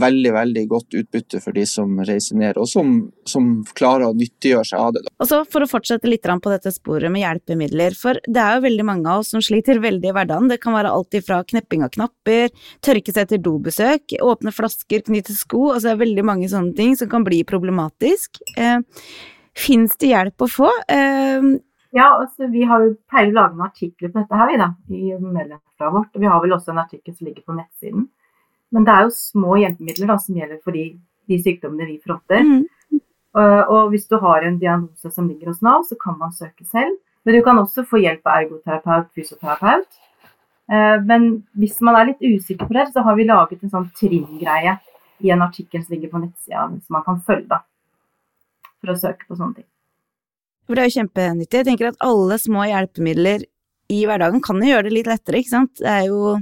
veldig 0.00 0.32
veldig 0.34 0.64
godt 0.70 0.96
utbytte 1.00 1.40
for 1.42 1.56
de 1.56 1.64
som 1.68 1.98
reiser 2.06 2.38
ned, 2.38 2.58
og 2.60 2.68
som, 2.70 2.92
som 3.28 3.48
klarer 3.76 4.08
å 4.08 4.16
nyttiggjøre 4.16 4.68
seg 4.70 4.82
av 4.82 4.94
det. 4.96 5.04
Og 5.18 5.30
så 5.30 5.40
For 5.50 5.64
å 5.64 5.70
fortsette 5.70 6.10
litt 6.10 6.26
på 6.30 6.52
dette 6.52 6.70
sporet 6.74 7.10
med 7.12 7.24
hjelpemidler, 7.24 7.96
for 7.98 8.20
det 8.26 8.42
er 8.42 8.58
jo 8.58 8.66
veldig 8.68 8.86
mange 8.86 9.10
av 9.10 9.24
oss 9.24 9.32
som 9.34 9.42
sliter 9.44 9.80
veldig 9.82 10.12
i 10.12 10.14
hverdagen. 10.14 10.50
Det 10.52 10.60
kan 10.62 10.76
være 10.76 10.92
alt 10.94 11.16
ifra 11.18 11.40
knepping 11.44 11.82
av 11.86 11.94
knapper, 11.96 12.52
tørke 12.84 13.14
seg 13.14 13.26
etter 13.26 13.42
dobesøk, 13.42 14.16
åpne 14.22 14.54
flasker, 14.54 15.02
knytte 15.08 15.34
sko, 15.36 15.70
altså 15.72 15.90
det 15.90 15.96
er 15.96 16.04
veldig 16.04 16.26
mange 16.28 16.52
sånne 16.52 16.76
ting 16.78 16.94
som 16.98 17.10
kan 17.10 17.26
bli 17.26 17.42
problematisk. 17.48 18.42
Eh, 18.56 18.78
Fins 19.60 19.96
det 19.98 20.12
hjelp 20.12 20.44
å 20.44 20.46
få? 20.48 20.68
Eh, 20.88 21.48
ja, 21.96 22.06
altså 22.20 22.46
vi 22.52 22.62
har 22.70 22.84
jo 22.84 22.94
pleier 23.10 23.32
å 23.32 23.36
lage 23.36 23.56
noen 23.56 23.66
artikler 23.66 24.12
på 24.12 24.22
dette 24.22 24.38
her, 24.38 24.50
vi 24.52 24.60
da, 24.60 24.68
i 24.94 25.02
medlemsbladet 25.18 25.94
vårt. 25.96 26.18
Vi 26.22 26.30
har 26.30 26.42
vel 26.44 26.54
også 26.54 26.70
en 26.74 26.82
artikkel 26.84 27.16
som 27.16 27.26
ligger 27.26 27.46
på 27.46 27.56
nettsiden. 27.56 28.06
Men 28.74 28.86
det 28.86 28.94
er 28.94 29.06
jo 29.06 29.14
små 29.16 29.56
hjelpemidler 29.60 30.12
da, 30.12 30.18
som 30.22 30.36
gjelder 30.38 30.60
for 30.64 30.76
de, 30.76 30.84
de 31.30 31.38
sykdommene 31.42 31.88
vi 31.88 31.98
fronter. 32.04 32.44
Mm. 32.46 33.00
Uh, 33.36 33.62
og 33.70 33.92
hvis 33.92 34.08
du 34.10 34.16
har 34.18 34.42
en 34.42 34.58
diagnose 34.58 35.10
som 35.14 35.28
ligger 35.30 35.52
hos 35.52 35.62
Nav, 35.62 35.84
så 35.86 35.98
kan 35.98 36.18
man 36.18 36.34
søke 36.34 36.66
selv. 36.66 36.98
Men 37.26 37.36
du 37.36 37.42
kan 37.46 37.58
også 37.60 37.84
få 37.86 38.00
hjelp 38.02 38.26
av 38.26 38.44
ergoterapeut, 38.44 39.10
fysioterapeut. 39.14 39.98
Uh, 40.70 40.98
men 41.06 41.32
hvis 41.58 41.80
man 41.86 41.98
er 41.98 42.12
litt 42.12 42.22
usikker 42.22 42.66
på 42.66 42.78
det, 42.78 42.88
så 42.94 43.04
har 43.06 43.18
vi 43.18 43.26
laget 43.28 43.62
en 43.62 43.74
sånn 43.74 43.90
trimgreie 43.98 44.78
i 45.20 45.34
en 45.34 45.42
artikkel 45.44 45.82
som 45.84 45.94
ligger 45.94 46.12
på 46.14 46.22
nettsida, 46.22 46.68
som 46.70 46.96
man 46.96 47.04
kan 47.06 47.18
følge 47.26 47.50
da, 47.50 47.60
for 48.80 48.94
å 48.94 48.98
søke 48.98 49.26
på 49.28 49.36
sånne 49.36 49.60
ting. 49.60 49.68
For 50.66 50.78
det 50.78 50.82
er 50.82 50.90
jo 50.90 51.00
kjempenyttig. 51.00 51.58
Jeg 51.58 51.66
tenker 51.66 51.90
at 51.90 52.04
alle 52.06 52.38
små 52.38 52.64
hjelpemidler 52.70 53.44
i 53.90 54.04
hverdagen 54.06 54.42
kan 54.44 54.60
jo 54.62 54.70
gjøre 54.70 54.86
det 54.86 54.94
litt 54.94 55.10
lettere, 55.10 55.42
ikke 55.42 55.52
sant. 55.52 55.72
Det 55.82 55.90
er 55.90 56.04
jo 56.06 56.36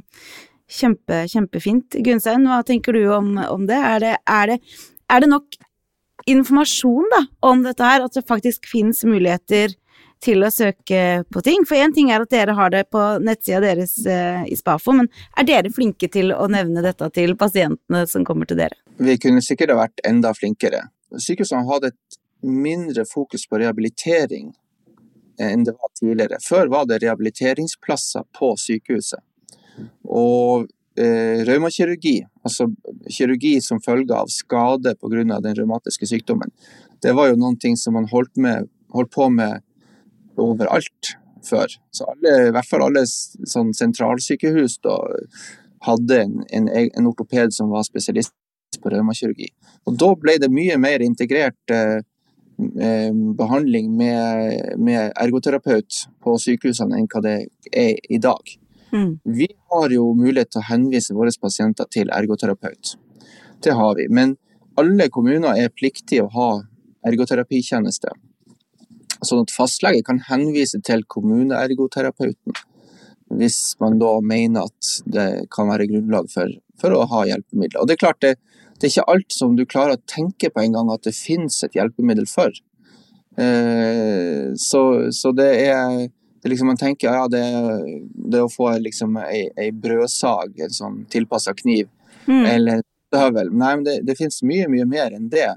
Kjempe, 0.68 1.22
kjempefint. 1.32 1.96
Gunstein, 2.04 2.44
hva 2.48 2.60
tenker 2.66 2.92
du 2.92 3.06
om, 3.14 3.32
om 3.40 3.66
det? 3.68 3.78
Er 3.78 4.00
det, 4.04 4.14
er, 4.28 4.52
det? 4.52 4.58
er 5.08 5.24
det, 5.24 5.30
nok 5.32 5.58
informasjon 6.28 7.08
da, 7.14 7.22
om 7.48 7.62
dette 7.64 7.84
her, 7.84 8.04
at 8.04 8.16
det 8.18 8.26
faktisk 8.28 8.68
finnes 8.68 9.00
muligheter 9.08 9.72
til 10.24 10.44
å 10.44 10.50
søke 10.52 11.24
på 11.32 11.42
ting? 11.46 11.64
For 11.68 11.80
én 11.80 11.94
ting 11.96 12.12
er 12.12 12.24
at 12.24 12.34
dere 12.34 12.56
har 12.58 12.74
det 12.74 12.84
på 12.92 13.04
nettsida 13.24 13.62
deres 13.64 13.96
eh, 14.04 14.44
i 14.44 14.58
Spafo, 14.58 14.92
men 14.98 15.08
er 15.40 15.48
dere 15.48 15.72
flinke 15.72 16.10
til 16.12 16.34
å 16.36 16.50
nevne 16.52 16.84
dette 16.84 17.08
til 17.16 17.32
pasientene 17.40 18.04
som 18.10 18.26
kommer 18.28 18.50
til 18.50 18.60
dere? 18.60 18.76
Vi 19.00 19.16
kunne 19.22 19.44
sikkert 19.44 19.76
vært 19.78 20.04
enda 20.08 20.34
flinkere. 20.36 20.84
Sykehusene 21.16 21.64
hadde 21.70 21.94
et 21.94 22.20
mindre 22.44 23.08
fokus 23.08 23.48
på 23.48 23.58
rehabilitering 23.62 24.52
enn 25.38 25.64
det 25.64 25.72
var 25.78 25.90
tidligere. 25.94 26.38
Før 26.42 26.68
var 26.72 26.86
det 26.90 27.00
rehabiliteringsplasser 27.04 28.26
på 28.34 28.52
sykehuset. 28.58 29.22
Og 30.08 30.66
eh, 30.98 31.44
reumakirurgi, 31.48 32.16
altså 32.46 32.68
kirurgi 33.10 33.58
som 33.64 33.82
følge 33.84 34.16
av 34.16 34.32
skade 34.32 34.94
pga. 34.98 35.40
den 35.40 35.54
revmatiske 35.54 36.06
sykdommen, 36.06 36.52
det 37.02 37.14
var 37.14 37.30
jo 37.30 37.38
noen 37.38 37.58
ting 37.58 37.76
som 37.76 37.94
man 37.94 38.08
holdt, 38.10 38.36
med, 38.36 38.68
holdt 38.94 39.10
på 39.14 39.28
med 39.30 39.62
overalt 40.38 41.14
før. 41.46 41.70
Så 41.94 42.06
alle, 42.10 42.48
i 42.48 42.52
hvert 42.54 42.68
fall 42.68 42.84
alle 42.86 43.04
sånn 43.06 43.72
sentralsykehus 43.76 44.78
da, 44.84 44.98
hadde 45.86 46.22
en, 46.24 46.44
en, 46.50 46.68
en, 46.68 47.06
ortoped 47.06 47.54
som 47.54 47.70
var 47.70 47.86
spesialist 47.86 48.34
på 48.82 48.92
reumakirurgi. 48.92 49.48
Og 49.86 49.98
da 49.98 50.12
ble 50.18 50.36
det 50.42 50.50
mye 50.52 50.76
mer 50.80 51.02
integrert 51.04 51.74
eh, 51.74 52.00
behandling 53.38 53.92
med, 53.96 54.78
med, 54.82 55.12
ergoterapeut 55.14 56.04
på 56.24 56.34
sykehusene 56.42 56.98
enn 56.98 57.06
hva 57.10 57.22
det 57.24 57.36
er 57.70 57.94
i 58.10 58.18
dag. 58.22 58.58
Mm. 58.92 59.18
Vi 59.24 59.48
har 59.70 59.92
jo 59.92 60.12
mulighet 60.16 60.52
til 60.54 60.62
å 60.62 60.68
henvise 60.70 61.16
våre 61.16 61.32
pasienter 61.40 61.88
til 61.92 62.12
ergoterapeut. 62.14 62.94
Det 63.64 63.74
har 63.74 63.96
vi. 63.98 64.08
Men 64.08 64.36
alle 64.78 65.08
kommuner 65.12 65.58
er 65.58 65.74
pliktige 65.74 66.24
å 66.24 66.32
ha 66.34 66.48
ergoterapitjeneste. 67.08 68.12
Sånn 69.26 69.42
at 69.42 69.54
fastlege 69.54 70.04
kan 70.06 70.20
henvise 70.28 70.80
til 70.86 71.04
kommuneergoterapeuten 71.10 72.54
hvis 73.38 73.76
man 73.82 73.98
da 74.00 74.14
mener 74.24 74.68
at 74.68 74.90
det 75.04 75.28
kan 75.52 75.68
være 75.68 75.88
grunnlag 75.90 76.30
for, 76.32 76.52
for 76.80 76.94
å 76.96 77.02
ha 77.10 77.24
hjelpemidler. 77.28 77.82
Og 77.82 77.88
Det 77.88 77.96
er 77.96 78.04
klart 78.04 78.22
det, 78.24 78.34
det, 78.78 78.86
er 78.86 78.92
ikke 78.92 79.10
alt 79.12 79.34
som 79.34 79.56
du 79.58 79.66
klarer 79.68 79.98
å 79.98 80.06
tenke 80.08 80.48
på 80.54 80.62
en 80.62 80.78
gang 80.78 80.92
at 80.94 81.04
det 81.04 81.16
finnes 81.16 81.58
et 81.66 81.76
hjelpemiddel 81.76 82.28
for. 82.30 82.54
Eh, 83.38 84.54
så, 84.56 84.82
så 85.12 85.34
det 85.36 85.50
er 85.66 86.06
liksom, 86.44 86.66
man 86.70 86.76
tenker 86.80 87.10
ja, 87.10 87.24
det, 87.28 87.44
det 88.30 88.42
å 88.42 88.50
få 88.52 88.70
liksom 88.78 89.16
ei, 89.24 89.48
ei 89.58 89.72
brødsag, 89.72 90.54
en 90.66 90.74
sånn 90.74 91.00
tilpassa 91.10 91.54
kniv, 91.58 91.88
mm. 92.26 92.44
eller 92.46 92.84
støvel 93.08 93.50
Nei, 93.54 93.72
men 93.78 93.86
det, 93.86 93.96
det 94.06 94.18
finnes 94.18 94.42
mye, 94.46 94.68
mye 94.68 94.84
mer 94.88 95.14
enn 95.16 95.30
det. 95.32 95.48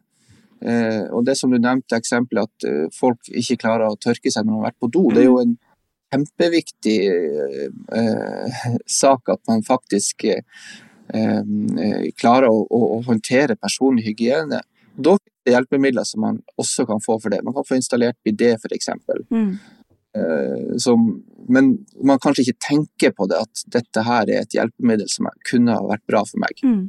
Eh, 0.62 1.04
og 1.10 1.26
det 1.26 1.36
som 1.40 1.52
du 1.52 1.58
nevnte, 1.58 1.98
eksempelet 1.98 2.48
at 2.48 2.70
uh, 2.70 2.86
folk 2.94 3.28
ikke 3.28 3.58
klarer 3.64 3.90
å 3.90 3.98
tørke 4.00 4.32
seg 4.32 4.46
når 4.46 4.54
de 4.54 4.60
har 4.60 4.68
vært 4.70 4.82
på 4.84 4.92
do, 4.94 5.04
det 5.10 5.24
er 5.24 5.28
jo 5.28 5.40
en 5.42 5.56
kjempeviktig 6.12 6.98
eh, 7.08 8.66
sak 8.90 9.32
at 9.32 9.42
man 9.48 9.64
faktisk 9.66 10.26
uh, 10.28 10.54
klarer 12.20 12.50
å, 12.52 12.62
å, 12.68 12.82
å, 12.98 13.02
håndtere 13.08 13.58
personlig 13.58 14.10
hygiene. 14.10 14.60
Da 14.96 15.16
finnes 15.16 15.46
det 15.48 15.56
hjelpemidler 15.56 16.06
som 16.08 16.26
man 16.28 16.42
også 16.62 16.86
kan 16.90 17.02
få 17.04 17.18
for 17.24 17.34
det. 17.34 17.42
Man 17.48 17.56
kan 17.56 17.66
få 17.68 17.80
installert 17.80 18.20
bidé, 18.28 18.54
f.eks. 18.60 18.92
Mm. 19.32 19.56
Eh, 20.18 20.78
som, 20.78 21.24
men 21.47 21.72
man 22.03 22.20
kanskje 22.20 22.47
ikke 22.47 22.66
tenker 22.68 23.14
på 23.16 23.28
det, 23.32 23.39
at 23.39 23.64
dette 23.78 24.03
her 24.07 24.28
er 24.28 24.43
et 24.43 24.57
hjelpemiddel 24.57 25.07
som 25.12 25.30
kunne 25.47 25.78
ha 25.78 25.86
vært 25.88 26.03
bra 26.09 26.24
for 26.28 26.41
meg. 26.43 26.66
Mm. 26.66 26.84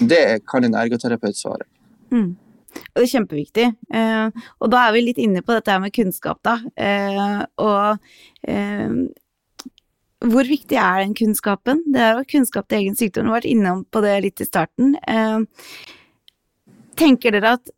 Det 0.00 0.22
kan 0.50 0.64
en 0.66 0.78
ergoterapeut 0.78 1.38
svare. 1.38 1.66
Mm. 2.14 2.36
Det 2.70 3.02
er 3.02 3.10
kjempeviktig. 3.10 3.66
Eh, 3.94 4.44
og 4.62 4.70
da 4.70 4.84
er 4.84 4.94
vi 4.94 5.08
litt 5.08 5.18
inne 5.22 5.42
på 5.42 5.56
dette 5.56 5.78
med 5.82 5.94
kunnskap, 5.94 6.38
da. 6.46 6.60
Eh, 6.78 7.40
og 7.58 7.98
eh, 8.46 8.94
hvor 10.30 10.46
viktig 10.46 10.76
er 10.76 11.02
den 11.02 11.16
kunnskapen? 11.16 11.82
Det 11.90 12.04
er 12.04 12.18
jo 12.18 12.28
kunnskap 12.28 12.68
til 12.68 12.84
egen 12.84 12.98
sykdom, 12.98 13.26
du 13.26 13.32
har 13.32 13.40
vært 13.40 13.50
innom 13.50 13.84
på 13.90 14.04
det 14.04 14.14
litt 14.26 14.42
i 14.44 14.46
starten. 14.46 14.94
Eh, 15.08 15.42
tenker 17.00 17.34
dere 17.34 17.56
at 17.58 17.74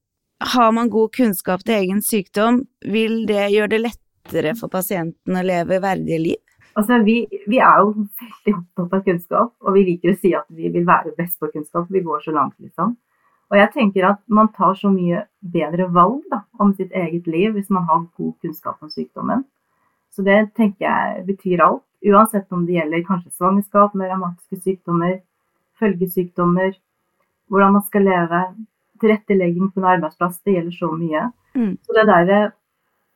har 0.52 0.72
man 0.74 0.90
god 0.90 1.12
kunnskap 1.14 1.62
til 1.64 1.76
egen 1.78 2.02
sykdom, 2.02 2.64
vil 2.82 3.22
det 3.28 3.52
gjøre 3.54 3.70
det 3.76 3.82
lett 3.84 4.01
lettere 4.32 4.54
for 4.56 4.68
pasienten 4.68 5.36
å 5.36 5.44
leve 5.44 5.80
verdige 5.80 6.18
liv? 6.18 6.40
Altså, 6.74 7.02
vi, 7.04 7.26
vi, 7.46 7.58
er 7.60 7.80
jo 7.82 7.92
veldig 7.92 8.54
opptatt 8.56 8.92
av 8.96 9.04
kunnskap, 9.04 9.54
og 9.60 9.74
vi 9.76 9.84
liker 9.90 10.12
å 10.12 10.18
si 10.20 10.32
at 10.34 10.46
vi 10.48 10.70
vil 10.72 10.86
være 10.86 11.12
best 11.18 11.38
på 11.38 11.50
kunnskap. 11.52 11.88
Vi 11.90 12.00
går 12.00 12.20
så 12.24 12.32
langt, 12.32 12.56
liksom. 12.58 12.96
Og 13.52 13.58
jeg 13.58 13.68
tenker 13.74 14.06
at 14.08 14.20
man 14.32 14.48
tar 14.56 14.74
så 14.80 14.88
mye 14.88 15.26
bedre 15.40 15.90
valg 15.92 16.22
da, 16.32 16.40
om 16.58 16.72
sitt 16.72 16.92
eget 16.96 17.26
liv 17.28 17.52
hvis 17.52 17.68
man 17.68 17.84
har 17.84 18.06
god 18.16 18.32
kunnskap 18.40 18.80
om 18.80 18.88
sykdommen. 18.88 19.44
Så 20.12 20.24
det 20.24 20.54
tenker 20.56 20.86
jeg 20.86 21.26
betyr 21.26 21.60
alt. 21.60 21.84
Uansett 22.02 22.48
om 22.50 22.64
det 22.66 22.78
gjelder 22.78 23.04
kanskje 23.06 23.34
svangerskap 23.36 23.92
med 23.94 24.08
revmatiske 24.08 24.56
sykdommer, 24.64 25.20
følgesykdommer, 25.78 26.72
hvordan 27.52 27.76
man 27.76 27.84
skal 27.84 28.08
leve, 28.08 28.40
tilrettelegging 29.02 29.68
på 29.70 29.82
en 29.82 29.90
arbeidsplass. 29.92 30.40
Det 30.42 30.56
gjelder 30.56 30.74
så 30.78 30.88
mye. 30.96 31.28
Mm. 31.52 31.76
Så 31.84 31.94
det 31.98 32.08
der 32.08 32.50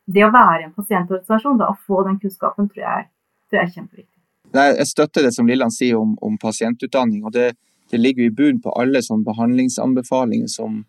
det 0.06 0.24
å 0.26 0.32
være 0.34 0.68
en 0.68 0.74
pasientorganisasjon, 0.74 1.58
da, 1.60 1.70
å 1.72 1.86
få 1.86 2.04
den 2.06 2.18
kunnskapen, 2.22 2.68
tror 2.70 2.84
jeg, 2.84 3.08
tror 3.48 3.60
jeg 3.60 3.66
er 3.66 3.72
kjempeviktig. 3.74 4.12
Jeg 4.56 4.86
støtter 4.88 5.26
det 5.26 5.32
som 5.34 5.48
Lilland 5.48 5.74
sier 5.74 5.98
om, 5.98 6.14
om 6.22 6.36
pasientutdanning. 6.38 7.24
og 7.26 7.34
det, 7.34 7.50
det 7.90 7.98
ligger 7.98 8.26
i 8.26 8.34
bunnen 8.34 8.62
på 8.62 8.72
alle 8.78 9.02
sånne 9.02 9.26
behandlingsanbefalinger 9.26 10.48
som, 10.50 10.84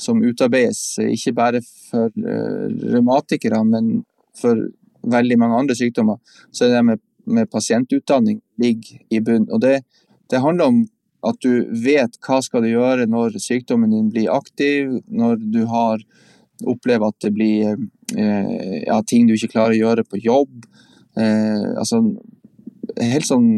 som 0.00 0.22
utarbeides, 0.22 1.00
ikke 1.02 1.34
bare 1.36 1.62
for 1.90 2.14
uh, 2.14 2.70
revmatikere, 2.94 3.60
men 3.66 4.04
for 4.38 4.68
veldig 5.02 5.38
mange 5.42 5.58
andre 5.64 5.76
sykdommer. 5.76 6.22
Så 6.54 6.70
det 6.70 6.82
med, 6.86 7.02
med 7.26 7.50
pasientutdanning 7.50 8.40
ligger 8.62 9.02
i 9.10 9.20
bunnen. 9.20 9.50
Og 9.50 9.60
det, 9.66 9.80
det 10.30 10.42
handler 10.42 10.70
om 10.70 10.82
at 11.26 11.38
du 11.42 11.66
vet 11.84 12.18
hva 12.26 12.40
skal 12.42 12.64
du 12.64 12.72
gjøre 12.72 13.06
når 13.10 13.38
sykdommen 13.42 13.90
din 13.94 14.10
blir 14.10 14.30
aktiv, 14.34 15.00
når 15.06 15.42
du 15.42 15.64
har 15.70 16.02
opplever 16.68 17.10
at 17.10 17.18
det 17.24 17.32
blir 17.34 17.72
eh, 17.72 17.84
ja, 18.16 18.98
ting 19.06 19.26
du 19.28 19.34
ikke 19.34 19.54
klarer 19.54 19.76
å 19.76 19.80
gjøre 19.80 20.04
på 20.08 20.20
jobb. 20.22 20.66
Eh, 21.16 21.66
altså 21.78 22.02
helt 23.00 23.26
sånn 23.26 23.50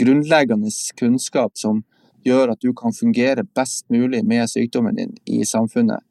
grunnleggende 0.00 0.70
kunnskap 0.98 1.56
som 1.58 1.82
gjør 2.26 2.54
at 2.54 2.62
du 2.62 2.72
kan 2.76 2.94
fungere 2.94 3.44
best 3.56 3.88
mulig 3.92 4.22
med 4.26 4.50
sykdommen 4.50 4.98
din 4.98 5.14
i 5.26 5.42
samfunnet. 5.48 6.02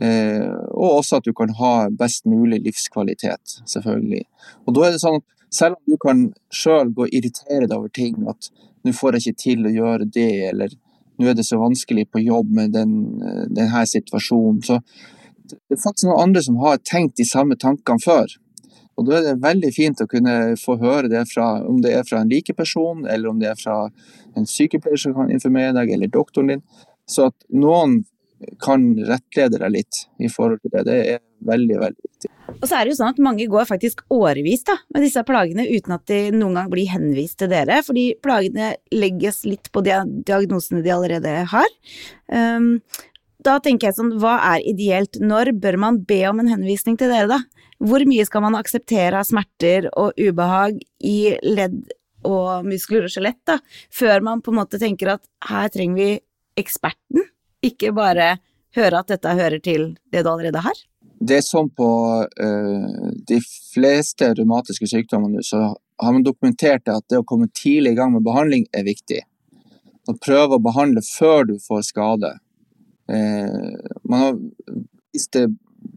Eh, 0.00 0.46
og 0.74 1.00
også 1.00 1.18
at 1.18 1.26
du 1.26 1.32
kan 1.34 1.50
ha 1.58 1.88
best 1.90 2.26
mulig 2.28 2.60
livskvalitet, 2.66 3.58
selvfølgelig. 3.66 4.24
Og 4.66 4.76
da 4.76 4.86
er 4.86 4.94
det 4.94 5.02
sånn 5.02 5.18
at 5.18 5.26
selv 5.54 5.78
om 5.78 5.94
du 5.94 5.98
kan 6.00 6.26
sjøl 6.54 6.92
gå 6.94 7.08
irriterende 7.08 7.78
over 7.78 7.90
ting, 7.94 8.20
at 8.30 8.50
nå 8.84 8.94
får 8.94 9.16
jeg 9.16 9.32
ikke 9.32 9.42
til 9.42 9.66
å 9.66 9.74
gjøre 9.74 10.10
det, 10.14 10.30
eller 10.52 10.76
nå 11.18 11.26
er 11.26 11.38
det 11.38 11.46
så 11.48 11.58
vanskelig 11.58 12.06
på 12.12 12.22
jobb 12.22 12.52
med 12.60 12.76
den, 12.76 12.92
eh, 13.24 13.46
denne 13.50 13.86
situasjonen, 13.90 14.62
så, 14.62 14.78
det 15.54 15.78
er 15.78 15.82
faktisk 15.82 16.08
noen 16.08 16.28
andre 16.28 16.42
som 16.44 16.58
har 16.62 16.82
tenkt 16.84 17.18
de 17.20 17.26
samme 17.28 17.56
tankene 17.60 18.02
før. 18.04 18.36
Og 18.98 19.06
Da 19.06 19.18
er 19.18 19.26
det 19.28 19.42
veldig 19.44 19.70
fint 19.74 20.00
å 20.02 20.08
kunne 20.10 20.56
få 20.58 20.74
høre 20.80 21.10
det 21.10 21.22
fra, 21.30 21.62
om 21.62 21.78
det 21.82 21.92
er 21.94 22.06
fra 22.06 22.24
en 22.24 22.30
likeperson, 22.32 23.06
eller 23.06 23.30
om 23.30 23.38
det 23.38 23.52
er 23.52 23.58
fra 23.60 23.76
en 24.36 24.46
sykepleier 24.46 24.98
som 24.98 25.14
kan 25.14 25.30
informere 25.30 25.76
deg, 25.76 25.92
eller 25.94 26.10
doktoren 26.10 26.50
din. 26.50 26.64
Så 27.06 27.28
at 27.30 27.46
noen 27.54 28.02
kan 28.62 28.90
rettlede 29.06 29.58
deg 29.58 29.72
litt 29.74 30.04
i 30.22 30.30
forhold 30.30 30.62
til 30.62 30.74
det, 30.74 30.84
det 30.86 30.98
er 31.14 31.22
veldig, 31.46 31.78
veldig 31.78 32.04
viktig. 32.08 32.30
Og 32.54 32.64
så 32.64 32.78
er 32.78 32.86
det 32.86 32.94
jo 32.94 32.98
sånn 33.00 33.12
at 33.12 33.20
mange 33.22 33.46
går 33.50 33.66
faktisk 33.68 34.04
årevis 34.14 34.64
da, 34.66 34.78
med 34.94 35.04
disse 35.04 35.22
plagene 35.26 35.66
uten 35.68 35.94
at 35.94 36.04
de 36.10 36.20
noen 36.34 36.56
gang 36.58 36.70
blir 36.72 36.90
henvist 36.90 37.38
til 37.42 37.50
dere, 37.52 37.80
fordi 37.86 38.06
plagene 38.24 38.72
legges 38.94 39.42
litt 39.46 39.70
på 39.74 39.82
diagnosene 39.84 40.82
de 40.84 40.94
allerede 40.94 41.34
har. 41.52 41.68
Um, 42.30 42.78
da 43.44 43.58
tenker 43.62 43.88
jeg 43.88 43.98
sånn, 43.98 44.16
hva 44.18 44.36
er 44.54 44.64
ideelt? 44.66 45.20
Når 45.22 45.52
bør 45.62 45.78
man 45.80 46.00
be 46.08 46.22
om 46.30 46.42
en 46.42 46.50
henvisning 46.50 46.98
til 46.98 47.12
dere, 47.12 47.28
da? 47.30 47.66
Hvor 47.78 48.02
mye 48.08 48.26
skal 48.26 48.42
man 48.42 48.58
akseptere 48.58 49.20
av 49.20 49.28
smerter 49.28 49.86
og 49.92 50.18
ubehag 50.18 50.80
i 51.06 51.36
ledd 51.46 51.78
og 52.26 52.66
muskler 52.66 53.06
og 53.06 53.12
skjelett, 53.14 53.38
da, 53.46 53.60
før 53.94 54.24
man 54.26 54.42
på 54.42 54.50
en 54.50 54.58
måte 54.58 54.80
tenker 54.82 55.14
at 55.14 55.22
her 55.46 55.70
trenger 55.70 56.00
vi 56.00 56.10
eksperten, 56.58 57.28
ikke 57.64 57.92
bare 57.94 58.36
høre 58.74 59.02
at 59.02 59.12
dette 59.14 59.36
hører 59.38 59.62
til 59.62 59.92
det 60.10 60.24
du 60.26 60.32
allerede 60.32 60.62
har? 60.64 60.80
Det 61.18 61.38
er 61.38 61.46
sånn 61.46 61.70
på 61.74 61.88
uh, 62.26 63.06
de 63.30 63.38
fleste 63.42 64.32
revmatiske 64.34 64.86
sykdommer 64.90 65.42
så 65.46 65.62
har 65.98 66.14
man 66.14 66.26
dokumentert 66.26 66.90
at 66.90 67.06
det 67.10 67.22
å 67.22 67.26
komme 67.26 67.48
tidlig 67.54 67.94
i 67.94 67.98
gang 67.98 68.12
med 68.14 68.26
behandling 68.26 68.68
er 68.74 68.86
viktig. 68.86 69.22
Å 70.08 70.14
prøve 70.22 70.56
å 70.56 70.62
behandle 70.62 71.02
før 71.04 71.48
du 71.48 71.56
får 71.62 71.88
skade. 71.90 72.36
Uh, 73.08 73.74
man 74.04 74.20
har 74.20 74.38
vist 75.14 75.32
det 75.32 75.48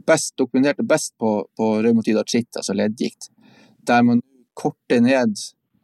best, 0.07 0.35
dokumentert 0.39 0.79
det 0.79 0.87
best 0.87 1.17
på, 1.19 1.41
på 1.57 1.71
revmatid 1.83 2.19
artritt, 2.19 2.51
altså 2.55 2.75
leddgikt, 2.77 3.29
der 3.87 4.05
man 4.07 4.21
korter 4.57 5.01
ned 5.03 5.35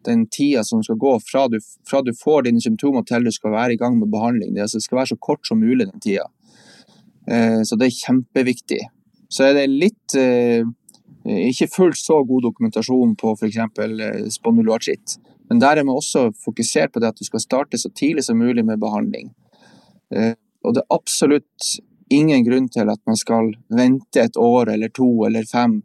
den 0.08 0.28
tida 0.32 0.64
som 0.64 0.84
skal 0.84 1.00
gå 1.02 1.14
fra 1.20 1.48
du, 1.52 1.58
fra 1.90 2.02
du, 2.06 2.14
får 2.16 2.48
dine 2.48 2.62
symptomer 2.64 3.04
til 3.08 3.28
du 3.28 3.34
skal 3.36 3.52
være 3.56 3.76
i 3.76 3.80
gang 3.82 3.98
med 4.00 4.12
behandling. 4.12 4.54
Det, 4.56 4.64
altså, 4.64 4.80
skal 4.80 5.02
være 5.02 5.12
så 5.14 5.20
kort 5.20 5.48
som 5.48 5.60
mulig 5.60 5.90
den 5.90 6.04
tida. 6.04 6.28
Eh, 7.28 7.62
så 7.68 7.76
det 7.76 7.90
er 7.90 7.98
kjempeviktig. 7.98 8.80
Så 9.28 9.50
er 9.50 9.58
det 9.58 9.66
litt 9.68 10.16
eh, 10.16 10.64
ikke 11.28 11.68
fullt 11.74 12.00
så 12.00 12.22
god 12.28 12.46
dokumentasjon 12.48 13.16
på 13.20 13.34
f.eks. 13.36 13.60
Eh, 13.60 14.28
spondyloartritt. 14.32 15.18
Men 15.50 15.60
der 15.64 15.80
er 15.80 15.88
man 15.88 16.00
også 16.00 16.30
fokusert 16.44 16.94
på 16.94 17.04
det 17.04 17.12
at 17.12 17.20
du 17.20 17.28
skal 17.28 17.44
starte 17.44 17.80
så 17.80 17.92
tidlig 17.92 18.24
som 18.28 18.40
mulig 18.40 18.64
med 18.68 18.80
behandling. 18.80 19.34
Eh, 20.16 20.36
og 20.64 20.76
det 20.76 20.84
er 20.84 20.96
absolutt 20.96 21.78
ingen 22.14 22.46
grunn 22.46 22.70
til 22.72 22.90
at 22.90 23.02
man 23.08 23.20
skal 23.20 23.52
vente 23.68 24.22
et 24.22 24.38
år 24.40 24.72
eller 24.74 24.92
to 24.96 25.10
eller 25.28 25.48
fem 25.48 25.82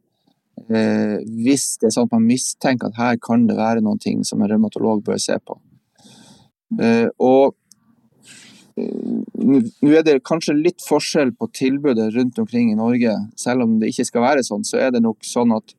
eh, 0.71 1.19
hvis 1.23 1.67
det 1.81 1.89
er 1.89 1.97
sånn 1.97 2.09
at 2.09 2.15
man 2.17 2.29
mistenker 2.29 2.91
at 2.91 3.01
her 3.01 3.19
kan 3.23 3.49
det 3.49 3.59
være 3.59 3.83
noen 3.83 4.01
ting 4.03 4.23
som 4.27 4.43
en 4.43 4.51
revmatolog 4.51 5.03
bør 5.07 5.19
se 5.23 5.39
på. 5.43 5.59
Eh, 6.81 7.09
og 7.19 7.57
eh, 8.79 9.21
nå 9.43 9.93
er 9.93 10.07
det 10.07 10.23
kanskje 10.29 10.57
litt 10.59 10.85
forskjell 10.87 11.35
på 11.37 11.51
tilbudet 11.59 12.13
rundt 12.17 12.39
omkring 12.43 12.73
i 12.73 12.79
Norge. 12.79 13.17
Selv 13.37 13.67
om 13.67 13.79
det 13.81 13.93
ikke 13.93 14.09
skal 14.09 14.27
være 14.29 14.47
sånn, 14.47 14.67
så 14.69 14.81
er 14.87 14.95
det 14.95 15.03
nok 15.05 15.27
sånn 15.27 15.55
at 15.57 15.75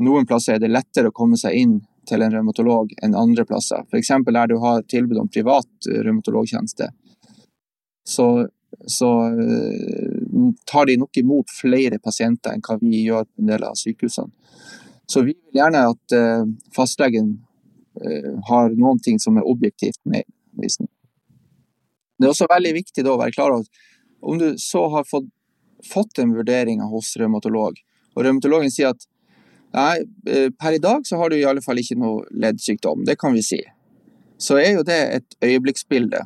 noen 0.00 0.26
plasser 0.28 0.56
er 0.56 0.62
det 0.62 0.72
lettere 0.72 1.10
å 1.10 1.16
komme 1.16 1.36
seg 1.40 1.58
inn 1.58 1.80
til 2.08 2.22
en 2.24 2.32
revmatolog 2.32 2.94
enn 3.04 3.18
andre 3.18 3.44
plasser. 3.46 3.84
F.eks. 3.90 4.14
der 4.24 4.48
du 4.48 4.56
har 4.62 4.86
tilbud 4.88 5.18
om 5.20 5.28
privat 5.28 5.90
revmatologtjeneste. 5.90 6.88
Så 8.08 8.48
så 8.86 9.26
eh, 9.26 10.52
tar 10.64 10.86
de 10.86 10.96
nok 10.96 11.16
imot 11.16 11.50
flere 11.60 11.98
pasienter 11.98 12.54
enn 12.54 12.62
hva 12.64 12.78
vi 12.80 13.04
gjør 13.04 13.26
på 13.26 13.42
en 13.42 13.50
del 13.52 13.66
av 13.66 13.76
sykehusene. 13.78 14.30
Så 15.10 15.24
vi 15.26 15.34
vil 15.34 15.58
gjerne 15.58 15.82
at 15.90 16.14
eh, 16.16 16.44
fastlegen 16.74 17.32
eh, 18.00 18.32
har 18.48 18.72
noen 18.76 19.02
ting 19.02 19.18
som 19.22 19.38
er 19.40 19.48
objektivt 19.48 20.00
med 20.08 20.24
visning. 20.60 20.88
Det 22.18 22.28
er 22.28 22.34
også 22.34 22.50
veldig 22.50 22.74
viktig 22.76 23.06
å 23.08 23.18
være 23.20 23.34
klar 23.34 23.54
over 23.54 23.64
at 23.64 23.86
om 24.20 24.40
du 24.40 24.52
så 24.60 24.84
har 24.92 25.06
fått, 25.08 25.28
fått 25.86 26.20
en 26.20 26.34
vurdering 26.36 26.82
hos 26.92 27.14
revmatolog, 27.16 27.78
og 28.14 28.24
revmatologen 28.26 28.72
sier 28.72 28.92
at 28.92 29.06
nei, 29.72 30.50
per 30.60 30.76
i 30.76 30.82
dag 30.82 31.06
så 31.08 31.16
har 31.16 31.32
du 31.32 31.38
i 31.38 31.46
alle 31.48 31.62
fall 31.64 31.80
ikke 31.80 31.96
noe 31.96 32.26
leddsykdom, 32.36 33.06
det 33.08 33.16
kan 33.16 33.32
vi 33.32 33.40
si, 33.46 33.62
så 34.36 34.58
er 34.60 34.74
jo 34.74 34.84
det 34.84 34.98
et 35.14 35.38
øyeblikksbilde. 35.40 36.20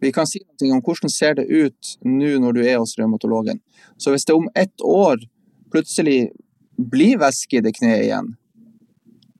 Vi 0.00 0.12
kan 0.14 0.28
si 0.30 0.40
noe 0.62 0.78
om 0.78 0.82
hvordan 0.84 1.10
ser 1.10 1.38
det 1.38 1.48
ut 1.50 1.94
nå 2.06 2.36
når 2.42 2.58
du 2.58 2.60
er 2.64 2.78
hos 2.78 2.94
revmatologen. 2.98 3.60
Så 3.98 4.14
hvis 4.14 4.26
det 4.28 4.36
om 4.36 4.48
ett 4.54 4.84
år 4.84 5.24
plutselig 5.72 6.30
blir 6.78 7.18
væske 7.18 7.58
i 7.58 7.64
det 7.64 7.74
kneet 7.76 8.04
igjen, 8.06 8.30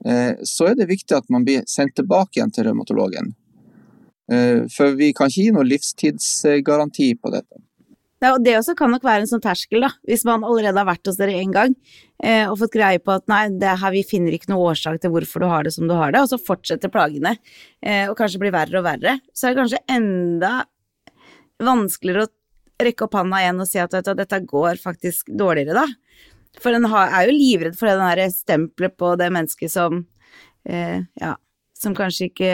eh, 0.04 0.34
så 0.42 0.72
er 0.72 0.80
det 0.80 0.90
viktig 0.90 1.14
at 1.16 1.30
man 1.30 1.46
blir 1.46 1.62
sendt 1.70 1.94
tilbake 1.98 2.40
igjen 2.40 2.52
til 2.54 2.66
revmatologen. 2.66 3.32
Eh, 4.32 4.66
for 4.74 4.98
vi 4.98 5.12
kan 5.16 5.30
ikke 5.30 5.46
gi 5.46 5.54
noen 5.54 5.70
livstidsgaranti 5.70 7.14
på 7.22 7.32
dette. 7.32 7.62
Det 8.18 8.56
også 8.58 8.74
kan 8.74 8.90
nok 8.90 9.04
være 9.06 9.22
en 9.22 9.30
sånn 9.30 9.42
terskel, 9.44 9.84
da, 9.86 9.92
hvis 10.08 10.24
man 10.26 10.42
allerede 10.42 10.80
har 10.80 10.88
vært 10.88 11.06
hos 11.06 11.20
dere 11.20 11.38
én 11.38 11.52
gang 11.54 11.76
og 12.50 12.56
fått 12.58 12.74
greie 12.74 12.98
på 12.98 13.12
at 13.14 13.28
nei, 13.30 13.44
det 13.60 13.76
her, 13.78 13.92
vi 13.94 14.02
finner 14.06 14.34
ikke 14.34 14.50
noe 14.50 14.72
årsak 14.72 14.98
til 15.02 15.12
hvorfor 15.14 15.44
du 15.44 15.48
har 15.50 15.66
det 15.66 15.74
som 15.76 15.86
du 15.86 15.94
har 15.94 16.14
det, 16.14 16.24
og 16.24 16.32
så 16.32 16.40
fortsetter 16.42 16.90
plagene 16.90 17.36
eh, 17.78 18.08
og 18.08 18.16
kanskje 18.18 18.40
blir 18.42 18.54
verre 18.54 18.80
og 18.80 18.86
verre, 18.88 19.18
så 19.30 19.46
er 19.46 19.54
det 19.54 19.60
kanskje 19.62 19.84
enda 19.94 20.52
vanskeligere 21.62 22.26
å 22.26 22.32
rekke 22.82 23.06
opp 23.06 23.16
handa 23.18 23.42
igjen 23.42 23.62
og 23.62 23.70
si 23.70 23.80
at, 23.82 23.94
at, 23.98 24.10
dette 24.18 24.40
går 24.46 24.80
faktisk 24.82 25.30
dårligere, 25.34 25.84
da. 25.84 26.28
For 26.62 26.74
en 26.74 26.86
er 26.90 27.28
jo 27.28 27.36
livredd 27.36 27.76
for 27.78 27.90
det 27.90 27.98
derre 28.00 28.26
stempelet 28.34 28.96
på 28.98 29.12
det 29.20 29.28
mennesket 29.34 29.70
som 29.70 30.00
eh, 30.66 31.04
ja, 31.20 31.36
som 31.78 31.94
kanskje 31.94 32.30
ikke 32.30 32.52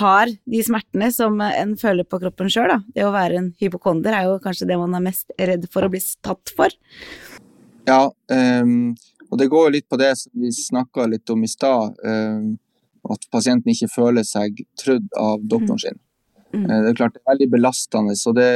har 0.00 0.30
de 0.50 0.62
smertene 0.66 1.10
som 1.14 1.38
en 1.44 1.76
føler 1.78 2.06
på 2.08 2.18
kroppen 2.22 2.50
sjøl, 2.50 2.72
da. 2.72 2.80
Det 2.96 3.06
å 3.06 3.14
være 3.14 3.38
en 3.38 3.52
hypokonder 3.60 4.16
er 4.16 4.26
jo 4.26 4.40
kanskje 4.42 4.66
det 4.72 4.78
man 4.80 4.96
er 4.98 5.04
mest 5.04 5.30
redd 5.38 5.68
for 5.70 5.86
å 5.86 5.90
bli 5.92 6.00
tatt 6.24 6.50
for. 6.56 6.74
Ja, 7.84 8.08
um, 8.62 8.94
og 9.30 9.38
det 9.38 9.50
går 9.52 9.66
jo 9.66 9.74
litt 9.74 9.88
på 9.90 9.98
det 10.00 10.12
som 10.16 10.32
vi 10.40 10.52
snakka 10.52 11.06
litt 11.10 11.30
om 11.30 11.44
i 11.44 11.50
stad, 11.50 11.98
um, 12.04 12.54
at 13.12 13.26
pasienten 13.32 13.74
ikke 13.74 13.90
føler 13.92 14.24
seg 14.24 14.62
trudd 14.80 15.10
av 15.20 15.42
doktoren 15.42 15.82
sin. 15.82 15.98
Mm. 16.54 16.64
Uh, 16.64 16.76
det 16.84 16.92
er 16.92 17.00
klart 17.00 17.16
det 17.16 17.24
er 17.24 17.32
veldig 17.32 17.50
belastende. 17.56 18.16
så 18.16 18.32
det, 18.32 18.50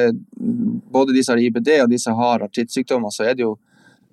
Både 0.92 1.16
de 1.16 1.24
som 1.24 1.36
har 1.36 1.42
IBD 1.44 1.74
og 1.82 1.90
de 1.92 1.98
som 2.00 2.16
har 2.16 2.46
artrittsykdommer, 2.46 3.12
så 3.12 3.28
er 3.28 3.36
det 3.36 3.44
jo 3.44 3.56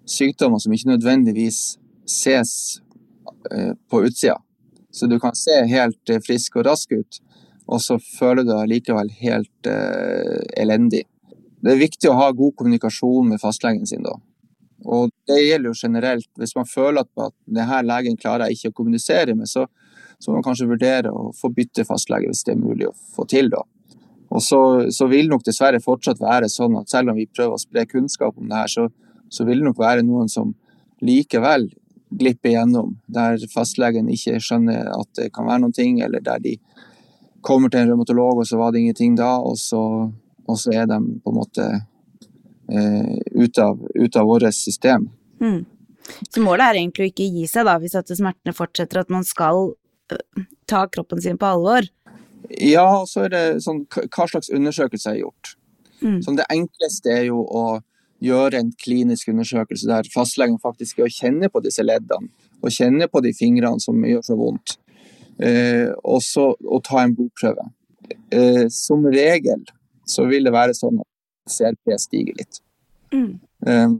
sykdommer 0.05 0.59
som 0.61 0.73
ikke 0.73 0.91
nødvendigvis 0.91 1.61
ses 2.09 2.81
uh, 3.53 3.73
på 3.89 4.03
utsida. 4.09 4.39
Så 4.95 5.07
du 5.11 5.19
kan 5.19 5.35
se 5.35 5.55
helt 5.67 6.09
eh, 6.09 6.21
frisk 6.23 6.55
og 6.55 6.69
rask 6.69 6.93
ut, 6.95 7.17
og 7.67 7.81
så 7.83 7.97
føler 7.99 8.45
du 8.45 8.53
deg 8.53 8.69
likevel 8.71 9.09
helt 9.19 9.67
uh, 9.67 10.39
elendig. 10.55 11.01
Det 11.59 11.73
er 11.73 11.81
viktig 11.81 12.07
å 12.07 12.15
ha 12.15 12.29
god 12.31 12.55
kommunikasjon 12.55 13.33
med 13.33 13.41
fastlegen 13.41 13.83
sin 13.89 14.05
da. 14.05 14.13
Og 14.83 15.11
det 15.29 15.39
gjelder 15.39 15.71
jo 15.71 15.79
generelt. 15.79 16.27
Hvis 16.37 16.55
man 16.57 16.67
føler 16.69 17.05
at, 17.05 17.11
at 17.21 17.35
denne 17.45 17.81
legen 17.85 18.17
klarer 18.19 18.49
jeg 18.49 18.59
ikke 18.59 18.73
å 18.73 18.79
kommunisere 18.81 19.35
med, 19.37 19.49
så, 19.49 19.65
så 20.19 20.31
må 20.31 20.39
man 20.39 20.47
kanskje 20.49 20.69
vurdere 20.69 21.13
å 21.13 21.31
få 21.35 21.51
bytte 21.55 21.87
fastlege 21.87 22.29
hvis 22.29 22.43
det 22.45 22.55
er 22.55 22.61
mulig 22.61 22.89
å 22.89 22.97
få 23.15 23.25
til. 23.31 23.49
da. 23.53 23.63
Og 24.35 24.43
så, 24.43 24.59
så, 24.91 25.07
vil 25.07 25.29
nok 25.31 25.45
dessverre 25.45 25.79
fortsatt 25.83 26.19
være 26.21 26.49
sånn 26.51 26.75
at 26.79 26.91
selv 26.91 27.13
om 27.13 27.19
vi 27.19 27.29
prøver 27.29 27.55
å 27.55 27.61
spre 27.61 27.85
kunnskap 27.87 28.37
om 28.37 28.49
det 28.49 28.61
her, 28.61 28.71
så, 28.71 28.87
så 29.29 29.47
vil 29.47 29.61
det 29.61 29.69
nok 29.69 29.81
være 29.81 30.05
noen 30.05 30.31
som 30.31 30.53
likevel 31.05 31.69
glipper 32.15 32.53
gjennom, 32.53 32.95
der 33.11 33.41
fastlegen 33.51 34.09
ikke 34.11 34.39
skjønner 34.43 34.91
at 34.93 35.09
det 35.17 35.31
kan 35.35 35.47
være 35.47 35.63
noen 35.63 35.75
ting, 35.75 35.99
eller 36.03 36.23
der 36.23 36.41
de 36.43 36.55
kommer 37.45 37.69
til 37.69 37.83
en 37.83 37.91
revmatolog, 37.91 38.41
og 38.41 38.47
så 38.47 38.59
var 38.59 38.71
det 38.73 38.83
ingenting 38.83 39.17
da, 39.19 39.35
og 39.41 39.57
så, 39.61 39.81
og 40.45 40.59
så 40.59 40.73
er 40.73 40.87
de 40.89 40.99
på 41.21 41.33
en 41.33 41.37
måte 41.37 41.67
eh, 42.69 43.15
ute 43.31 43.63
av, 43.63 43.81
ut 43.95 44.15
av 44.15 44.29
vårt 44.29 44.53
system. 44.55 45.09
Mm. 45.41 45.65
Så 46.29 46.43
målet 46.43 46.67
er 46.67 46.79
egentlig 46.81 47.07
å 47.07 47.11
ikke 47.11 47.29
gi 47.33 47.47
seg, 47.49 47.65
da, 47.67 47.77
hvis 47.81 47.97
at 47.97 48.11
smertene 48.13 48.53
fortsetter, 48.55 49.01
at 49.01 49.11
man 49.13 49.25
skal 49.25 49.71
uh, 50.13 50.43
ta 50.69 50.85
kroppen 50.91 51.21
sin 51.23 51.39
på 51.41 51.49
alvor? 51.49 51.87
Ja, 52.49 52.85
og 53.01 53.09
så 53.09 53.25
er 53.25 53.33
det 53.33 53.43
sånn 53.65 53.85
hva 53.89 54.27
slags 54.29 54.51
undersøkelse 54.53 55.15
er 55.15 55.23
gjort. 55.23 55.55
Mm. 56.03 56.19
Sånn, 56.21 56.37
det 56.37 56.45
enkleste 56.53 57.13
er 57.13 57.27
jo 57.31 57.41
å 57.41 57.65
gjøre 58.23 58.61
en 58.61 58.71
klinisk 58.79 59.31
undersøkelse 59.33 59.89
der 59.89 60.09
fastlegen 60.13 60.57
faktisk 60.61 60.99
er 60.99 61.07
å 61.07 61.13
kjenne 61.13 61.49
på 61.51 61.61
disse 61.65 61.83
leddene, 61.85 62.29
og 62.61 62.73
kjenne 62.73 63.09
på 63.11 63.21
de 63.25 63.33
fingrene 63.35 63.81
som 63.83 63.99
gjør 64.05 64.23
så 64.25 64.37
vondt, 64.39 64.77
eh, 65.43 65.91
og 66.03 66.21
så 66.23 66.51
og 66.53 66.83
ta 66.85 67.03
en 67.03 67.15
blodprøve. 67.17 67.67
Eh, 68.31 68.65
som 68.69 69.05
regel 69.09 69.65
så 70.05 70.27
vil 70.29 70.45
det 70.45 70.53
være 70.53 70.77
sånn 70.77 71.01
at 71.01 71.09
CRP 71.49 71.95
stiger 72.01 72.37
litt. 72.39 72.61
Mm. 73.13 73.39
Um, 73.67 73.95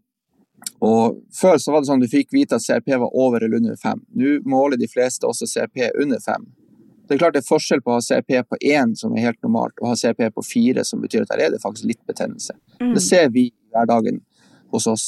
og 0.86 1.22
Før 1.34 1.58
så 1.62 1.72
var 1.72 1.82
det 1.82 1.90
sånn 1.90 2.04
du 2.04 2.10
fikk 2.10 2.34
vite 2.36 2.58
at 2.58 2.66
CRP 2.66 2.96
var 2.98 3.12
over 3.14 3.44
eller 3.44 3.62
under 3.62 3.78
5. 3.80 4.06
Nå 4.20 4.38
måler 4.50 4.80
de 4.82 4.90
fleste 4.92 5.28
også 5.28 5.48
CRP 5.50 5.90
under 6.02 6.22
5. 6.22 6.48
Det 7.06 7.16
er 7.16 7.22
klart 7.22 7.36
det 7.36 7.44
er 7.44 7.48
forskjell 7.48 7.84
på 7.86 7.94
å 7.94 8.00
ha 8.00 8.04
CRP 8.04 8.40
på 8.50 8.58
1, 8.60 8.96
som 8.98 9.14
er 9.14 9.28
helt 9.28 9.42
normalt, 9.46 9.76
og 9.82 9.92
ha 9.92 9.98
CRP 10.00 10.24
på 10.34 10.44
4, 10.46 10.86
som 10.88 11.04
betyr 11.04 11.26
at 11.26 11.36
der 11.36 11.44
er 11.46 11.54
det 11.54 11.62
faktisk 11.62 11.92
litt 11.92 12.02
betennelse. 12.10 12.56
Mm. 12.80 12.96
Det 12.96 13.04
ser 13.06 13.30
vi 13.34 13.48
i 13.52 13.54
hverdagen 13.76 14.24
hos 14.74 14.88
oss. 14.90 15.06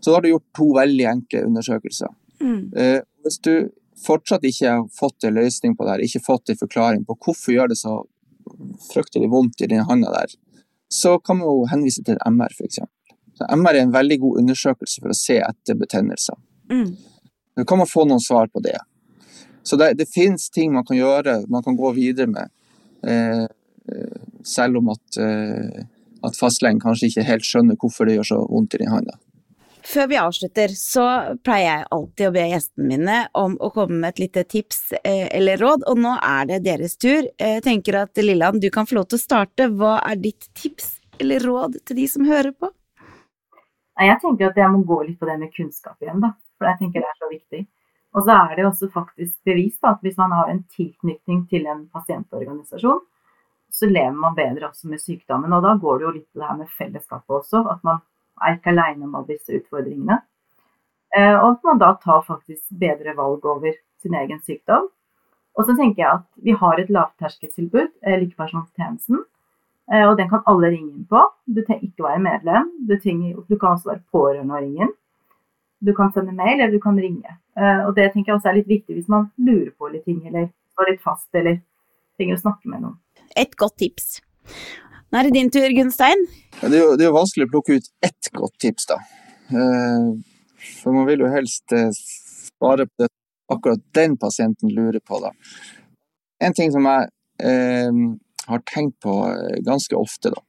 Så 0.00 0.08
da 0.08 0.16
har 0.16 0.24
du 0.24 0.30
gjort 0.30 0.48
to 0.56 0.70
veldig 0.78 1.06
enkle 1.10 1.44
undersøkelser. 1.50 2.14
Mm. 2.40 2.62
Uh, 2.72 3.00
hvis 3.26 3.36
du 3.44 3.54
fortsatt 4.00 4.46
ikke 4.48 4.72
har 4.78 4.86
fått 4.96 5.28
en 5.28 5.36
løsning 5.36 5.76
på 5.76 5.84
det, 5.84 5.92
her, 5.92 6.04
ikke 6.06 6.24
fått 6.24 6.52
en 6.52 6.60
forklaring 6.60 7.04
på 7.04 7.18
hvorfor 7.20 7.52
gjør 7.52 7.72
det 7.72 7.76
så 7.82 7.98
fryktelig 8.88 9.28
vondt 9.30 9.60
i 9.60 9.68
den 9.70 9.84
handa 9.86 10.12
der, 10.14 10.32
så 10.92 11.18
kan 11.22 11.38
man 11.38 11.48
jo 11.48 11.66
henvise 11.70 12.02
til 12.06 12.18
MR, 12.26 12.50
f.eks. 12.50 12.80
MR 13.40 13.76
er 13.76 13.84
en 13.84 13.94
veldig 13.94 14.18
god 14.20 14.40
undersøkelse 14.42 15.02
for 15.02 15.12
å 15.12 15.16
se 15.16 15.38
etter 15.40 15.78
betennelser. 15.78 16.36
Mm. 16.72 16.90
Så 17.56 17.66
kan 17.68 17.80
man 17.80 17.88
få 17.88 18.04
noen 18.08 18.22
svar 18.22 18.50
på 18.52 18.62
det. 18.64 18.76
Så 19.62 19.78
det, 19.80 19.94
det 20.00 20.08
finnes 20.10 20.50
ting 20.50 20.74
man 20.74 20.84
kan 20.88 20.98
gjøre, 20.98 21.44
man 21.48 21.64
kan 21.64 21.78
gå 21.78 21.92
videre 21.96 22.28
med. 22.30 22.52
Eh, 23.06 23.46
selv 24.44 24.80
om 24.80 24.90
at, 24.92 25.20
eh, 25.20 25.82
at 26.26 26.36
fastlegen 26.36 26.80
kanskje 26.82 27.10
ikke 27.10 27.26
helt 27.28 27.46
skjønner 27.46 27.78
hvorfor 27.80 28.08
det 28.08 28.18
gjør 28.18 28.30
så 28.32 28.40
vondt 28.48 28.76
i 28.76 28.82
den 28.82 28.92
hånda. 28.92 29.16
Før 29.84 30.08
vi 30.10 30.16
avslutter, 30.20 30.72
så 30.76 31.04
pleier 31.44 31.66
jeg 31.66 31.86
alltid 31.96 32.28
å 32.28 32.32
be 32.34 32.42
gjestene 32.50 32.88
mine 32.90 33.18
om 33.38 33.54
å 33.56 33.70
komme 33.72 33.96
med 34.02 34.12
et 34.12 34.22
lite 34.26 34.44
tips 34.44 34.92
eh, 35.00 35.26
eller 35.36 35.60
råd, 35.60 35.86
og 35.88 36.02
nå 36.04 36.16
er 36.20 36.50
det 36.50 36.60
deres 36.66 36.98
tur. 37.00 37.24
Jeg 37.40 37.64
tenker 37.64 38.02
at 38.02 38.20
Lilland, 38.20 38.60
du 38.60 38.68
kan 38.74 38.88
få 38.88 38.98
lov 39.00 39.08
til 39.10 39.20
å 39.20 39.24
starte. 39.24 39.70
Hva 39.72 39.96
er 40.04 40.20
ditt 40.20 40.50
tips 40.58 40.98
eller 41.20 41.44
råd 41.48 41.80
til 41.88 42.00
de 42.00 42.06
som 42.12 42.28
hører 42.28 42.52
på? 42.52 42.70
Jeg 44.00 44.20
tenker 44.22 44.48
at 44.48 44.60
jeg 44.60 44.72
må 44.72 44.82
gå 44.88 45.02
litt 45.08 45.20
på 45.20 45.28
det 45.28 45.36
med 45.40 45.52
kunnskap 45.56 46.00
igjen, 46.00 46.22
da. 46.24 46.34
For 46.60 46.68
jeg 46.68 46.80
tenker 46.80 47.04
det 47.04 47.08
er 47.10 47.20
så 47.20 47.30
viktig. 47.32 47.62
Og 48.16 48.26
så 48.26 48.36
er 48.36 48.54
det 48.58 48.66
også 48.66 48.90
faktisk 48.92 49.36
bevist 49.46 49.86
at 49.86 50.00
hvis 50.04 50.18
man 50.18 50.32
har 50.34 50.50
en 50.50 50.62
tilknytning 50.74 51.44
til 51.50 51.68
en 51.70 51.84
pasientorganisasjon, 51.94 53.02
så 53.70 53.86
lever 53.86 54.16
man 54.18 54.34
bedre 54.34 54.68
også 54.68 54.90
med 54.90 55.00
sykdommen. 55.02 55.52
Og 55.54 55.62
da 55.62 55.76
går 55.78 56.00
det 56.00 56.06
jo 56.06 56.14
litt 56.16 56.28
på 56.32 56.40
det 56.40 56.48
her 56.48 56.58
med 56.58 56.72
fellesskapet 56.78 57.36
også. 57.36 57.62
At 57.70 57.84
man 57.86 58.00
er 58.40 58.56
ikke 58.56 58.72
alene 58.72 59.06
om 59.06 59.16
alle 59.18 59.34
disse 59.34 59.54
utfordringene. 59.58 60.20
Eh, 61.16 61.34
og 61.34 61.56
at 61.56 61.66
man 61.66 61.80
da 61.82 61.90
tar 62.02 62.22
faktisk 62.26 62.62
bedre 62.80 63.16
valg 63.18 63.44
over 63.44 63.74
sin 64.02 64.14
egen 64.14 64.40
sykdom. 64.46 64.88
Og 65.58 65.66
så 65.66 65.74
tenker 65.74 66.04
jeg 66.04 66.10
at 66.20 66.26
vi 66.46 66.54
har 66.56 66.78
et 66.78 66.92
lavterskeltilbud, 66.94 67.90
eh, 68.06 68.18
Likepersonstjenesten. 68.22 69.24
Eh, 69.92 70.06
og 70.06 70.16
den 70.18 70.30
kan 70.30 70.46
alle 70.46 70.70
ringe 70.70 70.94
inn 70.94 71.06
på. 71.10 71.22
Du 71.46 71.62
trenger 71.64 71.88
ikke 71.88 72.06
være 72.06 72.22
medlem. 72.26 72.70
Du, 72.88 72.96
trenger, 72.96 73.42
du 73.48 73.58
kan 73.58 73.74
også 73.74 73.90
være 73.90 74.04
pårørende 74.12 74.54
og 74.54 74.62
ringe 74.62 74.86
inn. 74.86 74.94
Du 75.80 75.94
kan 75.96 76.12
sende 76.12 76.36
mail, 76.36 76.60
eller 76.60 76.72
du 76.76 76.80
kan 76.80 76.98
ringe. 77.00 77.38
Og 77.56 77.94
det 77.96 78.10
tenker 78.12 78.30
jeg 78.30 78.36
også 78.36 78.50
er 78.50 78.56
litt 78.58 78.68
viktig 78.68 78.94
hvis 78.98 79.08
man 79.08 79.30
lurer 79.40 79.70
på 79.72 79.88
litt 79.88 80.04
ting, 80.04 80.18
eller 80.28 80.50
står 80.74 80.90
litt 80.90 81.00
fast, 81.00 81.28
eller 81.32 81.56
trenger 82.20 82.36
å 82.36 82.42
snakke 82.42 82.68
med 82.68 82.84
noen. 82.84 82.98
Et 83.40 83.56
godt 83.56 83.78
tips. 83.80 84.20
Nå 85.10 85.18
er 85.18 85.26
det 85.26 85.34
din 85.34 85.50
tur, 85.50 85.68
Gunstein. 85.74 86.26
Ja, 86.60 86.68
det, 86.68 86.76
er 86.76 86.82
jo, 86.84 86.90
det, 86.94 87.02
er 87.02 87.08
jo, 87.08 87.16
vanskelig 87.16 87.48
å 87.48 87.50
plukke 87.50 87.78
ut 87.80 87.88
ett 88.06 88.28
godt 88.36 88.54
tips, 88.62 88.86
da. 88.92 89.00
Eh, 89.50 90.10
for 90.82 90.94
man 90.94 91.08
vil 91.08 91.24
jo 91.24 91.30
helst 91.32 91.74
eh, 91.74 91.90
svare 91.90 92.86
på 92.86 93.02
det 93.02 93.08
akkurat 93.50 93.82
den 93.98 94.14
pasienten 94.22 94.70
lurer 94.70 95.00
på, 95.02 95.18
da. 95.24 95.32
En 96.46 96.54
ting 96.54 96.70
som 96.70 96.86
jeg 96.86 97.08
eh, 97.42 97.98
har 98.52 98.62
tenkt 98.70 99.00
på 99.02 99.16
eh, 99.32 99.58
ganske 99.66 99.98
ofte, 99.98 100.30
da. 100.30 100.44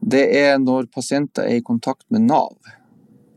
Det 0.00 0.26
er 0.36 0.58
når 0.60 0.90
pasienter 0.92 1.48
er 1.48 1.62
i 1.62 1.64
kontakt 1.64 2.04
med 2.12 2.26
Nav, 2.28 2.52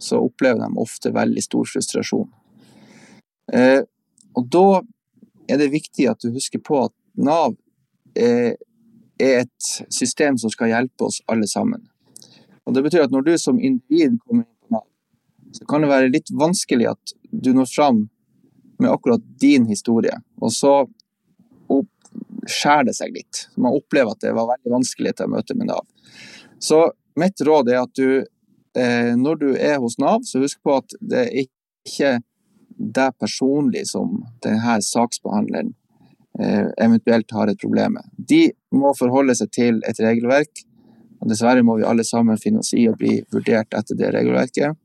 så 0.04 0.20
opplever 0.20 0.60
de 0.66 0.84
ofte 0.84 1.14
veldig 1.16 1.45
stor 1.45 1.70
frustrasjon. 1.72 2.28
Eh, 3.56 3.88
og 4.36 4.52
da 4.52 4.82
er 5.47 5.64
det 5.64 5.72
viktig 5.72 6.12
at 6.12 6.20
du 6.20 6.36
husker 6.36 6.60
på 6.60 6.84
at 6.89 6.95
Nav 7.16 7.56
eh, 8.20 8.60
er 9.22 9.43
et 9.43 9.72
system 9.93 10.38
som 10.41 10.51
skal 10.53 10.72
hjelpe 10.72 11.07
oss 11.07 11.22
alle 11.32 11.47
sammen. 11.47 11.84
Og 12.65 12.74
Det 12.74 12.84
betyr 12.86 13.05
at 13.05 13.13
når 13.13 13.26
du 13.26 13.36
som 13.41 13.59
individ 13.59 14.17
kommer 14.26 14.45
inn 14.45 14.57
på 14.61 14.76
Nav, 14.76 14.88
så 15.51 15.67
kan 15.67 15.84
det 15.84 15.91
være 15.91 16.11
litt 16.13 16.32
vanskelig 16.34 16.91
at 16.93 17.13
du 17.32 17.51
når 17.53 17.69
fram 17.72 18.05
med 18.82 18.91
akkurat 18.91 19.24
din 19.41 19.65
historie. 19.69 20.17
Og 20.41 20.53
så 20.53 20.76
skjærer 22.49 22.88
det 22.89 22.95
seg 22.97 23.13
litt. 23.13 23.45
Man 23.55 23.76
opplever 23.78 24.15
at 24.15 24.24
det 24.24 24.34
var 24.36 24.49
veldig 24.49 24.74
vanskelig 24.74 25.13
til 25.17 25.30
å 25.30 25.34
møte 25.36 25.55
med 25.57 25.69
Nav. 25.69 25.86
Så 26.61 26.84
mitt 27.19 27.41
råd 27.45 27.69
er 27.69 27.84
at 27.84 27.93
du, 27.97 28.26
eh, 28.78 29.13
når 29.17 29.41
du 29.41 29.49
er 29.55 29.78
hos 29.84 29.99
Nav, 30.01 30.26
så 30.26 30.41
husk 30.41 30.61
på 30.65 30.80
at 30.80 30.95
det 30.99 31.28
er 31.28 31.45
ikke 31.86 32.15
deg 32.82 33.13
personlig 33.22 33.86
som 33.91 34.24
denne 34.41 34.80
saksbehandleren 34.86 35.76
Eh, 35.76 35.80
eventuelt 36.39 37.32
har 37.36 37.49
et 37.51 37.59
problem 37.59 37.97
med. 37.97 38.05
De 38.15 38.45
må 38.71 38.93
forholde 38.97 39.36
seg 39.36 39.49
til 39.51 39.82
et 39.88 39.99
regelverk, 39.99 40.63
og 41.21 41.29
dessverre 41.29 41.63
må 41.65 41.75
vi 41.77 41.86
alle 41.86 42.05
sammen 42.07 42.39
finne 42.41 42.63
oss 42.63 42.71
i 42.73 42.88
å 42.89 42.95
bli 42.97 43.19
vurdert 43.34 43.75
etter 43.77 43.97
det 43.99 44.13
regelverket. 44.15 44.77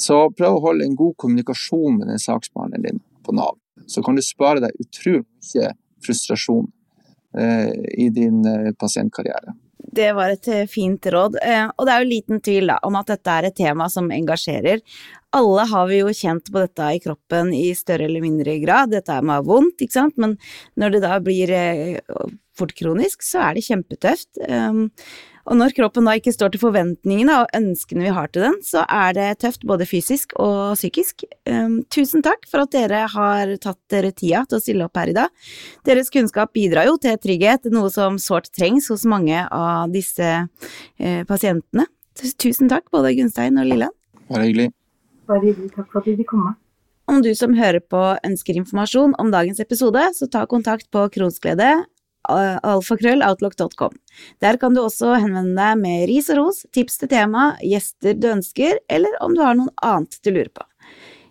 Så 0.00 0.16
prøv 0.32 0.56
å 0.56 0.62
holde 0.64 0.86
en 0.86 0.96
god 0.96 1.16
kommunikasjon 1.20 1.98
med 1.98 2.08
den 2.08 2.22
saksbehandleren 2.22 2.86
din 2.86 3.02
på 3.26 3.34
Nav. 3.36 3.58
Så 3.86 4.02
kan 4.04 4.16
du 4.16 4.22
spare 4.24 4.62
deg 4.64 4.78
utrolig 4.80 5.26
mye 5.26 5.72
frustrasjon 6.04 6.70
eh, 7.36 7.74
i 8.00 8.08
din 8.14 8.40
eh, 8.48 8.70
pasientkarriere. 8.80 9.52
Det 9.90 10.10
var 10.14 10.32
et 10.32 10.48
eh, 10.48 10.66
fint 10.70 11.06
råd. 11.12 11.38
Eh, 11.42 11.66
og 11.70 11.86
det 11.86 11.94
er 11.94 12.02
jo 12.04 12.10
liten 12.10 12.42
tvil 12.44 12.70
da, 12.70 12.78
om 12.86 12.98
at 13.00 13.10
dette 13.10 13.32
er 13.34 13.48
et 13.48 13.56
tema 13.58 13.88
som 13.90 14.10
engasjerer. 14.14 14.82
Alle 15.36 15.64
har 15.70 15.88
vi 15.90 16.00
jo 16.00 16.12
kjent 16.14 16.50
på 16.50 16.62
dette 16.62 16.90
i 16.94 17.00
kroppen 17.02 17.52
i 17.54 17.70
større 17.78 18.06
eller 18.06 18.22
mindre 18.24 18.58
grad. 18.62 18.94
Dette 18.94 19.18
med 19.26 19.46
vondt, 19.46 19.82
ikke 19.82 19.98
sant, 19.98 20.16
men 20.20 20.36
når 20.78 20.96
det 20.96 21.02
da 21.06 21.18
blir 21.24 21.54
eh, 21.54 21.98
fort 22.58 22.74
kronisk, 22.78 23.24
så 23.26 23.48
er 23.48 23.58
det 23.58 23.66
kjempetøft. 23.66 24.30
Og 25.50 25.58
når 25.58 25.72
kroppen 25.74 26.06
da 26.06 26.12
ikke 26.14 26.30
står 26.30 26.52
til 26.54 26.62
forventningene 26.62 27.40
og 27.42 27.54
ønskene 27.58 28.04
vi 28.04 28.12
har 28.14 28.30
til 28.30 28.44
den, 28.46 28.56
så 28.62 28.84
er 28.86 29.16
det 29.16 29.26
tøft 29.42 29.64
både 29.66 29.86
fysisk 29.88 30.36
og 30.38 30.76
psykisk. 30.78 31.24
Um, 31.50 31.80
tusen 31.90 32.22
takk 32.22 32.46
for 32.46 32.62
at 32.62 32.70
dere 32.74 33.02
har 33.10 33.56
tatt 33.62 33.80
dere 33.90 34.12
tida 34.14 34.44
til 34.46 34.60
å 34.60 34.62
stille 34.62 34.86
opp 34.86 35.00
her 35.00 35.10
i 35.10 35.16
dag. 35.16 35.50
Deres 35.88 36.12
kunnskap 36.14 36.54
bidrar 36.54 36.86
jo 36.86 36.94
til 37.02 37.18
trygghet, 37.18 37.66
noe 37.74 37.90
som 37.90 38.20
sårt 38.22 38.52
trengs 38.54 38.86
hos 38.94 39.02
mange 39.10 39.42
av 39.42 39.90
disse 39.90 40.30
uh, 40.46 41.22
pasientene. 41.26 41.88
Tusen 42.38 42.70
takk, 42.70 42.86
både 42.94 43.16
Gunstein 43.18 43.58
og 43.58 43.66
Lilland. 43.66 43.96
Bare 44.30 44.46
hyggelig. 44.46 44.70
Bare 45.26 45.48
hyggelig. 45.48 45.74
Takk 45.74 45.90
for 45.90 46.04
at 46.04 46.06
du 46.06 46.14
fikk 46.20 46.30
komme. 46.30 46.54
Om 47.10 47.24
du 47.26 47.32
som 47.34 47.56
hører 47.58 47.82
på 47.82 48.00
ønsker 48.22 48.54
informasjon 48.60 49.16
om 49.18 49.32
dagens 49.34 49.58
episode, 49.58 50.12
så 50.14 50.30
ta 50.30 50.44
kontakt 50.46 50.86
på 50.94 51.08
Kronsglede 51.10 51.80
alfakrølloutlook.com. 52.28 53.94
Der 54.40 54.58
kan 54.60 54.74
du 54.74 54.82
også 54.82 55.14
henvende 55.16 55.56
deg 55.56 55.78
med 55.80 56.08
ris 56.10 56.30
og 56.32 56.40
ros, 56.40 56.64
tips 56.74 57.00
til 57.00 57.12
tema, 57.12 57.54
gjester 57.64 58.18
du 58.18 58.30
ønsker, 58.34 58.80
eller 58.90 59.16
om 59.24 59.36
du 59.36 59.44
har 59.44 59.56
noe 59.58 59.72
annet 59.86 60.20
du 60.24 60.32
lurer 60.34 60.52
på. 60.52 60.66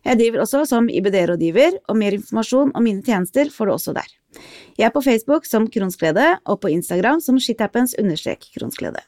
Jeg 0.08 0.18
driver 0.22 0.46
også 0.46 0.64
som 0.70 0.88
IBD-rådgiver, 0.90 1.82
og 1.92 1.98
mer 2.00 2.16
informasjon 2.16 2.72
om 2.74 2.86
mine 2.86 3.04
tjenester 3.06 3.52
får 3.54 3.68
du 3.68 3.74
også 3.76 3.94
der. 3.98 4.08
Jeg 4.80 4.88
er 4.88 4.94
på 4.96 5.04
Facebook 5.04 5.48
som 5.50 5.68
Kronsglede, 5.68 6.26
og 6.48 6.62
på 6.64 6.72
Instagram 6.72 7.20
som 7.22 7.40
shithappens-kronsglede. 7.42 9.02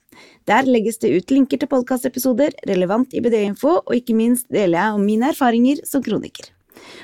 Der 0.49 0.67
legges 0.67 0.99
det 1.01 1.13
ut 1.15 1.31
linker 1.31 1.61
til 1.61 1.71
podkastepisoder, 1.71 2.57
relevant 2.67 3.13
IBD-info, 3.13 3.77
og 3.85 3.93
ikke 3.95 4.17
minst 4.17 4.49
deler 4.51 4.81
jeg 4.81 4.97
om 4.97 5.05
mine 5.05 5.31
erfaringer 5.31 5.85
som 5.87 6.03
kroniker. 6.03 6.51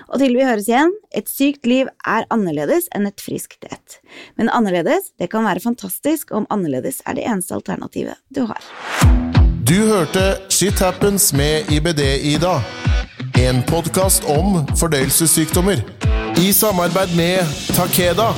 Og 0.08 0.22
til 0.22 0.36
vi 0.38 0.46
høres 0.46 0.70
igjen, 0.70 0.94
et 1.16 1.30
sykt 1.32 1.68
liv 1.70 1.90
er 2.08 2.28
annerledes 2.34 2.90
enn 2.96 3.10
et 3.10 3.24
friskt 3.24 3.68
et. 3.70 4.00
Men 4.40 4.52
annerledes, 4.54 5.12
det 5.20 5.32
kan 5.34 5.48
være 5.48 5.64
fantastisk 5.64 6.34
om 6.36 6.48
annerledes 6.54 7.02
er 7.06 7.18
det 7.18 7.28
eneste 7.28 7.58
alternativet 7.58 8.20
du 8.34 8.46
har. 8.50 8.62
Du 9.68 9.76
hørte 9.90 10.38
Shit 10.50 10.80
Happens 10.80 11.34
med 11.34 11.68
IBD-Ida. 11.72 12.62
En 13.38 13.64
podkast 13.68 14.24
om 14.32 14.64
fordøyelsessykdommer. 14.80 15.84
I 16.40 16.52
samarbeid 16.54 17.16
med 17.18 17.58
Takeda. 17.76 18.32